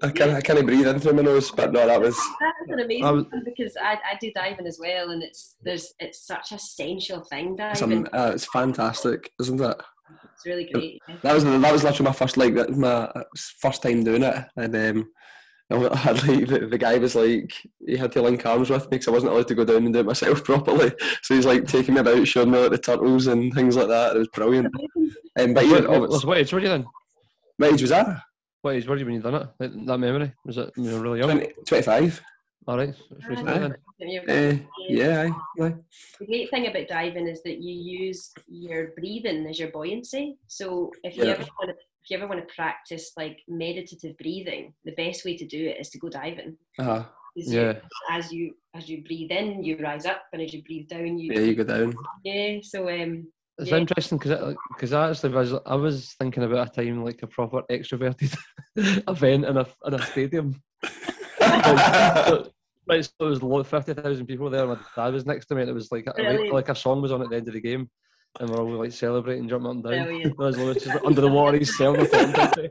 I 0.03 0.11
can't, 0.11 0.31
I 0.33 0.40
can't 0.40 0.64
breathe 0.66 0.87
in 0.87 1.01
through 1.01 1.14
my 1.14 1.22
nose. 1.22 1.51
But 1.51 1.72
no, 1.72 1.87
that 1.87 2.01
was 2.01 2.16
That's 2.40 2.70
an 2.70 2.81
amazing 2.81 3.03
was- 3.05 3.24
one 3.31 3.42
because 3.44 3.77
I, 3.77 3.94
I 3.94 4.16
do 4.20 4.31
diving 4.35 4.66
as 4.66 4.79
well, 4.81 5.11
and 5.11 5.22
it's 5.22 5.57
there's 5.62 5.92
it's 5.98 6.27
such 6.27 6.53
a 6.53 6.59
sensual 6.59 7.20
thing 7.22 7.57
diving. 7.57 7.74
some. 7.77 8.09
Uh, 8.12 8.33
it's 8.35 8.44
fantastic, 8.46 9.33
isn't 9.40 9.61
it? 9.61 9.77
It's 10.35 10.46
really 10.46 10.68
great. 10.72 11.01
yeah. 11.09 11.16
That 11.22 11.35
was 11.35 11.44
that 11.44 11.72
was 11.72 11.83
literally 11.85 12.09
my 12.09 12.12
first 12.14 12.37
like 12.37 12.55
that 12.55 12.70
my 12.70 13.11
first 13.61 13.83
time 13.83 14.05
doing 14.05 14.22
it, 14.22 14.44
and 14.57 14.77
um, 14.77 15.11
I 15.92 15.96
had 15.96 16.27
like 16.29 16.46
the, 16.46 16.66
the 16.70 16.79
guy 16.79 16.96
was 16.98 17.14
like 17.16 17.53
he 17.85 17.96
had 17.96 18.12
to 18.12 18.22
link 18.22 18.46
arms 18.46 18.70
with 18.70 18.85
me 18.85 18.88
because 18.98 19.09
I 19.09 19.12
wasn't 19.12 19.33
allowed 19.33 19.48
to 19.48 19.55
go 19.55 19.64
down 19.64 19.85
and 19.85 19.92
do 19.92 20.01
it 20.01 20.07
myself 20.07 20.44
properly. 20.51 20.92
So 21.22 21.35
he's 21.35 21.44
like 21.46 21.66
taking 21.66 21.94
me 21.94 22.01
about, 22.01 22.27
showing 22.29 22.51
me 22.53 22.59
like 22.59 22.70
the 22.70 22.79
turtles 22.79 23.27
and 23.27 23.53
things 23.53 23.77
like 23.77 23.88
that. 23.88 24.14
It 24.14 24.20
was 24.20 24.29
brilliant. 24.29 24.68
Um, 25.38 25.55
but 25.55 25.64
even 25.64 25.88
What, 25.90 26.09
what, 26.09 26.24
what 26.24 26.38
age 26.38 26.53
were 26.53 26.61
you 26.61 26.68
then? 26.68 26.87
what 27.57 27.72
age 27.72 27.81
was 27.83 27.90
that? 27.90 28.22
What 28.62 28.75
age 28.75 28.87
were 28.87 28.97
you 28.97 29.05
when 29.05 29.14
you 29.14 29.21
done 29.23 29.35
it? 29.37 29.49
Like, 29.61 29.87
that 29.87 29.99
memory 29.99 30.33
was 30.44 30.59
it? 30.59 30.71
when 30.75 30.87
you 30.87 30.94
were 30.94 31.01
really 31.01 31.18
young. 31.21 31.31
20, 31.31 31.53
25. 31.66 32.23
All 32.66 32.77
right, 32.77 32.94
so 32.94 33.05
it's 33.16 33.27
recently 33.29 33.53
Aye. 33.53 33.59
then. 33.59 33.73
Uh, 34.29 34.64
yeah, 34.90 35.23
aye, 35.23 35.64
aye. 35.64 35.75
The 36.21 36.27
great 36.27 36.51
thing 36.51 36.66
about 36.66 36.88
diving 36.88 37.27
is 37.27 37.42
that 37.44 37.62
you 37.62 37.75
use 37.75 38.31
your 38.47 38.88
breathing 38.97 39.47
as 39.47 39.59
your 39.59 39.71
buoyancy. 39.71 40.37
So 40.49 40.92
if 41.03 41.16
you 41.16 41.25
ever 41.25 41.47
want 41.59 41.71
to, 41.71 41.77
if 42.03 42.11
you 42.11 42.16
ever 42.18 42.27
want 42.27 42.47
to 42.47 42.55
practice 42.55 43.12
like 43.16 43.38
meditative 43.49 44.18
breathing, 44.18 44.75
the 44.85 44.92
best 44.92 45.25
way 45.25 45.37
to 45.38 45.47
do 45.47 45.66
it 45.68 45.81
is 45.81 45.88
to 45.90 45.99
go 45.99 46.09
diving. 46.11 46.59
Uh-huh. 46.79 47.05
'Cause 47.05 47.53
you- 47.53 47.61
Yeah. 47.61 47.81
as 48.11 48.33
you 48.33 48.55
as 48.75 48.88
you 48.88 49.03
breathe 49.03 49.31
in, 49.31 49.62
you 49.64 49.79
rise 49.79 50.05
up, 50.05 50.25
and 50.33 50.42
as 50.42 50.53
you 50.53 50.62
breathe 50.62 50.88
down, 50.88 51.18
you 51.18 51.33
Yeah, 51.33 51.40
you 51.40 51.55
go 51.55 51.64
down. 51.64 51.94
yeah. 52.25 52.59
So 52.62 52.88
um, 52.90 53.33
It's 53.59 53.71
Yeah. 53.71 53.79
interesting 53.79 54.18
because 54.18 54.55
because 54.75 54.92
I 54.92 55.11
actually 55.11 55.35
was 55.35 55.55
I 55.66 55.75
was 55.75 56.14
thinking 56.18 56.44
about 56.44 56.68
a 56.68 56.71
time 56.83 57.05
like 57.05 57.23
a 57.23 57.27
proper 57.27 57.62
extroverted 57.71 58.37
event 58.77 59.45
in 59.45 59.57
a 59.57 59.66
in 59.87 59.95
a 59.95 60.03
stadium. 60.03 60.62
so, 61.41 62.51
right, 62.89 63.05
so 63.05 63.11
there 63.18 63.28
was 63.28 63.43
lo- 63.43 63.64
fifty 63.64 63.95
thousand 63.95 64.26
people 64.26 64.49
there. 64.51 64.66
My 64.66 64.76
dad 64.95 65.12
was 65.12 65.26
next 65.26 65.47
to 65.47 65.55
me, 65.57 65.62
and 65.62 65.70
it 65.70 65.74
was 65.74 65.91
like 65.91 66.07
a, 66.07 66.12
Brilliant. 66.12 66.53
like 66.55 66.68
a 66.68 66.74
song 66.74 67.03
was 67.03 67.11
on 67.11 67.22
at 67.22 67.30
the 67.30 67.37
end 67.37 67.49
of 67.49 67.55
the 67.55 67.61
game, 67.61 67.91
and 68.39 68.49
we're 68.49 68.61
all 68.62 68.70
like 68.70 68.93
celebrating, 68.93 69.49
jumping 69.49 69.66
up 69.70 69.74
and 69.74 69.83
down. 69.85 70.05
Brilliant. 70.05 70.37
There 70.39 70.47
was 70.47 70.57
Lewis 70.57 70.85
just 70.85 71.05
under 71.05 71.20
the 71.20 71.28
water, 71.28 71.59
he's 71.59 71.76
selling 71.76 72.01
the 72.01 72.07
phone. 72.07 72.70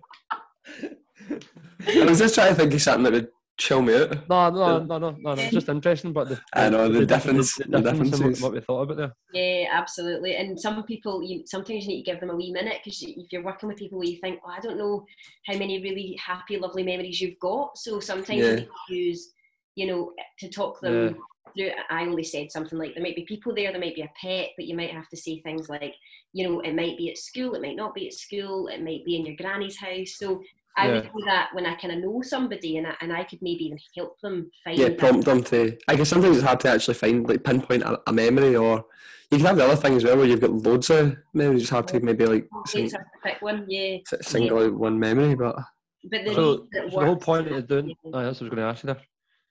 I 1.87 2.05
was 2.05 2.19
just 2.19 2.35
trying 2.35 2.49
to 2.49 2.55
think 2.55 2.73
of 2.73 2.81
something 2.81 3.03
that 3.03 3.13
would 3.13 3.27
chill 3.57 3.81
me 3.81 3.95
out. 3.95 4.29
No, 4.29 4.49
no, 4.49 4.83
no, 4.83 4.97
no, 4.97 5.11
no, 5.19 5.33
no. 5.33 5.49
Just 5.49 5.67
interesting, 5.69 6.13
but 6.13 6.29
the, 6.29 6.39
I 6.53 6.69
know, 6.69 6.87
the 6.89 7.05
difference- 7.05 7.55
the, 7.55 7.63
the 7.65 7.81
difference 7.81 7.99
in 7.99 8.01
what- 8.01 8.11
differences. 8.17 8.43
what 8.43 8.53
we 8.53 8.59
thought 8.61 8.81
about 8.83 8.97
there. 8.97 9.13
Yeah, 9.33 9.69
absolutely. 9.71 10.35
And 10.35 10.59
some 10.59 10.83
people, 10.83 11.23
you 11.23 11.43
sometimes 11.45 11.83
you 11.85 11.89
need 11.89 12.03
to 12.03 12.11
give 12.11 12.19
them 12.19 12.29
a 12.29 12.35
wee 12.35 12.51
minute 12.51 12.77
because 12.83 13.01
if 13.01 13.31
you're 13.31 13.43
working 13.43 13.67
with 13.69 13.77
people, 13.77 13.97
where 13.97 14.07
you 14.07 14.19
think, 14.21 14.39
oh, 14.45 14.49
I 14.49 14.59
don't 14.59 14.77
know 14.77 15.05
how 15.45 15.57
many 15.57 15.81
really 15.81 16.17
happy, 16.23 16.57
lovely 16.57 16.83
memories 16.83 17.19
you've 17.19 17.39
got. 17.39 17.77
So 17.77 17.99
sometimes 17.99 18.39
Yeah. 18.41 18.59
you 18.89 18.95
use, 18.95 19.33
you 19.75 19.87
know, 19.87 20.13
to 20.39 20.49
talk 20.49 20.79
them 20.81 21.13
through. 21.13 21.21
I 21.89 22.01
only 22.03 22.23
said 22.23 22.51
something 22.51 22.77
like 22.77 22.93
there 22.93 23.01
might 23.01 23.15
be 23.15 23.23
people 23.25 23.55
there, 23.55 23.71
there 23.71 23.81
might 23.81 23.95
be 23.95 24.01
a 24.03 24.11
pet, 24.21 24.49
but 24.57 24.65
you 24.67 24.75
might 24.75 24.91
have 24.91 25.09
to 25.09 25.17
say 25.17 25.41
things 25.41 25.69
like, 25.69 25.95
you 26.33 26.47
know, 26.47 26.59
it 26.59 26.75
might 26.75 26.97
be 26.99 27.09
at 27.09 27.17
school, 27.17 27.55
it 27.55 27.61
might 27.63 27.75
not 27.75 27.95
be 27.95 28.05
at 28.05 28.13
school, 28.13 28.67
it 28.67 28.83
might 28.83 29.03
be 29.05 29.15
in 29.15 29.25
your 29.25 29.35
granny's 29.35 29.77
house. 29.77 30.15
So 30.17 30.43
I 30.77 30.87
would 30.89 31.03
Yeah. 31.03 31.09
do 31.11 31.21
that 31.25 31.49
when 31.53 31.65
I 31.65 31.75
kind 31.75 31.93
of 31.93 31.99
know 31.99 32.21
somebody 32.21 32.77
and 32.77 32.87
I, 32.87 32.95
and 33.01 33.11
I 33.11 33.23
could 33.23 33.41
maybe 33.41 33.65
even 33.65 33.79
help 33.95 34.19
them 34.21 34.51
find 34.63 34.77
Yeah, 34.77 34.89
prompt 34.97 35.25
them 35.25 35.43
to. 35.45 35.77
I 35.87 35.95
guess 35.95 36.09
sometimes 36.09 36.37
it's 36.37 36.45
hard 36.45 36.59
to 36.61 36.69
actually 36.69 36.93
find, 36.93 37.27
like, 37.27 37.43
pinpoint 37.43 37.83
a, 37.83 37.99
a 38.07 38.13
memory, 38.13 38.55
or 38.55 38.85
you 39.31 39.37
can 39.37 39.47
have 39.47 39.57
the 39.57 39.65
other 39.65 39.75
thing 39.75 39.95
as 39.95 40.03
well, 40.03 40.17
where 40.17 40.27
you've 40.27 40.39
got 40.41 40.51
loads 40.51 40.89
of 40.91 41.17
memories. 41.33 41.63
It's 41.63 41.71
hard 41.71 41.87
to 41.89 41.99
maybe 41.99 42.25
like 42.25 42.47
oh, 42.53 42.61
sing, 42.67 42.85
It's 42.85 42.93
to 42.93 42.99
pick 43.23 43.41
one, 43.41 43.65
yeah. 43.67 43.97
s- 44.13 44.27
single 44.27 44.59
out 44.63 44.73
one 44.73 44.99
memory, 44.99 45.35
but 45.35 45.55
But 46.11 46.25
the, 46.25 46.33
So, 46.33 46.67
so 46.71 46.99
the 46.99 47.05
whole 47.05 47.15
point 47.17 47.47
of 47.47 47.67
doing, 47.67 47.93
oh, 48.05 48.21
that's 48.23 48.39
what 48.39 48.47
I 48.47 48.49
was 48.49 48.55
going 48.55 48.55
to 48.57 48.61
ask 48.63 48.83
you 48.83 48.87
there. 48.93 49.01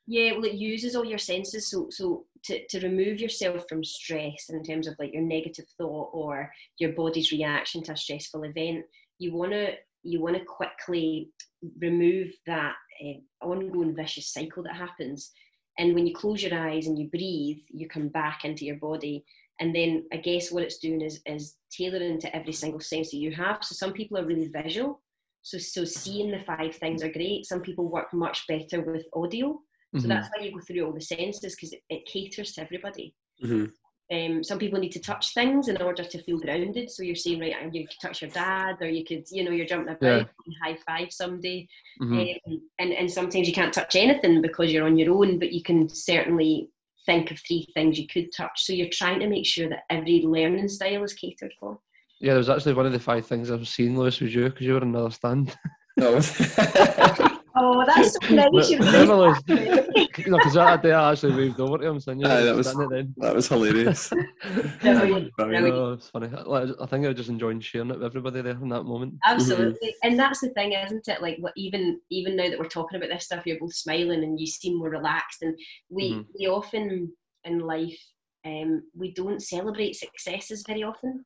Yeah, 0.06 0.32
well, 0.34 0.44
it 0.44 0.54
uses 0.54 0.94
all 0.94 1.04
your 1.04 1.18
senses. 1.18 1.68
So, 1.68 1.88
so 1.90 2.26
to, 2.44 2.64
to 2.68 2.80
remove 2.80 3.20
yourself 3.20 3.64
from 3.68 3.82
stress 3.82 4.48
in 4.50 4.62
terms 4.62 4.86
of 4.86 4.94
like 5.00 5.12
your 5.12 5.22
negative 5.22 5.66
thought 5.76 6.10
or 6.12 6.52
your 6.78 6.92
body's 6.92 7.32
reaction 7.32 7.82
to 7.82 7.92
a 7.92 7.96
stressful 7.96 8.44
event, 8.44 8.84
you 9.18 9.34
want 9.34 9.50
to 9.52 9.74
you 10.06 10.20
want 10.20 10.36
to 10.36 10.44
quickly 10.44 11.30
remove 11.78 12.28
that 12.46 12.74
uh, 13.04 13.46
ongoing 13.46 13.94
vicious 13.94 14.32
cycle 14.32 14.62
that 14.62 14.76
happens. 14.76 15.30
And 15.78 15.94
when 15.94 16.06
you 16.06 16.14
close 16.14 16.42
your 16.42 16.58
eyes 16.58 16.86
and 16.86 16.98
you 16.98 17.08
breathe, 17.08 17.58
you 17.68 17.88
come 17.88 18.08
back 18.08 18.44
into 18.44 18.64
your 18.64 18.76
body. 18.76 19.24
And 19.60 19.74
then 19.74 20.06
I 20.12 20.18
guess 20.18 20.50
what 20.52 20.62
it's 20.62 20.78
doing 20.78 21.00
is 21.00 21.20
is 21.26 21.56
tailoring 21.70 22.20
to 22.20 22.34
every 22.34 22.52
single 22.52 22.80
sense 22.80 23.10
that 23.10 23.16
you 23.18 23.32
have. 23.32 23.58
So 23.62 23.74
some 23.74 23.92
people 23.92 24.18
are 24.18 24.24
really 24.24 24.48
visual. 24.48 25.02
So 25.42 25.58
so 25.58 25.84
seeing 25.84 26.30
the 26.30 26.40
five 26.40 26.74
things 26.76 27.02
are 27.02 27.12
great. 27.12 27.46
Some 27.46 27.60
people 27.60 27.88
work 27.90 28.12
much 28.12 28.46
better 28.46 28.80
with 28.82 29.04
audio. 29.14 29.60
So 29.98 30.06
Mhm. 30.06 30.08
that's 30.08 30.28
why 30.30 30.44
you 30.44 30.52
go 30.52 30.60
through 30.60 30.84
all 30.84 30.92
the 30.92 31.00
senses 31.00 31.54
because 31.54 31.72
it, 31.72 31.82
it 31.88 32.06
caters 32.06 32.52
to 32.54 32.62
everybody. 32.62 33.14
Mhm. 33.42 33.72
Um, 34.12 34.44
some 34.44 34.58
people 34.60 34.78
need 34.78 34.92
to 34.92 35.00
touch 35.00 35.34
things 35.34 35.66
in 35.68 35.82
order 35.82 36.04
to 36.04 36.22
feel 36.22 36.38
grounded. 36.38 36.90
So 36.90 37.02
you're 37.02 37.16
saying, 37.16 37.40
right, 37.40 37.74
you 37.74 37.88
could 37.88 37.98
touch 38.00 38.22
your 38.22 38.30
dad, 38.30 38.76
or 38.80 38.86
you 38.88 39.04
could, 39.04 39.24
you 39.30 39.42
know, 39.42 39.50
you're 39.50 39.66
jumping 39.66 39.94
about, 39.94 40.28
Yeah. 40.46 40.54
high 40.62 40.78
five 40.86 41.12
somebody. 41.12 41.68
Mhm. 42.00 42.38
Um, 42.46 42.60
and, 42.78 42.92
and 42.92 43.10
sometimes 43.10 43.48
you 43.48 43.54
can't 43.54 43.74
touch 43.74 43.96
anything 43.96 44.42
because 44.42 44.72
you're 44.72 44.86
on 44.86 44.96
your 44.96 45.12
own, 45.12 45.38
but 45.40 45.52
you 45.52 45.62
can 45.62 45.88
certainly 45.88 46.70
think 47.04 47.30
of 47.32 47.38
three 47.40 47.66
things 47.74 47.98
you 47.98 48.06
could 48.06 48.30
touch. 48.36 48.64
So 48.64 48.72
you're 48.72 48.88
trying 48.92 49.20
to 49.20 49.28
make 49.28 49.46
sure 49.46 49.68
that 49.68 49.84
every 49.90 50.22
learning 50.22 50.68
style 50.68 51.02
is 51.04 51.12
catered 51.14 51.52
for. 51.58 51.78
Yeah, 52.20 52.30
there 52.32 52.38
was 52.38 52.48
actually 52.48 52.74
one 52.74 52.86
of 52.86 52.92
the 52.92 53.00
five 53.00 53.26
things 53.26 53.50
I've 53.50 53.68
seen, 53.68 53.98
Lewis, 53.98 54.20
was 54.20 54.34
you, 54.34 54.44
because 54.44 54.66
you 54.66 54.72
were 54.74 54.82
in 54.82 54.88
another 54.94 55.10
stand. 55.10 55.56
no. 55.96 56.20
Oh, 57.58 57.84
that's 57.86 58.12
so 58.12 58.34
nice. 58.34 58.70
You 58.70 58.78
Remember, 58.78 59.34
no, 59.48 60.36
because 60.38 60.54
that 60.54 60.82
day 60.82 60.92
I 60.92 61.12
actually 61.12 61.34
waved 61.36 61.58
over 61.60 61.78
to 61.78 61.86
him, 61.86 62.00
saying, 62.00 62.20
yeah, 62.20 62.34
Aye, 62.34 62.42
that 62.42 62.54
was- 62.56 62.68
standing 62.70 63.14
that 63.16 63.34
was 63.34 63.48
hilarious. 63.48 64.10
Brilliant, 64.10 64.80
Brilliant. 64.80 65.36
brilliant. 65.36 65.74
Oh, 65.74 65.92
it's 65.94 66.08
funny. 66.10 66.28
Like, 66.28 66.68
I 66.80 66.86
think 66.86 67.04
I 67.04 67.08
was 67.08 67.16
just 67.16 67.30
enjoying 67.30 67.60
sharing 67.60 67.90
it 67.90 67.94
with 67.94 68.04
everybody 68.04 68.42
there 68.42 68.52
in 68.60 68.68
that 68.68 68.84
moment. 68.84 69.14
Absolutely, 69.24 69.94
and 70.02 70.18
that's 70.18 70.40
the 70.40 70.50
thing, 70.50 70.72
isn't 70.72 71.08
it? 71.08 71.22
Like, 71.22 71.38
what 71.40 71.52
even 71.56 72.00
even 72.10 72.36
now 72.36 72.48
that 72.50 72.58
we're 72.58 72.68
talking 72.68 72.96
about 72.98 73.08
this 73.10 73.24
stuff, 73.24 73.46
you're 73.46 73.58
both 73.58 73.74
smiling 73.74 74.22
and 74.22 74.38
you 74.38 74.46
seem 74.46 74.78
more 74.78 74.90
relaxed. 74.90 75.42
And 75.42 75.58
we 75.88 76.12
Mhm. 76.12 76.26
we 76.38 76.46
often 76.48 77.12
in 77.44 77.60
life, 77.60 77.98
um, 78.44 78.82
we 78.94 79.12
don't 79.14 79.40
celebrate 79.42 79.94
successes 79.96 80.64
very 80.66 80.82
often. 80.82 81.24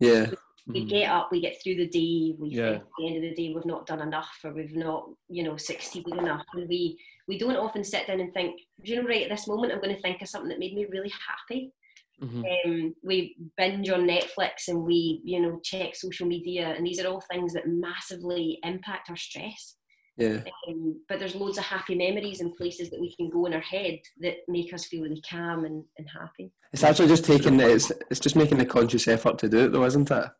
Yeah. 0.00 0.30
We 0.66 0.84
Mhm. 0.84 0.88
get 0.88 1.10
up, 1.10 1.32
we 1.32 1.40
get 1.40 1.60
through 1.62 1.74
the 1.76 1.88
day, 1.88 2.34
we 2.38 2.50
Yeah. 2.50 2.70
think 2.72 2.82
at 2.82 2.88
the 2.98 3.06
end 3.08 3.16
of 3.16 3.22
the 3.22 3.34
day 3.34 3.52
we've 3.52 3.64
not 3.66 3.86
done 3.86 4.00
enough 4.00 4.38
or 4.44 4.52
we've 4.52 4.76
not, 4.76 5.08
you 5.28 5.42
know, 5.42 5.56
succeeded 5.56 6.14
enough, 6.14 6.44
and 6.54 6.68
we 6.68 6.98
we 7.28 7.38
don't 7.38 7.56
often 7.56 7.84
sit 7.84 8.06
down 8.08 8.18
and 8.20 8.34
think, 8.34 8.60
you 8.82 8.96
know, 8.96 9.06
right 9.08 9.22
at 9.22 9.30
this 9.30 9.46
moment, 9.46 9.72
I'm 9.72 9.80
going 9.80 9.94
to 9.94 10.02
think 10.02 10.20
of 10.22 10.28
something 10.28 10.48
that 10.48 10.58
made 10.58 10.74
me 10.74 10.86
really 10.86 11.12
happy 11.28 11.72
Mhm. 12.20 12.44
um, 12.64 12.94
we 13.02 13.36
binge 13.56 13.88
on 13.90 14.06
Netflix 14.06 14.68
and 14.68 14.84
we, 14.84 15.20
you 15.24 15.40
know, 15.40 15.58
check 15.64 15.94
social 15.96 16.26
media, 16.26 16.68
and 16.76 16.86
these 16.86 17.00
are 17.00 17.08
all 17.08 17.20
things 17.20 17.52
that 17.54 17.66
massively 17.66 18.58
impact 18.64 19.08
our 19.10 19.16
stress. 19.16 19.76
Yeah. 20.16 20.44
Um, 20.68 21.00
but 21.08 21.18
there's 21.18 21.34
loads 21.34 21.58
of 21.58 21.64
happy 21.64 21.94
memories 21.94 22.40
and 22.40 22.54
places 22.54 22.90
that 22.90 23.00
we 23.00 23.14
can 23.16 23.30
go 23.30 23.46
in 23.46 23.54
our 23.54 23.60
head 23.60 24.00
that 24.20 24.36
make 24.46 24.72
us 24.74 24.86
feel 24.86 25.02
really 25.02 25.22
calm 25.22 25.64
and, 25.64 25.84
and 25.98 26.08
happy. 26.08 26.52
It's 26.72 26.84
actually 26.84 27.08
just 27.08 27.24
taking 27.24 27.58
it's 27.60 27.90
it's 28.10 28.20
just 28.20 28.36
making 28.36 28.60
a 28.60 28.66
conscious 28.66 29.08
effort 29.08 29.38
to 29.38 29.48
do 29.48 29.66
it 29.66 29.68
though, 29.72 29.84
isn't 29.84 30.10
it? 30.10 30.30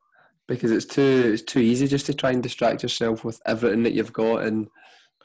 Because 0.52 0.70
it's 0.70 0.84
too 0.84 1.30
it's 1.32 1.42
too 1.42 1.60
easy 1.60 1.86
just 1.88 2.06
to 2.06 2.14
try 2.14 2.30
and 2.30 2.42
distract 2.42 2.82
yourself 2.82 3.24
with 3.24 3.40
everything 3.46 3.82
that 3.84 3.94
you've 3.94 4.12
got 4.12 4.42
and 4.44 4.68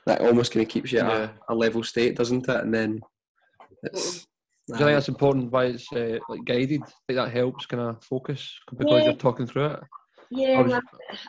that 0.06 0.22
almost 0.22 0.54
kind 0.54 0.66
of 0.66 0.70
keeps 0.70 0.92
you 0.92 1.00
at 1.00 1.06
Yeah. 1.06 1.30
a, 1.50 1.54
a 1.54 1.56
level 1.56 1.84
state, 1.84 2.16
doesn't 2.16 2.48
it? 2.48 2.56
And 2.64 2.74
then 2.74 3.02
it's 3.84 4.26
Do 4.68 4.74
you 4.74 4.78
think 4.80 4.96
that's 4.96 5.10
important 5.10 5.52
why 5.52 5.66
it's 5.66 5.92
uh, 5.92 6.20
like 6.30 6.46
guided? 6.46 6.84
I 6.84 6.92
think 7.08 7.18
that 7.18 7.32
helps 7.32 7.66
kind 7.66 7.84
of 7.84 8.04
focus 8.04 8.54
because 8.70 9.00
Yeah. 9.04 9.06
you're 9.06 9.14
talking 9.16 9.48
through 9.48 9.66
it. 9.66 9.80
Yeah, 10.30 10.60
Or 10.60 10.66
is 10.66 10.72
well, 10.74 10.82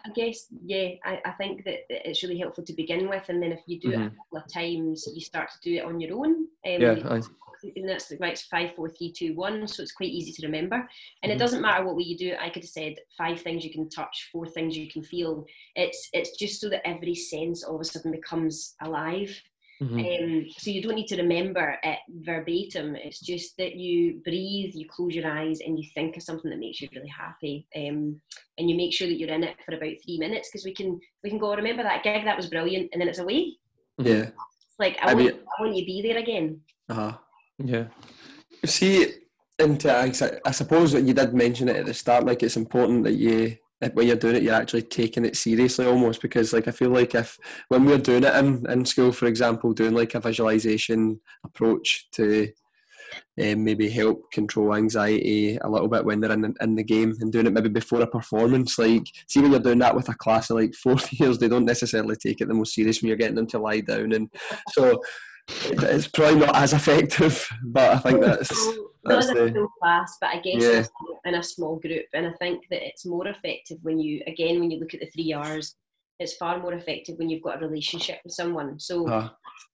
I 0.07 0.11
guess, 0.15 0.47
yeah, 0.65 0.89
I, 1.05 1.21
I 1.25 1.31
think 1.33 1.65
that 1.65 1.79
it's 1.89 2.23
really 2.25 2.39
helpful 2.39 2.65
to 2.65 2.73
begin 2.73 3.09
with, 3.09 3.29
and 3.29 3.41
then 3.41 3.53
if 3.53 3.61
you 3.67 3.79
do 3.81 3.91
it 3.91 3.95
a 3.95 3.99
Mhm. 3.99 4.17
couple 4.17 4.39
of 4.39 4.53
times, 4.53 5.07
you 5.15 5.21
start 5.21 5.51
to 5.53 5.59
do 5.71 5.77
it 5.77 5.85
on 5.85 6.01
your 6.01 6.17
own. 6.19 6.33
Um, 6.67 6.81
Yeah, 6.83 6.97
aye. 7.09 7.23
And 7.63 7.89
that's 7.89 8.11
like 8.21 8.33
it's 8.33 8.43
five, 8.43 8.75
four, 8.75 8.89
three, 8.89 9.13
two, 9.13 9.35
one. 9.35 9.67
So 9.69 9.83
it's 9.83 9.93
quite 9.93 10.11
easy 10.11 10.33
to 10.33 10.47
remember. 10.47 10.89
And 11.23 11.31
Mhm. 11.31 11.35
it 11.37 11.39
doesn't 11.39 11.63
matter 11.63 11.85
what 11.85 11.97
way 11.97 12.05
you 12.05 12.17
do 12.17 12.29
it. 12.31 12.39
I 12.41 12.51
could 12.51 12.63
have 12.63 12.71
said 12.71 12.97
five 13.17 13.41
things 13.41 13.65
you 13.65 13.73
can 13.73 13.89
touch, 13.89 14.29
four 14.33 14.47
things 14.47 14.77
you 14.77 14.89
can 14.91 15.03
feel. 15.03 15.45
It's 15.77 16.09
it's 16.13 16.37
just 16.37 16.61
so 16.61 16.69
that 16.71 16.87
every 16.87 17.15
sense 17.15 17.65
all 17.65 17.77
of 17.77 17.81
a 17.81 17.85
sudden 17.85 18.13
becomes 18.13 18.75
alive. 18.83 19.41
Mhm. 19.81 20.01
Um, 20.45 20.47
so 20.59 20.71
you 20.73 20.83
don't 20.83 20.97
need 20.97 21.07
to 21.07 21.17
remember 21.17 21.79
it 21.85 22.01
verbatim. 22.09 22.97
It's 22.97 23.21
just 23.21 23.57
that 23.59 23.77
you 23.77 24.21
breathe, 24.25 24.73
you 24.75 24.89
close 24.89 25.15
your 25.15 25.31
eyes, 25.31 25.61
and 25.61 25.79
you 25.79 25.89
think 25.95 26.17
of 26.17 26.25
something 26.25 26.51
that 26.51 26.59
makes 26.59 26.81
you 26.81 26.89
really 26.93 27.07
happy. 27.09 27.65
Um, 27.77 28.21
and 28.59 28.69
you 28.69 28.75
make 28.75 28.93
sure 28.93 29.07
that 29.07 29.19
you're 29.21 29.31
in 29.31 29.45
it 29.45 29.57
for 29.65 29.77
about 29.77 29.95
three 30.05 30.19
minutes 30.19 30.49
because 30.51 30.65
we 30.65 30.75
can 30.75 30.99
we 31.23 31.31
can 31.31 31.39
go 31.39 31.55
remember 31.55 31.85
that 31.85 32.03
gig 32.03 32.25
that 32.25 32.37
was 32.37 32.49
brilliant, 32.51 32.89
and 32.93 33.01
then 33.01 33.09
it's 33.09 33.21
away. 33.21 33.57
yeah. 33.99 34.31
Like 34.81 34.97
I, 35.01 35.11
I 35.11 35.15
want, 35.15 35.19
mean- 35.27 35.41
I 35.59 35.63
want 35.63 35.77
you 35.77 35.83
to 35.83 35.87
be 35.87 36.03
there 36.03 36.19
again. 36.19 36.61
Uh-huh. 36.89 37.17
Yeah. 37.59 37.87
See, 38.65 39.15
and 39.59 39.79
to, 39.81 40.41
I, 40.45 40.51
suppose 40.53 40.93
that 40.93 41.03
you 41.03 41.15
did 41.15 41.35
mention 41.35 41.69
it 41.69 41.77
at 41.77 41.87
the 41.87 41.95
start, 41.95 42.25
like 42.25 42.43
it's 42.43 42.57
important 42.57 43.05
that 43.05 43.15
you, 43.15 43.57
when 43.93 44.07
you're 44.07 44.17
doing 44.17 44.37
it, 44.37 44.43
you're 44.43 44.55
actually 44.55 44.83
taking 44.83 45.25
it 45.25 45.37
seriously 45.37 45.87
almost 45.87 46.23
because, 46.23 46.53
like, 46.53 46.69
I 46.69 46.73
feel 46.73 46.91
like 46.91 47.15
if 47.15 47.39
when 47.69 47.85
we're 47.85 47.99
doing 47.99 48.25
it 48.25 48.35
in, 48.35 48.69
in 48.71 48.85
school, 48.85 49.13
for 49.13 49.27
example, 49.27 49.73
doing 49.73 49.95
like 49.95 50.15
a 50.15 50.21
visualization 50.21 51.21
approach 51.45 52.09
to 52.13 52.49
um, 53.41 53.65
maybe 53.65 53.89
help 53.89 54.31
control 54.33 54.75
anxiety 54.75 55.57
a 55.57 55.69
little 55.69 55.89
bit 55.89 56.05
when 56.05 56.21
they're 56.21 56.33
in, 56.33 56.55
in 56.61 56.75
the 56.75 56.85
game 56.85 57.15
and 57.21 57.33
doing 57.33 57.47
it 57.47 57.53
maybe 57.53 57.69
before 57.69 58.01
a 58.01 58.07
performance, 58.07 58.79
like, 58.79 59.07
see 59.29 59.41
when 59.41 59.53
you're 59.53 59.61
doing 59.61 59.79
that 59.79 59.95
with 59.95 60.09
a 60.09 60.15
class 60.15 60.51
of 60.51 60.57
like 60.57 60.75
fourth 60.83 61.13
years, 61.19 61.39
they 61.39 61.49
don't 61.49 61.65
necessarily 61.65 62.17
take 62.17 62.41
it 62.41 62.49
the 62.49 62.55
most 62.55 62.75
serious 62.75 63.01
when 63.01 63.09
you're 63.09 63.17
getting 63.17 63.37
them 63.37 63.47
to 63.49 63.59
lie 63.59 63.81
down, 63.81 64.13
and 64.13 64.29
so 64.71 65.01
it's 65.49 66.09
probably 66.09 66.41
not 66.41 66.57
as 66.57 66.73
effective, 66.73 67.47
but 67.65 67.91
I 67.93 67.99
think 67.99 68.21
that's. 68.25 68.49
So, 68.49 68.91
that's 69.05 69.27
the- 69.29 69.53
full 69.55 69.69
class, 69.81 70.17
but 70.21 70.31
I 70.31 70.41
guess 70.41 70.63
Yeah. 70.63 70.85
in 71.25 71.35
a 71.37 71.43
small 71.43 71.77
group. 71.77 72.07
And 72.15 72.27
I 72.27 72.33
think 72.39 72.65
that 72.71 72.87
it's 72.87 73.07
more 73.07 73.27
effective 73.29 73.79
when 73.83 73.99
you, 73.99 74.23
again, 74.27 74.61
when 74.61 74.71
you 74.71 74.79
look 74.79 74.95
at 74.95 75.01
the 75.01 75.07
three 75.11 75.33
R's, 75.33 75.75
it's 76.19 76.35
far 76.37 76.59
more 76.61 76.75
effective 76.75 77.17
when 77.17 77.31
you've 77.31 77.43
got 77.45 77.63
a 77.63 77.67
relationship 77.67 78.19
with 78.25 78.33
someone. 78.35 78.79
So, 78.81 79.07
Uh, 79.09 79.29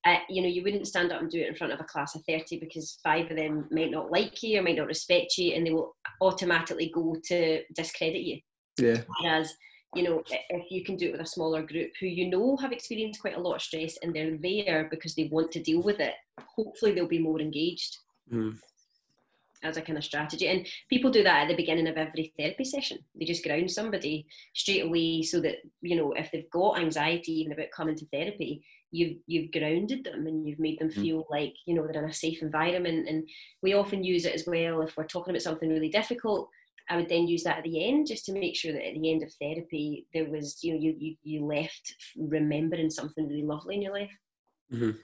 uh, 0.07 0.18
you 0.29 0.43
know, 0.43 0.49
you 0.49 0.62
wouldn't 0.62 0.87
stand 0.87 1.11
up 1.11 1.20
and 1.22 1.31
do 1.31 1.41
it 1.41 1.49
in 1.49 1.55
front 1.55 1.72
of 1.72 1.81
a 1.81 1.85
class 1.85 2.14
of 2.14 2.22
30 2.29 2.61
because 2.61 2.99
five 3.03 3.31
of 3.31 3.37
them 3.39 3.66
might 3.70 3.91
not 3.91 4.11
like 4.12 4.43
you 4.43 4.59
or 4.59 4.62
might 4.62 4.77
not 4.77 4.87
respect 4.87 5.39
you 5.39 5.55
and 5.55 5.66
they 5.66 5.72
will 5.72 5.97
automatically 6.20 6.91
go 6.95 7.16
to 7.25 7.62
discredit 7.75 8.20
you. 8.22 8.41
yeah, 8.79 9.01
Whereas, 9.22 9.51
you 9.95 10.03
know, 10.03 10.23
if 10.51 10.71
you 10.71 10.85
can 10.85 10.97
do 10.97 11.09
it 11.09 11.13
with 11.13 11.21
a 11.21 11.27
smaller 11.27 11.63
group 11.63 11.93
who 12.01 12.07
you 12.07 12.29
know 12.29 12.57
have 12.57 12.73
experienced 12.73 13.21
quite 13.21 13.37
a 13.37 13.41
lot 13.41 13.57
of 13.57 13.63
stress 13.63 13.97
and 14.03 14.15
they're 14.15 14.37
there 14.37 14.89
because 14.91 15.15
they 15.15 15.29
want 15.33 15.53
to 15.53 15.63
deal 15.63 15.83
with 15.83 16.01
it, 16.01 16.15
hopefully 16.41 16.93
they'll 16.93 17.07
be 17.07 17.19
more 17.19 17.41
engaged 17.41 17.99
mm, 18.33 18.57
as 19.63 19.77
a 19.77 19.83
kind 19.83 19.99
of 19.99 20.05
strategy. 20.05 20.49
And 20.49 20.67
people 20.91 21.11
do 21.11 21.23
that 21.23 21.43
at 21.43 21.49
the 21.49 21.57
beginning 21.57 21.89
of 21.89 21.97
every 21.97 22.33
therapy 22.39 22.65
session. 22.65 22.99
They 23.19 23.25
just 23.25 23.45
ground 23.45 23.71
somebody 23.71 24.27
straight 24.55 24.85
away 24.85 25.23
so 25.23 25.41
that, 25.41 25.57
you 25.81 25.97
know, 25.97 26.13
if 26.13 26.31
they've 26.31 26.51
got 26.51 26.79
anxiety 26.79 27.33
even 27.41 27.53
about 27.53 27.71
coming 27.75 27.97
to 27.97 28.07
therapy, 28.13 28.65
you've 28.91 29.17
you've 29.27 29.51
grounded 29.51 30.05
them 30.05 30.27
and 30.27 30.47
you've 30.47 30.61
made 30.61 30.79
them 30.79 30.91
Mm. 30.91 31.03
feel 31.03 31.27
like, 31.31 31.55
you 31.67 31.75
know, 31.75 31.87
they're 31.87 32.05
in 32.05 32.11
a 32.11 32.15
safe 32.15 32.43
environment. 32.43 33.09
And 33.09 33.29
we 33.63 33.75
often 33.75 34.05
use 34.05 34.25
it 34.25 34.35
as 34.35 34.45
well 34.47 34.83
if 34.83 34.97
we're 34.97 35.07
talking 35.07 35.33
about 35.33 35.43
something 35.43 35.69
really 35.69 35.89
difficult. 35.89 36.49
I 36.91 36.97
would 36.97 37.09
then 37.09 37.26
use 37.26 37.45
that 37.45 37.59
at 37.59 37.64
the 37.64 37.89
end 37.89 38.07
just 38.07 38.26
to 38.26 38.32
make 38.32 38.57
sure 38.57 38.72
that 38.72 38.87
at 38.87 38.95
the 38.95 39.11
end 39.11 39.22
of 39.22 39.32
therapy 39.41 40.07
there 40.12 40.30
was, 40.30 40.62
you 40.62 40.74
know, 40.74 40.80
you 40.80 40.95
you, 40.99 41.16
you 41.22 41.47
left 41.47 41.95
remembering 42.16 42.91
something 42.91 43.26
really 43.28 43.43
lovely 43.43 43.76
in 43.76 43.82
your 43.82 43.95
life. 43.95 44.11
mhm. 44.72 44.97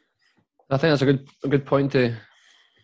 I 0.72 0.76
think 0.76 0.92
that's 0.92 1.02
a 1.02 1.06
good 1.06 1.28
a 1.44 1.48
good 1.48 1.66
point 1.66 1.92
to 1.92 2.14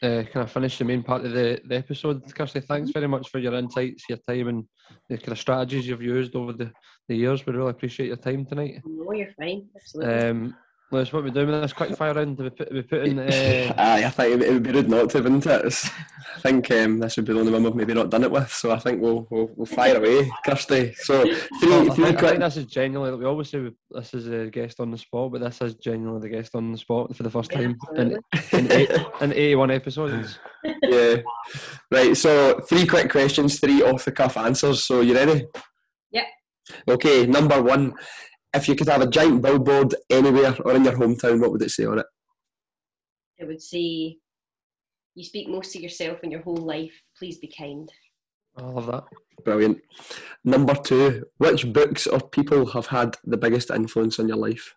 uh, 0.02 0.22
kind 0.24 0.44
of 0.44 0.50
finish 0.50 0.78
the 0.78 0.84
main 0.84 1.02
part 1.02 1.24
of 1.24 1.32
the, 1.32 1.60
the 1.64 1.76
episode. 1.76 2.22
Kirsty, 2.34 2.60
thanks 2.60 2.90
very 2.90 3.06
much 3.06 3.28
for 3.30 3.38
your 3.38 3.54
insights, 3.54 4.04
your 4.08 4.18
time, 4.18 4.48
and 4.48 4.64
the 5.08 5.16
kind 5.18 5.32
of 5.32 5.38
strategies 5.38 5.86
you've 5.86 6.02
used 6.02 6.34
over 6.34 6.52
the, 6.52 6.70
the 7.08 7.16
years. 7.16 7.46
We 7.46 7.52
really 7.52 7.70
appreciate 7.70 8.08
your 8.08 8.16
time 8.16 8.44
tonight. 8.44 8.82
No, 8.84 9.12
you're 9.12 9.32
fine. 9.38 9.68
Absolutely. 9.74 10.14
Um, 10.14 10.56
Lewis, 10.92 11.12
what 11.12 11.24
we 11.24 11.32
doing 11.32 11.48
with 11.48 11.60
this 11.62 11.72
quick 11.72 11.96
fire 11.96 12.14
round? 12.14 12.38
We 12.38 12.48
put, 12.48 12.72
we 12.72 12.82
put 12.82 13.06
in. 13.06 13.18
Uh, 13.26 13.72
Aye, 13.76 14.04
I 14.04 14.10
think 14.10 14.40
it 14.40 14.52
would 14.52 14.62
be 14.62 14.70
rude 14.70 14.88
not 14.88 15.10
to, 15.10 15.20
wouldn't 15.22 15.46
it? 15.46 15.64
It's- 15.66 15.90
I 16.36 16.38
think 16.40 16.70
um, 16.70 16.98
this 16.98 17.16
would 17.16 17.24
be 17.24 17.32
the 17.32 17.40
only 17.40 17.50
one 17.50 17.62
we've 17.64 17.74
maybe 17.74 17.94
not 17.94 18.10
done 18.10 18.22
it 18.22 18.30
with, 18.30 18.52
so 18.52 18.70
I 18.70 18.78
think 18.78 19.00
we'll 19.00 19.26
we'll, 19.30 19.50
we'll 19.56 19.64
fire 19.66 19.96
away, 19.96 20.30
Kirsty. 20.44 20.92
So 20.98 21.22
three, 21.60 21.70
well, 21.70 21.90
I, 21.90 21.94
three 21.94 22.04
think, 22.04 22.22
I 22.22 22.28
think 22.28 22.40
this 22.40 22.56
is 22.58 22.66
genuinely. 22.66 23.18
We 23.18 23.24
always 23.24 23.48
say 23.48 23.58
we- 23.60 23.72
this 23.90 24.12
is 24.14 24.28
a 24.28 24.50
guest 24.50 24.78
on 24.78 24.90
the 24.90 24.98
spot, 24.98 25.32
but 25.32 25.40
this 25.40 25.60
is 25.62 25.74
genuinely 25.76 26.28
the 26.28 26.36
guest 26.36 26.54
on 26.54 26.72
the 26.72 26.78
spot 26.78 27.16
for 27.16 27.22
the 27.22 27.30
first 27.30 27.50
time 27.50 27.76
in, 27.96 28.18
absolutely. 28.34 28.58
in, 28.58 28.72
eight, 28.72 28.90
in 29.22 29.32
81 29.32 29.70
episodes. 29.70 30.38
yeah. 30.82 31.16
Right. 31.90 32.16
So 32.16 32.60
three 32.68 32.86
quick 32.86 33.10
questions, 33.10 33.58
three 33.58 33.82
off 33.82 34.04
the 34.04 34.12
cuff 34.12 34.36
answers. 34.36 34.84
So 34.84 35.00
you 35.00 35.14
ready? 35.14 35.46
Yep. 36.12 36.26
Okay. 36.90 37.26
Number 37.26 37.60
one. 37.62 37.94
If 38.56 38.68
you 38.68 38.74
could 38.74 38.88
have 38.88 39.02
a 39.02 39.06
giant 39.06 39.42
billboard 39.42 39.94
anywhere 40.08 40.56
or 40.64 40.74
in 40.74 40.84
your 40.84 40.94
hometown, 40.94 41.40
what 41.40 41.52
would 41.52 41.60
it 41.60 41.70
say 41.70 41.84
on 41.84 41.98
it? 41.98 42.06
It 43.38 43.46
would 43.46 43.60
say, 43.60 44.16
"You 45.14 45.24
speak 45.24 45.46
most 45.48 45.72
to 45.72 45.82
yourself 45.82 46.20
in 46.24 46.30
your 46.30 46.40
whole 46.40 46.56
life. 46.56 47.02
Please 47.18 47.36
be 47.38 47.48
kind." 47.48 47.92
I 48.56 48.62
love 48.62 48.86
that. 48.86 49.04
Brilliant. 49.44 49.82
Number 50.42 50.74
two. 50.74 51.26
Which 51.36 51.70
books 51.70 52.06
or 52.06 52.20
people 52.20 52.64
have 52.66 52.86
had 52.86 53.18
the 53.24 53.36
biggest 53.36 53.70
influence 53.70 54.18
on 54.18 54.26
your 54.26 54.38
life? 54.38 54.74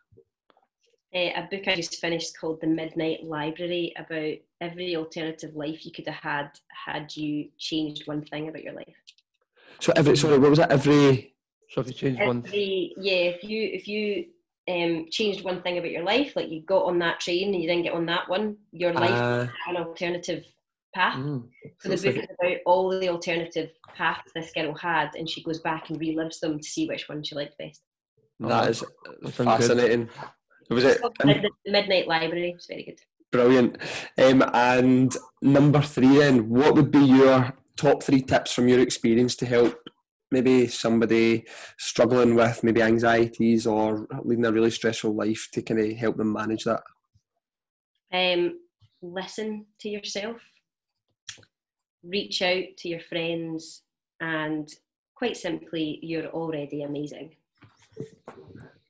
Uh, 1.16 1.32
a 1.38 1.48
book 1.50 1.66
I 1.66 1.76
just 1.76 2.02
finished 2.02 2.38
called 2.38 2.60
The 2.60 2.68
Midnight 2.68 3.24
Library 3.24 3.94
about 3.98 4.36
every 4.60 4.98
alternative 4.98 5.56
life 5.56 5.86
you 5.86 5.94
could 5.94 6.08
have 6.08 6.16
had 6.16 6.50
had 6.86 7.16
you 7.16 7.50
changed 7.58 8.08
one 8.08 8.26
thing 8.26 8.50
about 8.50 8.64
your 8.64 8.74
life. 8.74 9.02
So 9.80 9.94
every 9.96 10.18
sorry, 10.18 10.38
what 10.38 10.50
was 10.50 10.60
that? 10.60 10.72
Every 10.72 11.34
So 11.70 11.82
if 11.82 11.88
you 11.88 11.94
change 11.94 12.20
one, 12.20 12.44
Every, 12.46 12.94
yeah, 12.98 13.14
if 13.14 13.44
you 13.44 13.70
if 13.74 13.88
you 13.88 14.26
um, 14.68 15.06
changed 15.12 15.44
one 15.44 15.62
thing 15.62 15.78
about 15.78 15.92
your 15.92 16.04
life, 16.04 16.36
like 16.36 16.50
you 16.50 16.62
got 16.64 16.86
on 16.86 17.00
that 17.00 17.20
train 17.20 17.54
and 17.54 17.62
you 17.62 17.68
didn't 17.68 17.84
get 17.84 17.94
on 17.94 18.06
that 18.08 18.28
one, 18.28 18.58
your 18.72 18.94
life 18.94 19.12
uh, 19.12 19.48
an 19.68 19.78
alternative 19.78 20.44
path. 20.94 21.18
Mm. 21.18 21.48
So 21.80 21.90
the 21.90 21.96
book 21.96 22.06
like- 22.06 22.24
is 22.24 22.36
about 22.40 22.58
all 22.66 22.90
the 22.90 23.10
alternative 23.10 23.70
paths 23.96 24.32
this 24.34 24.52
girl 24.52 24.74
had, 24.74 25.12
and 25.16 25.30
she 25.30 25.44
goes 25.44 25.60
back 25.60 25.90
and 25.90 26.00
relives 26.00 26.40
them 26.40 26.58
to 26.60 26.68
see 26.68 26.88
which 26.88 27.08
one 27.08 27.24
she 27.24 27.36
liked 27.36 27.58
best. 27.60 27.82
that 28.40 28.70
is 28.70 28.80
that 28.80 29.34
sounds 29.34 29.38
good. 29.38 29.46
fascinating. 29.46 30.10
Was 30.70 30.84
it 30.86 31.02
The 31.02 31.50
the 31.66 31.72
Midnight 31.72 32.08
Library 32.08 32.52
It's 32.56 32.68
very 32.68 32.84
good. 32.84 33.00
brilliant? 33.32 33.78
Um, 34.18 34.44
and 34.54 35.16
number 35.42 35.82
three, 35.82 36.18
then, 36.18 36.50
what 36.50 36.76
would 36.76 36.92
be 36.92 37.00
your 37.00 37.54
top 37.76 38.04
three 38.04 38.22
tips 38.22 38.54
from 38.54 38.68
your 38.68 38.80
experience 38.80 39.36
to 39.38 39.46
help 39.46 39.80
maybe 40.32 40.68
somebody 40.68 41.46
struggling 41.78 42.36
with 42.36 42.64
maybe 42.64 42.82
anxieties 42.82 43.66
or 43.66 44.08
leading 44.24 44.46
a 44.46 44.52
really 44.52 44.72
stressful 44.72 45.16
life 45.16 45.50
to 45.54 45.62
kind 45.62 45.80
of 45.80 45.92
help 45.98 46.18
them 46.18 46.34
manage 46.34 46.64
that? 46.66 46.84
Um, 48.12 48.60
listen 49.02 49.66
to 49.80 49.90
yourself, 49.90 50.38
reach 52.04 52.42
out 52.42 52.66
to 52.78 52.90
your 52.90 53.02
friends, 53.02 53.84
and 54.20 54.70
quite 55.16 55.38
simply, 55.38 56.00
you're 56.02 56.28
already 56.28 56.84
amazing. 56.84 57.36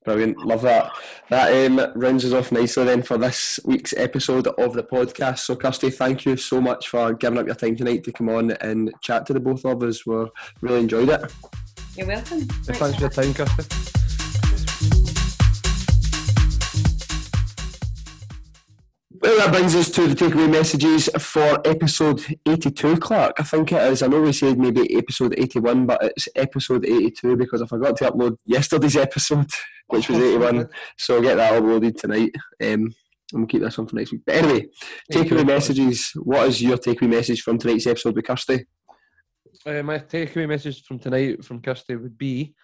Brilliant, 0.10 0.44
love 0.44 0.64
that. 0.64 0.92
That 1.30 1.68
um, 1.68 1.80
rounds 1.94 2.26
us 2.26 2.34
off 2.34 2.52
nicely 2.52 2.84
then 2.84 3.04
for 3.04 3.20
this 3.20 3.60
week's 3.64 3.94
episode 3.94 4.48
of 4.48 4.74
the 4.74 4.82
podcast. 4.82 5.38
So, 5.38 5.56
Kirsty, 5.56 5.92
thank 5.92 6.26
you 6.26 6.36
so 6.36 6.60
much 6.60 6.90
for 6.90 7.14
giving 7.14 7.38
up 7.38 7.46
your 7.46 7.54
time 7.54 7.76
tonight 7.76 8.06
to 8.06 8.12
come 8.12 8.28
on 8.28 8.50
and 8.54 8.92
chat 9.02 9.28
to 9.28 9.34
the 9.34 9.40
both 9.40 9.64
of 9.66 9.84
us. 9.84 10.08
We 10.08 10.26
really 10.62 10.80
enjoyed 10.80 11.10
it. 11.10 11.32
You're 11.96 12.08
welcome. 12.08 12.42
Thanks 12.42 12.96
for 12.96 13.02
your 13.02 13.10
time, 13.12 13.36
Kirsty. 13.36 13.99
Well, 19.22 19.38
that 19.38 19.52
brings 19.52 19.76
us 19.76 19.90
to 19.92 20.08
the 20.08 20.16
takeaway 20.16 20.50
messages 20.50 21.10
for 21.20 21.60
episode 21.66 22.38
82, 22.48 22.98
Clark. 22.98 23.34
I 23.38 23.44
think 23.44 23.74
it 23.74 23.82
is. 23.92 24.02
I 24.02 24.08
know 24.08 24.22
we 24.22 24.32
said 24.32 24.58
maybe 24.58 24.96
episode 24.96 25.36
81, 25.38 25.88
but 25.88 26.02
it's 26.02 26.30
episode 26.38 26.86
82 26.86 27.36
because 27.36 27.62
I 27.62 27.66
forgot 27.66 27.98
to 27.98 28.12
upload 28.12 28.38
yesterday's 28.46 28.96
episode, 28.96 29.52
which 29.88 30.08
was 30.08 30.20
81. 30.20 30.70
So 30.98 31.16
I'll 31.16 31.22
get 31.22 31.36
that 31.36 31.62
uploaded 31.62 31.98
tonight. 32.00 32.32
Um, 32.62 32.94
and 33.32 33.42
we'll 33.42 33.48
keep 33.48 33.62
this 33.62 33.78
one 33.78 33.88
for 33.88 33.98
next 33.98 34.14
week. 34.14 34.22
But 34.26 34.36
anyway, 34.36 34.68
takeaway 35.12 35.46
messages. 35.46 36.12
What 36.16 36.48
is 36.48 36.62
your 36.62 36.78
takeaway 36.78 37.10
message 37.10 37.42
from 37.42 37.58
tonight's 37.58 37.88
episode 37.88 38.16
with 38.16 38.26
Kirsty? 38.26 38.68
Uh, 39.66 39.84
my 39.84 40.00
takeaway 40.00 40.48
message 40.48 40.86
from 40.86 40.98
tonight 40.98 41.44
from 41.44 41.62
Kirsty 41.62 41.98
would 41.98 42.18
be 42.18 42.56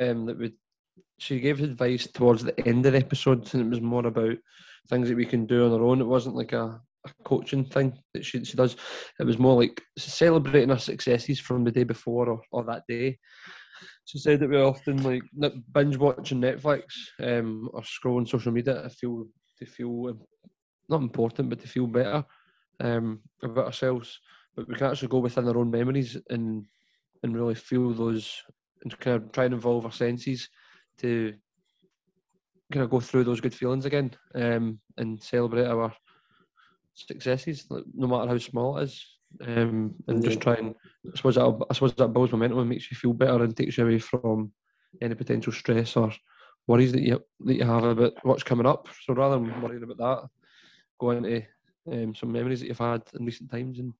um, 0.00 0.26
that 0.26 0.38
we, 0.38 0.54
she 1.18 1.38
gave 1.38 1.60
advice 1.60 2.08
towards 2.08 2.42
the 2.42 2.66
end 2.66 2.84
of 2.86 2.94
the 2.94 2.98
episode, 2.98 3.48
and 3.54 3.62
it 3.62 3.70
was 3.70 3.80
more 3.80 4.06
about 4.08 4.36
things 4.88 5.08
that 5.08 5.16
we 5.16 5.26
can 5.26 5.46
do 5.46 5.66
on 5.66 5.72
our 5.72 5.84
own. 5.86 6.00
It 6.00 6.06
wasn't 6.06 6.36
like 6.36 6.52
a, 6.52 6.80
a 7.06 7.10
coaching 7.24 7.64
thing 7.64 7.96
that 8.14 8.24
she, 8.24 8.44
she 8.44 8.56
does. 8.56 8.76
It 9.18 9.24
was 9.24 9.38
more 9.38 9.60
like 9.60 9.82
celebrating 9.98 10.70
our 10.70 10.78
successes 10.78 11.40
from 11.40 11.64
the 11.64 11.70
day 11.70 11.84
before 11.84 12.28
or, 12.28 12.40
or 12.52 12.64
that 12.64 12.82
day. 12.88 13.18
She 14.04 14.18
said 14.18 14.40
that 14.40 14.50
we 14.50 14.56
often 14.56 15.02
like 15.02 15.22
binge 15.72 15.96
watching 15.96 16.40
Netflix 16.40 16.82
um, 17.22 17.70
or 17.72 17.82
scrolling 17.82 18.28
social 18.28 18.52
media 18.52 18.82
to 18.82 18.90
feel 18.90 19.26
to 19.58 19.66
feel 19.66 20.08
um, 20.08 20.20
not 20.88 21.02
important, 21.02 21.50
but 21.50 21.60
to 21.60 21.68
feel 21.68 21.86
better 21.86 22.24
um, 22.80 23.20
about 23.42 23.66
ourselves 23.66 24.18
but 24.56 24.68
we 24.68 24.74
can 24.74 24.88
actually 24.88 25.08
go 25.08 25.18
within 25.18 25.48
our 25.48 25.58
own 25.58 25.70
memories 25.70 26.16
and 26.30 26.66
and 27.22 27.34
really 27.34 27.54
feel 27.54 27.92
those 27.92 28.42
and 28.82 28.98
kind 28.98 29.16
of 29.16 29.32
try 29.32 29.44
and 29.44 29.54
involve 29.54 29.84
our 29.84 29.92
senses 29.92 30.48
to 30.98 31.34
kind 32.70 32.84
of 32.84 32.90
go 32.90 33.00
through 33.00 33.24
those 33.24 33.40
good 33.40 33.54
feelings 33.54 33.84
again 33.84 34.10
um, 34.34 34.80
and 34.96 35.22
celebrate 35.22 35.66
our 35.66 35.92
successes, 36.94 37.66
no 37.94 38.06
matter 38.06 38.28
how 38.28 38.38
small 38.38 38.78
it 38.78 38.84
is. 38.84 39.06
Um, 39.46 39.94
and 40.08 40.24
just 40.24 40.40
try 40.40 40.56
and 40.56 40.74
I 41.06 41.16
suppose 41.16 41.36
that 41.36 41.66
I 41.70 41.74
suppose 41.74 41.94
that 41.94 42.12
builds 42.12 42.32
momentum 42.32 42.58
and 42.58 42.68
makes 42.68 42.90
you 42.90 42.96
feel 42.96 43.12
better 43.12 43.44
and 43.44 43.56
takes 43.56 43.78
you 43.78 43.84
away 43.84 44.00
from 44.00 44.52
any 45.00 45.14
potential 45.14 45.52
stress 45.52 45.96
or 45.96 46.12
worries 46.66 46.90
that 46.92 47.02
you 47.02 47.22
that 47.44 47.54
you 47.54 47.64
have 47.64 47.84
about 47.84 48.14
what's 48.24 48.42
coming 48.42 48.66
up. 48.66 48.88
So 49.04 49.14
rather 49.14 49.36
than 49.36 49.62
worrying 49.62 49.84
about 49.84 49.98
that, 49.98 50.28
go 50.98 51.10
into 51.12 51.44
um, 51.92 52.12
some 52.12 52.32
memories 52.32 52.58
that 52.58 52.66
you've 52.66 52.78
had 52.78 53.02
in 53.18 53.24
recent 53.24 53.50
times 53.50 53.78
and 53.78 53.94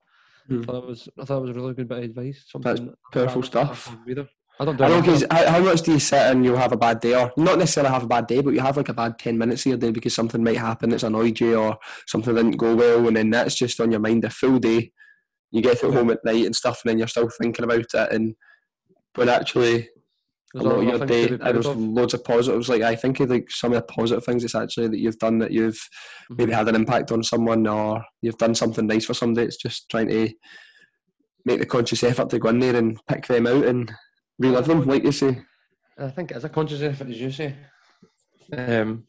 Hmm. 0.49 0.63
I 0.63 0.65
thought 0.67 0.83
it 0.85 0.89
was 0.89 1.09
I 1.19 1.25
thought 1.25 1.39
it 1.39 1.43
was 1.43 1.51
a 1.51 1.55
really 1.55 1.75
good 1.75 1.89
bit 1.89 1.99
of 1.99 2.05
advice. 2.05 2.45
Something 2.49 2.87
that 2.87 2.95
I 2.95 3.13
powerful 3.13 3.43
stuff. 3.45 3.97
Either. 4.09 4.29
I 4.61 4.65
don't 4.67 4.77
do 4.77 4.85
I 4.85 4.89
know 4.89 4.99
it. 4.99 5.05
because 5.05 5.25
how, 5.31 5.53
how 5.53 5.61
much 5.61 5.81
do 5.81 5.93
you 5.93 5.99
sit 5.99 6.21
and 6.21 6.45
you'll 6.45 6.59
have 6.59 6.73
a 6.73 6.77
bad 6.77 7.01
day, 7.01 7.15
or 7.15 7.33
not 7.37 7.59
necessarily 7.59 7.93
have 7.93 8.03
a 8.03 8.07
bad 8.07 8.27
day, 8.27 8.43
but 8.43 8.53
you 8.53 8.61
have 8.61 8.77
like 8.77 8.91
a 8.91 8.95
bad 8.95 9.19
ten 9.19 9.39
minutes 9.39 9.63
of 9.63 9.71
your 9.71 9.79
day 9.79 9.91
because 9.91 10.15
something 10.15 10.45
might 10.45 10.59
happen 10.59 10.91
that's 10.91 11.03
annoyed 11.03 11.41
you, 11.41 11.57
or 11.57 11.79
something 12.07 12.35
didn't 12.35 12.59
go 12.59 12.77
well, 12.77 13.09
and 13.09 13.17
then 13.17 13.31
that's 13.31 13.55
just 13.55 13.81
on 13.81 13.91
your 13.91 14.01
mind 14.01 14.25
a 14.25 14.31
full 14.31 14.59
day. 14.59 14.93
You 15.51 15.63
get 15.63 15.81
to 15.81 15.91
home 15.91 16.11
at 16.11 16.25
night 16.27 16.45
and 16.45 16.55
stuff, 16.55 16.83
and 16.85 16.91
then 16.91 16.99
you're 16.99 17.09
still 17.09 17.31
thinking 17.31 17.65
about 17.65 17.87
it, 17.95 18.13
and 18.13 18.35
but 19.15 19.31
actually 19.31 19.89
There's 20.53 20.65
a 20.65 20.69
lot 20.69 20.79
of 20.79 20.85
your 20.85 21.07
day, 21.07 21.27
there's 21.29 21.67
of. 21.67 21.79
loads 21.79 22.15
of 22.15 22.23
positives. 22.25 22.69
Like 22.69 22.83
I 22.83 22.97
think 22.97 23.19
of 23.21 23.31
like 23.31 23.51
some 23.51 23.73
of 23.73 23.77
the 23.77 23.83
positive 23.83 24.25
things 24.25 24.45
it's 24.45 24.55
actually 24.55 24.89
that 24.89 24.99
you've 24.99 25.19
done 25.19 25.39
that 25.39 25.53
you've 25.53 25.75
mm-hmm. 25.75 26.35
maybe 26.37 26.53
had 26.53 26.69
an 26.69 26.75
impact 26.75 27.13
on 27.13 27.23
someone, 27.23 27.67
or 27.67 28.05
you've 28.21 28.39
done 28.39 28.55
something 28.55 28.87
nice 28.87 29.07
for 29.07 29.15
somebody. 29.15 29.47
It's 29.47 29.57
just 29.57 29.89
trying 29.89 30.09
to 30.09 30.31
make 31.47 31.61
the 31.61 31.67
conscious 31.67 32.03
effort 32.03 32.29
to 32.31 32.39
go 32.39 32.51
in 32.51 32.59
there 32.61 32.77
and 32.77 33.01
pick 33.09 33.27
them 33.27 33.47
out 33.47 33.65
and 33.65 33.91
relive 34.41 34.67
them, 34.67 34.85
like 34.87 35.05
you 35.05 35.13
say. 35.13 35.43
I 35.99 36.09
think 36.09 36.33
it's 36.33 36.45
a 36.45 36.49
conscious 36.49 36.81
effort, 36.81 37.09
as 37.09 37.21
you 37.21 37.31
say. 37.31 37.55
Um, 38.57 39.05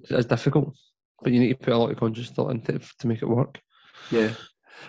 it's 0.00 0.26
difficult, 0.26 0.74
but 1.20 1.32
you 1.32 1.40
need 1.40 1.48
to 1.48 1.64
put 1.64 1.74
a 1.74 1.76
lot 1.76 1.90
of 1.90 1.98
conscious 1.98 2.30
thought 2.30 2.52
into 2.52 2.76
it 2.76 2.86
to 3.00 3.06
make 3.06 3.20
it 3.20 3.28
work. 3.28 3.60
Yeah, 4.10 4.32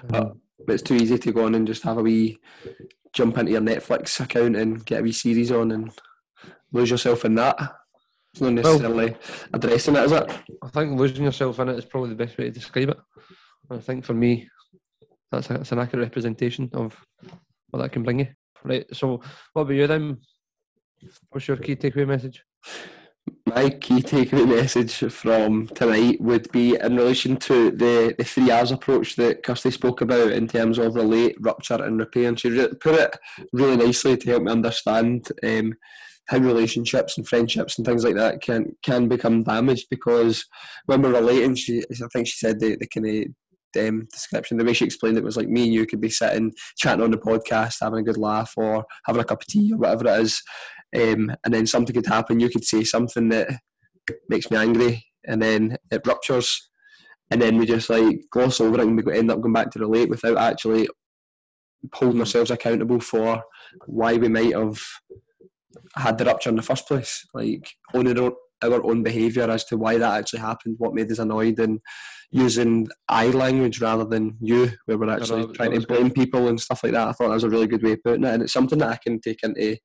but, 0.08 0.22
Um, 0.22 0.42
but 0.66 0.74
it's 0.74 0.84
too 0.84 0.96
easy 0.96 1.18
to 1.18 1.32
go 1.32 1.46
on 1.46 1.56
and 1.56 1.68
just 1.68 1.84
have 1.84 1.98
a 1.98 2.04
wee 2.04 2.38
jump 3.14 3.38
into 3.38 3.52
your 3.52 3.62
Netflix 3.62 4.20
account 4.20 4.56
and 4.56 4.86
get 4.86 5.00
a 5.00 5.04
wee 5.04 5.12
series 5.12 5.52
on 5.52 5.72
and 5.72 5.92
lose 6.72 6.92
yourself 6.92 7.26
in 7.26 7.36
that. 7.36 7.58
It's 8.34 8.42
not 8.42 8.54
necessarily 8.54 9.16
addressing 9.52 9.96
it, 9.96 10.04
is 10.04 10.12
it? 10.12 10.30
I 10.62 10.68
think 10.70 11.00
losing 11.00 11.24
yourself 11.24 11.58
in 11.60 11.70
it 11.70 11.80
is 11.80 11.86
probably 11.86 12.10
the 12.10 12.16
best 12.16 12.38
way 12.38 12.46
to 12.46 12.52
describe 12.52 12.90
it. 12.90 12.98
And 13.70 13.80
I 13.80 13.82
think 13.82 14.06
for 14.06 14.14
me, 14.14 14.48
that's, 15.32 15.50
a, 15.50 15.54
that's 15.54 15.72
an 15.72 15.80
accurate 15.80 16.04
representation 16.04 16.70
of 16.74 16.96
what 17.70 17.82
that 17.82 17.92
can 17.92 18.04
bring 18.04 18.20
you. 18.20 18.28
Right. 18.64 18.86
So, 18.94 19.22
what 19.54 19.64
about 19.64 19.74
you 19.74 19.88
then? 19.88 20.18
What's 21.30 21.48
your 21.48 21.58
key 21.58 21.76
takeaway 21.76 22.08
message? 22.08 22.44
My 23.46 23.70
key 23.70 24.02
takeaway 24.02 24.48
message 24.48 24.94
from 24.94 25.68
tonight 25.68 26.20
would 26.22 26.52
be 26.52 26.76
in 26.76 26.96
relation 26.96 27.38
to 27.38 27.72
the, 27.72 28.16
the 28.18 28.24
three 28.24 28.52
R's 28.52 28.72
approach 28.72 29.16
that 29.18 29.44
Kirsty 29.44 29.72
spoke 29.72 30.02
about 30.02 30.32
in 30.32 30.48
terms 30.48 30.78
of 30.78 30.96
relate, 30.96 31.36
rupture, 31.40 31.82
and 31.82 32.00
repair. 32.00 32.30
And 32.30 32.40
she 32.40 32.50
put 32.50 32.96
it 32.96 33.16
really 33.54 33.78
nicely 33.78 34.18
to 34.18 34.30
help 34.30 34.44
me 34.44 34.52
understand 34.52 35.28
um, 35.44 35.76
how 36.28 36.38
relationships 36.40 37.18
and 37.18 37.28
friendships 37.28 37.78
and 37.78 37.86
things 37.86 38.04
like 38.04 38.16
that 38.16 38.42
can 38.42 38.76
can 38.84 39.08
become 39.08 39.44
damaged 39.44 39.88
because 39.90 40.46
when 40.86 41.02
we're 41.02 41.14
relating, 41.14 41.56
she 41.56 41.84
I 41.90 42.08
think 42.12 42.28
she 42.28 42.38
said 42.38 42.60
the, 42.60 42.76
the 42.76 42.88
kind 42.88 43.08
of 43.08 43.26
um, 43.78 44.08
description, 44.12 44.58
the 44.58 44.66
way 44.66 44.74
she 44.74 44.86
explained 44.86 45.18
it 45.18 45.24
was 45.24 45.38
like 45.38 45.48
me 45.48 45.66
and 45.66 45.74
you 45.74 45.86
could 45.86 46.02
be 46.02 46.10
sitting 46.10 46.54
chatting 46.78 47.04
on 47.04 47.12
the 47.12 47.18
podcast, 47.18 47.78
having 47.82 48.00
a 48.00 48.04
good 48.04 48.18
laugh 48.18 48.54
or 48.58 48.86
having 49.06 49.22
a 49.22 49.26
cup 49.26 49.42
of 49.42 49.48
tea 49.48 49.74
or 49.74 49.78
whatever 49.78 50.08
it 50.08 50.22
is, 50.22 50.42
um, 50.96 51.36
and 51.44 51.54
then 51.54 51.68
something 51.68 51.94
could 51.94 52.06
happen. 52.06 52.40
You 52.40 52.50
could 52.50 52.66
say 52.66 52.84
something 52.84 53.30
that 53.30 53.60
makes 54.30 54.50
me 54.50 54.58
angry, 54.58 55.06
and 55.26 55.42
then 55.42 55.78
it 55.92 56.06
ruptures, 56.06 56.70
and 57.30 57.42
then 57.42 57.58
we 57.58 57.66
just 57.66 57.90
like 57.90 58.22
gloss 58.32 58.62
over 58.62 58.80
it 58.80 58.88
and 58.88 59.02
we 59.02 59.18
end 59.18 59.32
up 59.32 59.42
going 59.42 59.54
back 59.54 59.72
to 59.72 59.80
relate 59.80 60.10
without 60.10 60.38
actually 60.38 60.88
holding 61.94 62.20
ourselves 62.20 62.52
accountable 62.52 63.00
for 63.00 63.44
why 63.86 64.16
we 64.16 64.28
might 64.28 64.54
have 64.54 64.82
had 65.96 66.18
the 66.18 66.26
rupture 66.26 66.50
in 66.50 66.56
the 66.56 66.62
first 66.62 66.88
place. 66.88 67.26
Like 67.34 67.70
owning 67.94 68.18
our, 68.64 68.84
own 68.86 69.04
behaviour 69.04 69.50
as 69.50 69.64
to 69.66 69.78
why 69.78 69.98
that 69.98 70.20
actually 70.20 70.40
happened, 70.40 70.76
what 70.78 70.94
made 70.94 71.12
us 71.12 71.20
annoyed, 71.20 71.60
and 71.60 71.80
using 72.32 72.88
I 73.08 73.28
language 73.30 73.80
rather 73.80 74.04
than 74.06 74.38
you, 74.42 74.72
where 74.86 74.98
we're 74.98 75.10
actually 75.10 75.44
trying 75.54 75.72
to 75.72 75.88
blame 75.88 76.12
people 76.12 76.48
and 76.48 76.60
stuff 76.60 76.84
like 76.84 76.94
that. 76.94 77.08
I 77.08 77.12
thought 77.14 77.28
that 77.30 77.34
was 77.36 77.44
a 77.44 77.50
really 77.50 77.68
good 77.68 77.84
way 77.84 77.94
of 77.94 78.04
putting 78.04 78.24
it, 78.24 78.34
and 78.34 78.44
it's 78.44 78.54
something 78.54 78.80
that 78.80 78.90
I 78.90 78.98
can 78.98 79.20
take 79.22 79.44
into 79.44 79.78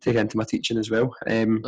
take 0.00 0.16
into 0.16 0.36
my 0.36 0.44
teaching 0.44 0.78
as 0.78 0.90
well. 0.90 1.14
Um, 1.26 1.60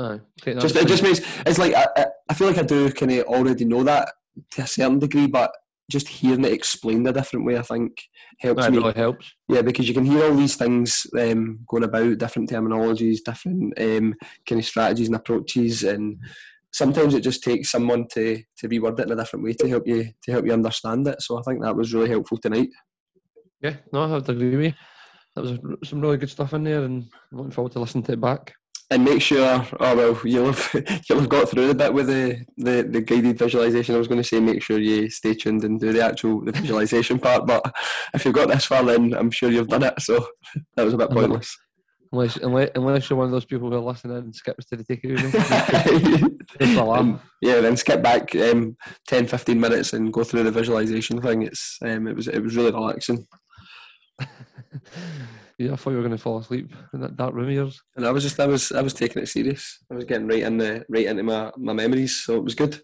just 0.60 0.74
it 0.76 0.88
just 0.88 1.02
makes 1.02 1.20
it's 1.46 1.58
like 1.58 1.74
I, 1.74 1.86
I- 1.96 2.06
I 2.30 2.34
feel 2.34 2.46
like 2.48 2.58
I 2.58 2.62
do 2.62 2.90
kind 2.92 3.10
of 3.12 3.24
already 3.26 3.64
know 3.64 3.82
that 3.84 4.12
to 4.52 4.62
a 4.62 4.66
certain 4.66 4.98
degree, 4.98 5.26
but 5.26 5.50
just 5.90 6.08
hearing 6.08 6.44
it 6.44 6.52
explained 6.52 7.08
a 7.08 7.12
different 7.12 7.46
way, 7.46 7.56
I 7.56 7.62
think 7.62 8.02
helps 8.40 8.66
it 8.66 8.72
me. 8.72 8.78
really 8.78 8.92
helps. 8.92 9.32
Yeah, 9.48 9.62
because 9.62 9.88
you 9.88 9.94
can 9.94 10.04
hear 10.04 10.24
all 10.24 10.36
these 10.36 10.56
things 10.56 11.06
um, 11.18 11.60
going 11.66 11.84
about, 11.84 12.18
different 12.18 12.50
terminologies, 12.50 13.24
different 13.24 13.78
um, 13.80 14.14
kind 14.46 14.60
of 14.60 14.66
strategies 14.66 15.06
and 15.06 15.16
approaches, 15.16 15.82
and 15.84 16.18
sometimes 16.72 17.14
it 17.14 17.22
just 17.22 17.42
takes 17.42 17.70
someone 17.70 18.06
to 18.12 18.42
to 18.58 18.68
reword 18.68 19.00
it 19.00 19.06
in 19.06 19.12
a 19.12 19.16
different 19.16 19.44
way 19.44 19.54
to 19.54 19.68
help 19.68 19.86
you 19.86 20.10
to 20.22 20.32
help 20.32 20.44
you 20.44 20.52
understand 20.52 21.06
it. 21.08 21.22
So 21.22 21.38
I 21.38 21.42
think 21.42 21.62
that 21.62 21.76
was 21.76 21.94
really 21.94 22.10
helpful 22.10 22.36
tonight. 22.36 22.68
Yeah, 23.62 23.76
no, 23.92 24.04
I 24.04 24.08
have 24.10 24.24
to 24.24 24.32
agree 24.32 24.56
with 24.56 24.66
you. 24.66 24.72
That 25.34 25.42
was 25.42 25.88
some 25.88 26.00
really 26.00 26.16
good 26.18 26.30
stuff 26.30 26.52
in 26.52 26.64
there, 26.64 26.84
and 26.84 27.04
I'm 27.32 27.38
looking 27.38 27.52
forward 27.52 27.72
to 27.72 27.80
listening 27.80 28.04
to 28.04 28.12
it 28.12 28.20
back. 28.20 28.54
And 28.90 29.04
make 29.04 29.20
sure, 29.20 29.66
oh 29.80 29.96
well, 29.96 30.18
you'll 30.24 30.52
have 30.52 31.02
you'll 31.08 31.20
have 31.20 31.28
got 31.28 31.50
through 31.50 31.68
the 31.68 31.74
bit 31.74 31.92
with 31.92 32.06
the, 32.06 32.46
the, 32.56 32.82
the 32.82 33.02
guided 33.02 33.38
visualization. 33.38 33.94
I 33.94 33.98
was 33.98 34.08
going 34.08 34.22
to 34.22 34.26
say 34.26 34.40
make 34.40 34.62
sure 34.62 34.78
you 34.78 35.10
stay 35.10 35.34
tuned 35.34 35.62
and 35.64 35.78
do 35.78 35.92
the 35.92 36.02
actual 36.02 36.42
the 36.42 36.52
visualization 36.52 37.18
part. 37.18 37.46
But 37.46 37.62
if 38.14 38.24
you've 38.24 38.34
got 38.34 38.48
this 38.48 38.64
far, 38.64 38.82
then 38.84 39.12
I'm 39.12 39.30
sure 39.30 39.50
you've 39.50 39.68
done 39.68 39.82
it. 39.82 40.00
So 40.00 40.26
that 40.74 40.84
was 40.84 40.94
a 40.94 40.98
bit 40.98 41.10
pointless. 41.10 41.54
Unless, 42.10 42.36
unless, 42.38 42.70
unless 42.74 43.10
you're 43.10 43.18
one 43.18 43.26
of 43.26 43.32
those 43.32 43.44
people 43.44 43.68
who 43.68 43.76
are 43.76 43.80
listening 43.80 44.16
and 44.16 44.34
skips 44.34 44.64
to 44.66 44.76
the 44.76 44.84
takeaway. 44.84 45.30
Take 46.58 46.74
the 46.74 46.82
laugh. 46.84 47.00
Um, 47.00 47.20
yeah, 47.42 47.60
then 47.60 47.76
skip 47.76 48.02
back 48.02 48.34
um, 48.34 48.76
10, 49.08 49.26
15 49.26 49.60
minutes 49.60 49.92
and 49.92 50.10
go 50.12 50.24
through 50.24 50.44
the 50.44 50.50
visualization 50.50 51.20
thing. 51.20 51.42
It's 51.42 51.76
um, 51.84 52.08
it 52.08 52.16
was 52.16 52.26
it 52.26 52.40
was 52.40 52.56
really 52.56 52.70
relaxing, 52.70 53.26
yeah, 55.58 55.72
I 55.72 55.76
thought 55.76 55.90
you 55.90 55.96
were 55.96 56.02
going 56.02 56.16
to 56.16 56.22
fall 56.22 56.38
asleep 56.38 56.72
in 56.94 57.00
that 57.00 57.16
dark 57.16 57.34
room 57.34 57.48
of 57.48 57.54
yours. 57.54 57.82
and 57.96 58.06
I 58.06 58.12
was 58.12 58.22
just 58.22 58.38
I 58.38 58.46
was 58.46 58.70
I 58.72 58.80
was 58.80 58.94
taking 58.94 59.22
it 59.22 59.26
serious. 59.26 59.78
I 59.90 59.94
was 59.94 60.04
getting 60.04 60.28
right 60.28 60.42
in 60.42 60.58
the 60.58 60.84
right 60.88 61.06
into 61.06 61.24
my, 61.24 61.50
my 61.56 61.72
memories, 61.72 62.16
so 62.24 62.36
it 62.36 62.44
was 62.44 62.54
good. 62.54 62.74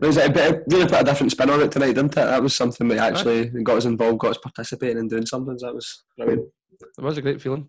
It 0.00 0.06
was 0.06 0.16
a 0.16 0.30
bit, 0.30 0.54
it 0.54 0.62
really 0.68 0.86
put 0.88 1.00
a 1.00 1.04
different 1.04 1.32
spin 1.32 1.50
on 1.50 1.60
it 1.60 1.70
tonight, 1.72 1.92
didn't 1.92 2.12
it? 2.12 2.14
That 2.14 2.42
was 2.42 2.54
something 2.56 2.88
that 2.88 2.98
actually 2.98 3.48
got 3.62 3.78
us 3.78 3.84
involved, 3.84 4.20
got 4.20 4.30
us 4.30 4.38
participating 4.38 4.98
and 4.98 5.10
doing 5.10 5.26
something. 5.26 5.58
So 5.58 5.66
that 5.66 5.74
was 5.74 6.04
brilliant. 6.16 6.48
It 6.80 7.02
was 7.04 7.18
a 7.18 7.22
great 7.22 7.40
feeling. 7.42 7.68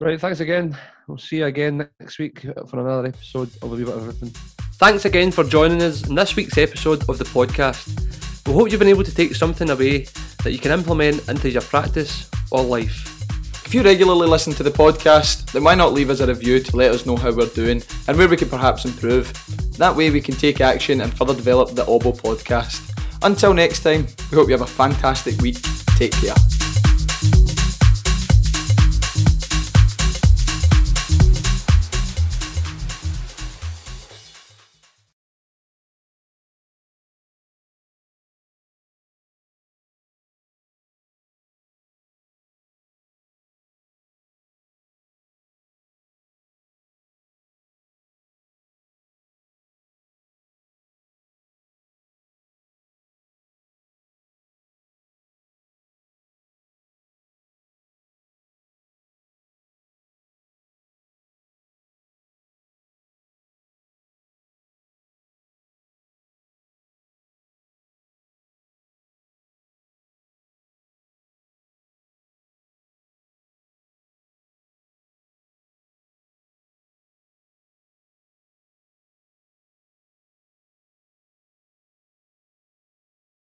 Right, 0.00 0.20
thanks 0.20 0.40
again. 0.40 0.76
We'll 1.06 1.18
see 1.18 1.38
you 1.38 1.46
again 1.46 1.88
next 2.00 2.18
week 2.18 2.40
for 2.68 2.80
another 2.80 3.08
episode 3.08 3.50
of 3.62 3.72
A 3.72 3.74
Wee 3.76 3.84
Bit 3.84 3.94
of 3.94 4.00
Everything. 4.02 4.30
Thanks 4.74 5.04
again 5.04 5.32
for 5.32 5.42
joining 5.42 5.82
us 5.82 6.06
in 6.06 6.14
this 6.14 6.36
week's 6.36 6.58
episode 6.58 7.08
of 7.08 7.18
the 7.18 7.24
podcast. 7.24 8.07
We 8.48 8.54
hope 8.54 8.70
you've 8.70 8.78
been 8.78 8.88
able 8.88 9.04
to 9.04 9.14
take 9.14 9.34
something 9.34 9.68
away 9.68 10.06
that 10.42 10.52
you 10.52 10.58
can 10.58 10.72
implement 10.72 11.28
into 11.28 11.50
your 11.50 11.60
practice 11.60 12.30
or 12.50 12.62
life. 12.62 13.20
If 13.66 13.74
you 13.74 13.82
regularly 13.82 14.26
listen 14.26 14.54
to 14.54 14.62
the 14.62 14.70
podcast, 14.70 15.52
then 15.52 15.64
why 15.64 15.74
not 15.74 15.92
leave 15.92 16.08
us 16.08 16.20
a 16.20 16.26
review 16.26 16.58
to 16.58 16.76
let 16.76 16.92
us 16.92 17.04
know 17.04 17.14
how 17.14 17.30
we're 17.30 17.48
doing 17.48 17.82
and 18.06 18.16
where 18.16 18.26
we 18.26 18.38
can 18.38 18.48
perhaps 18.48 18.86
improve? 18.86 19.30
That 19.76 19.94
way 19.94 20.08
we 20.08 20.22
can 20.22 20.34
take 20.34 20.62
action 20.62 21.02
and 21.02 21.12
further 21.12 21.34
develop 21.34 21.74
the 21.74 21.84
OBO 21.84 22.12
podcast. 22.12 22.90
Until 23.20 23.52
next 23.52 23.82
time, 23.82 24.06
we 24.30 24.38
hope 24.38 24.48
you 24.48 24.56
have 24.56 24.62
a 24.62 24.66
fantastic 24.66 25.38
week. 25.42 25.60
Take 25.98 26.12
care. 26.12 26.34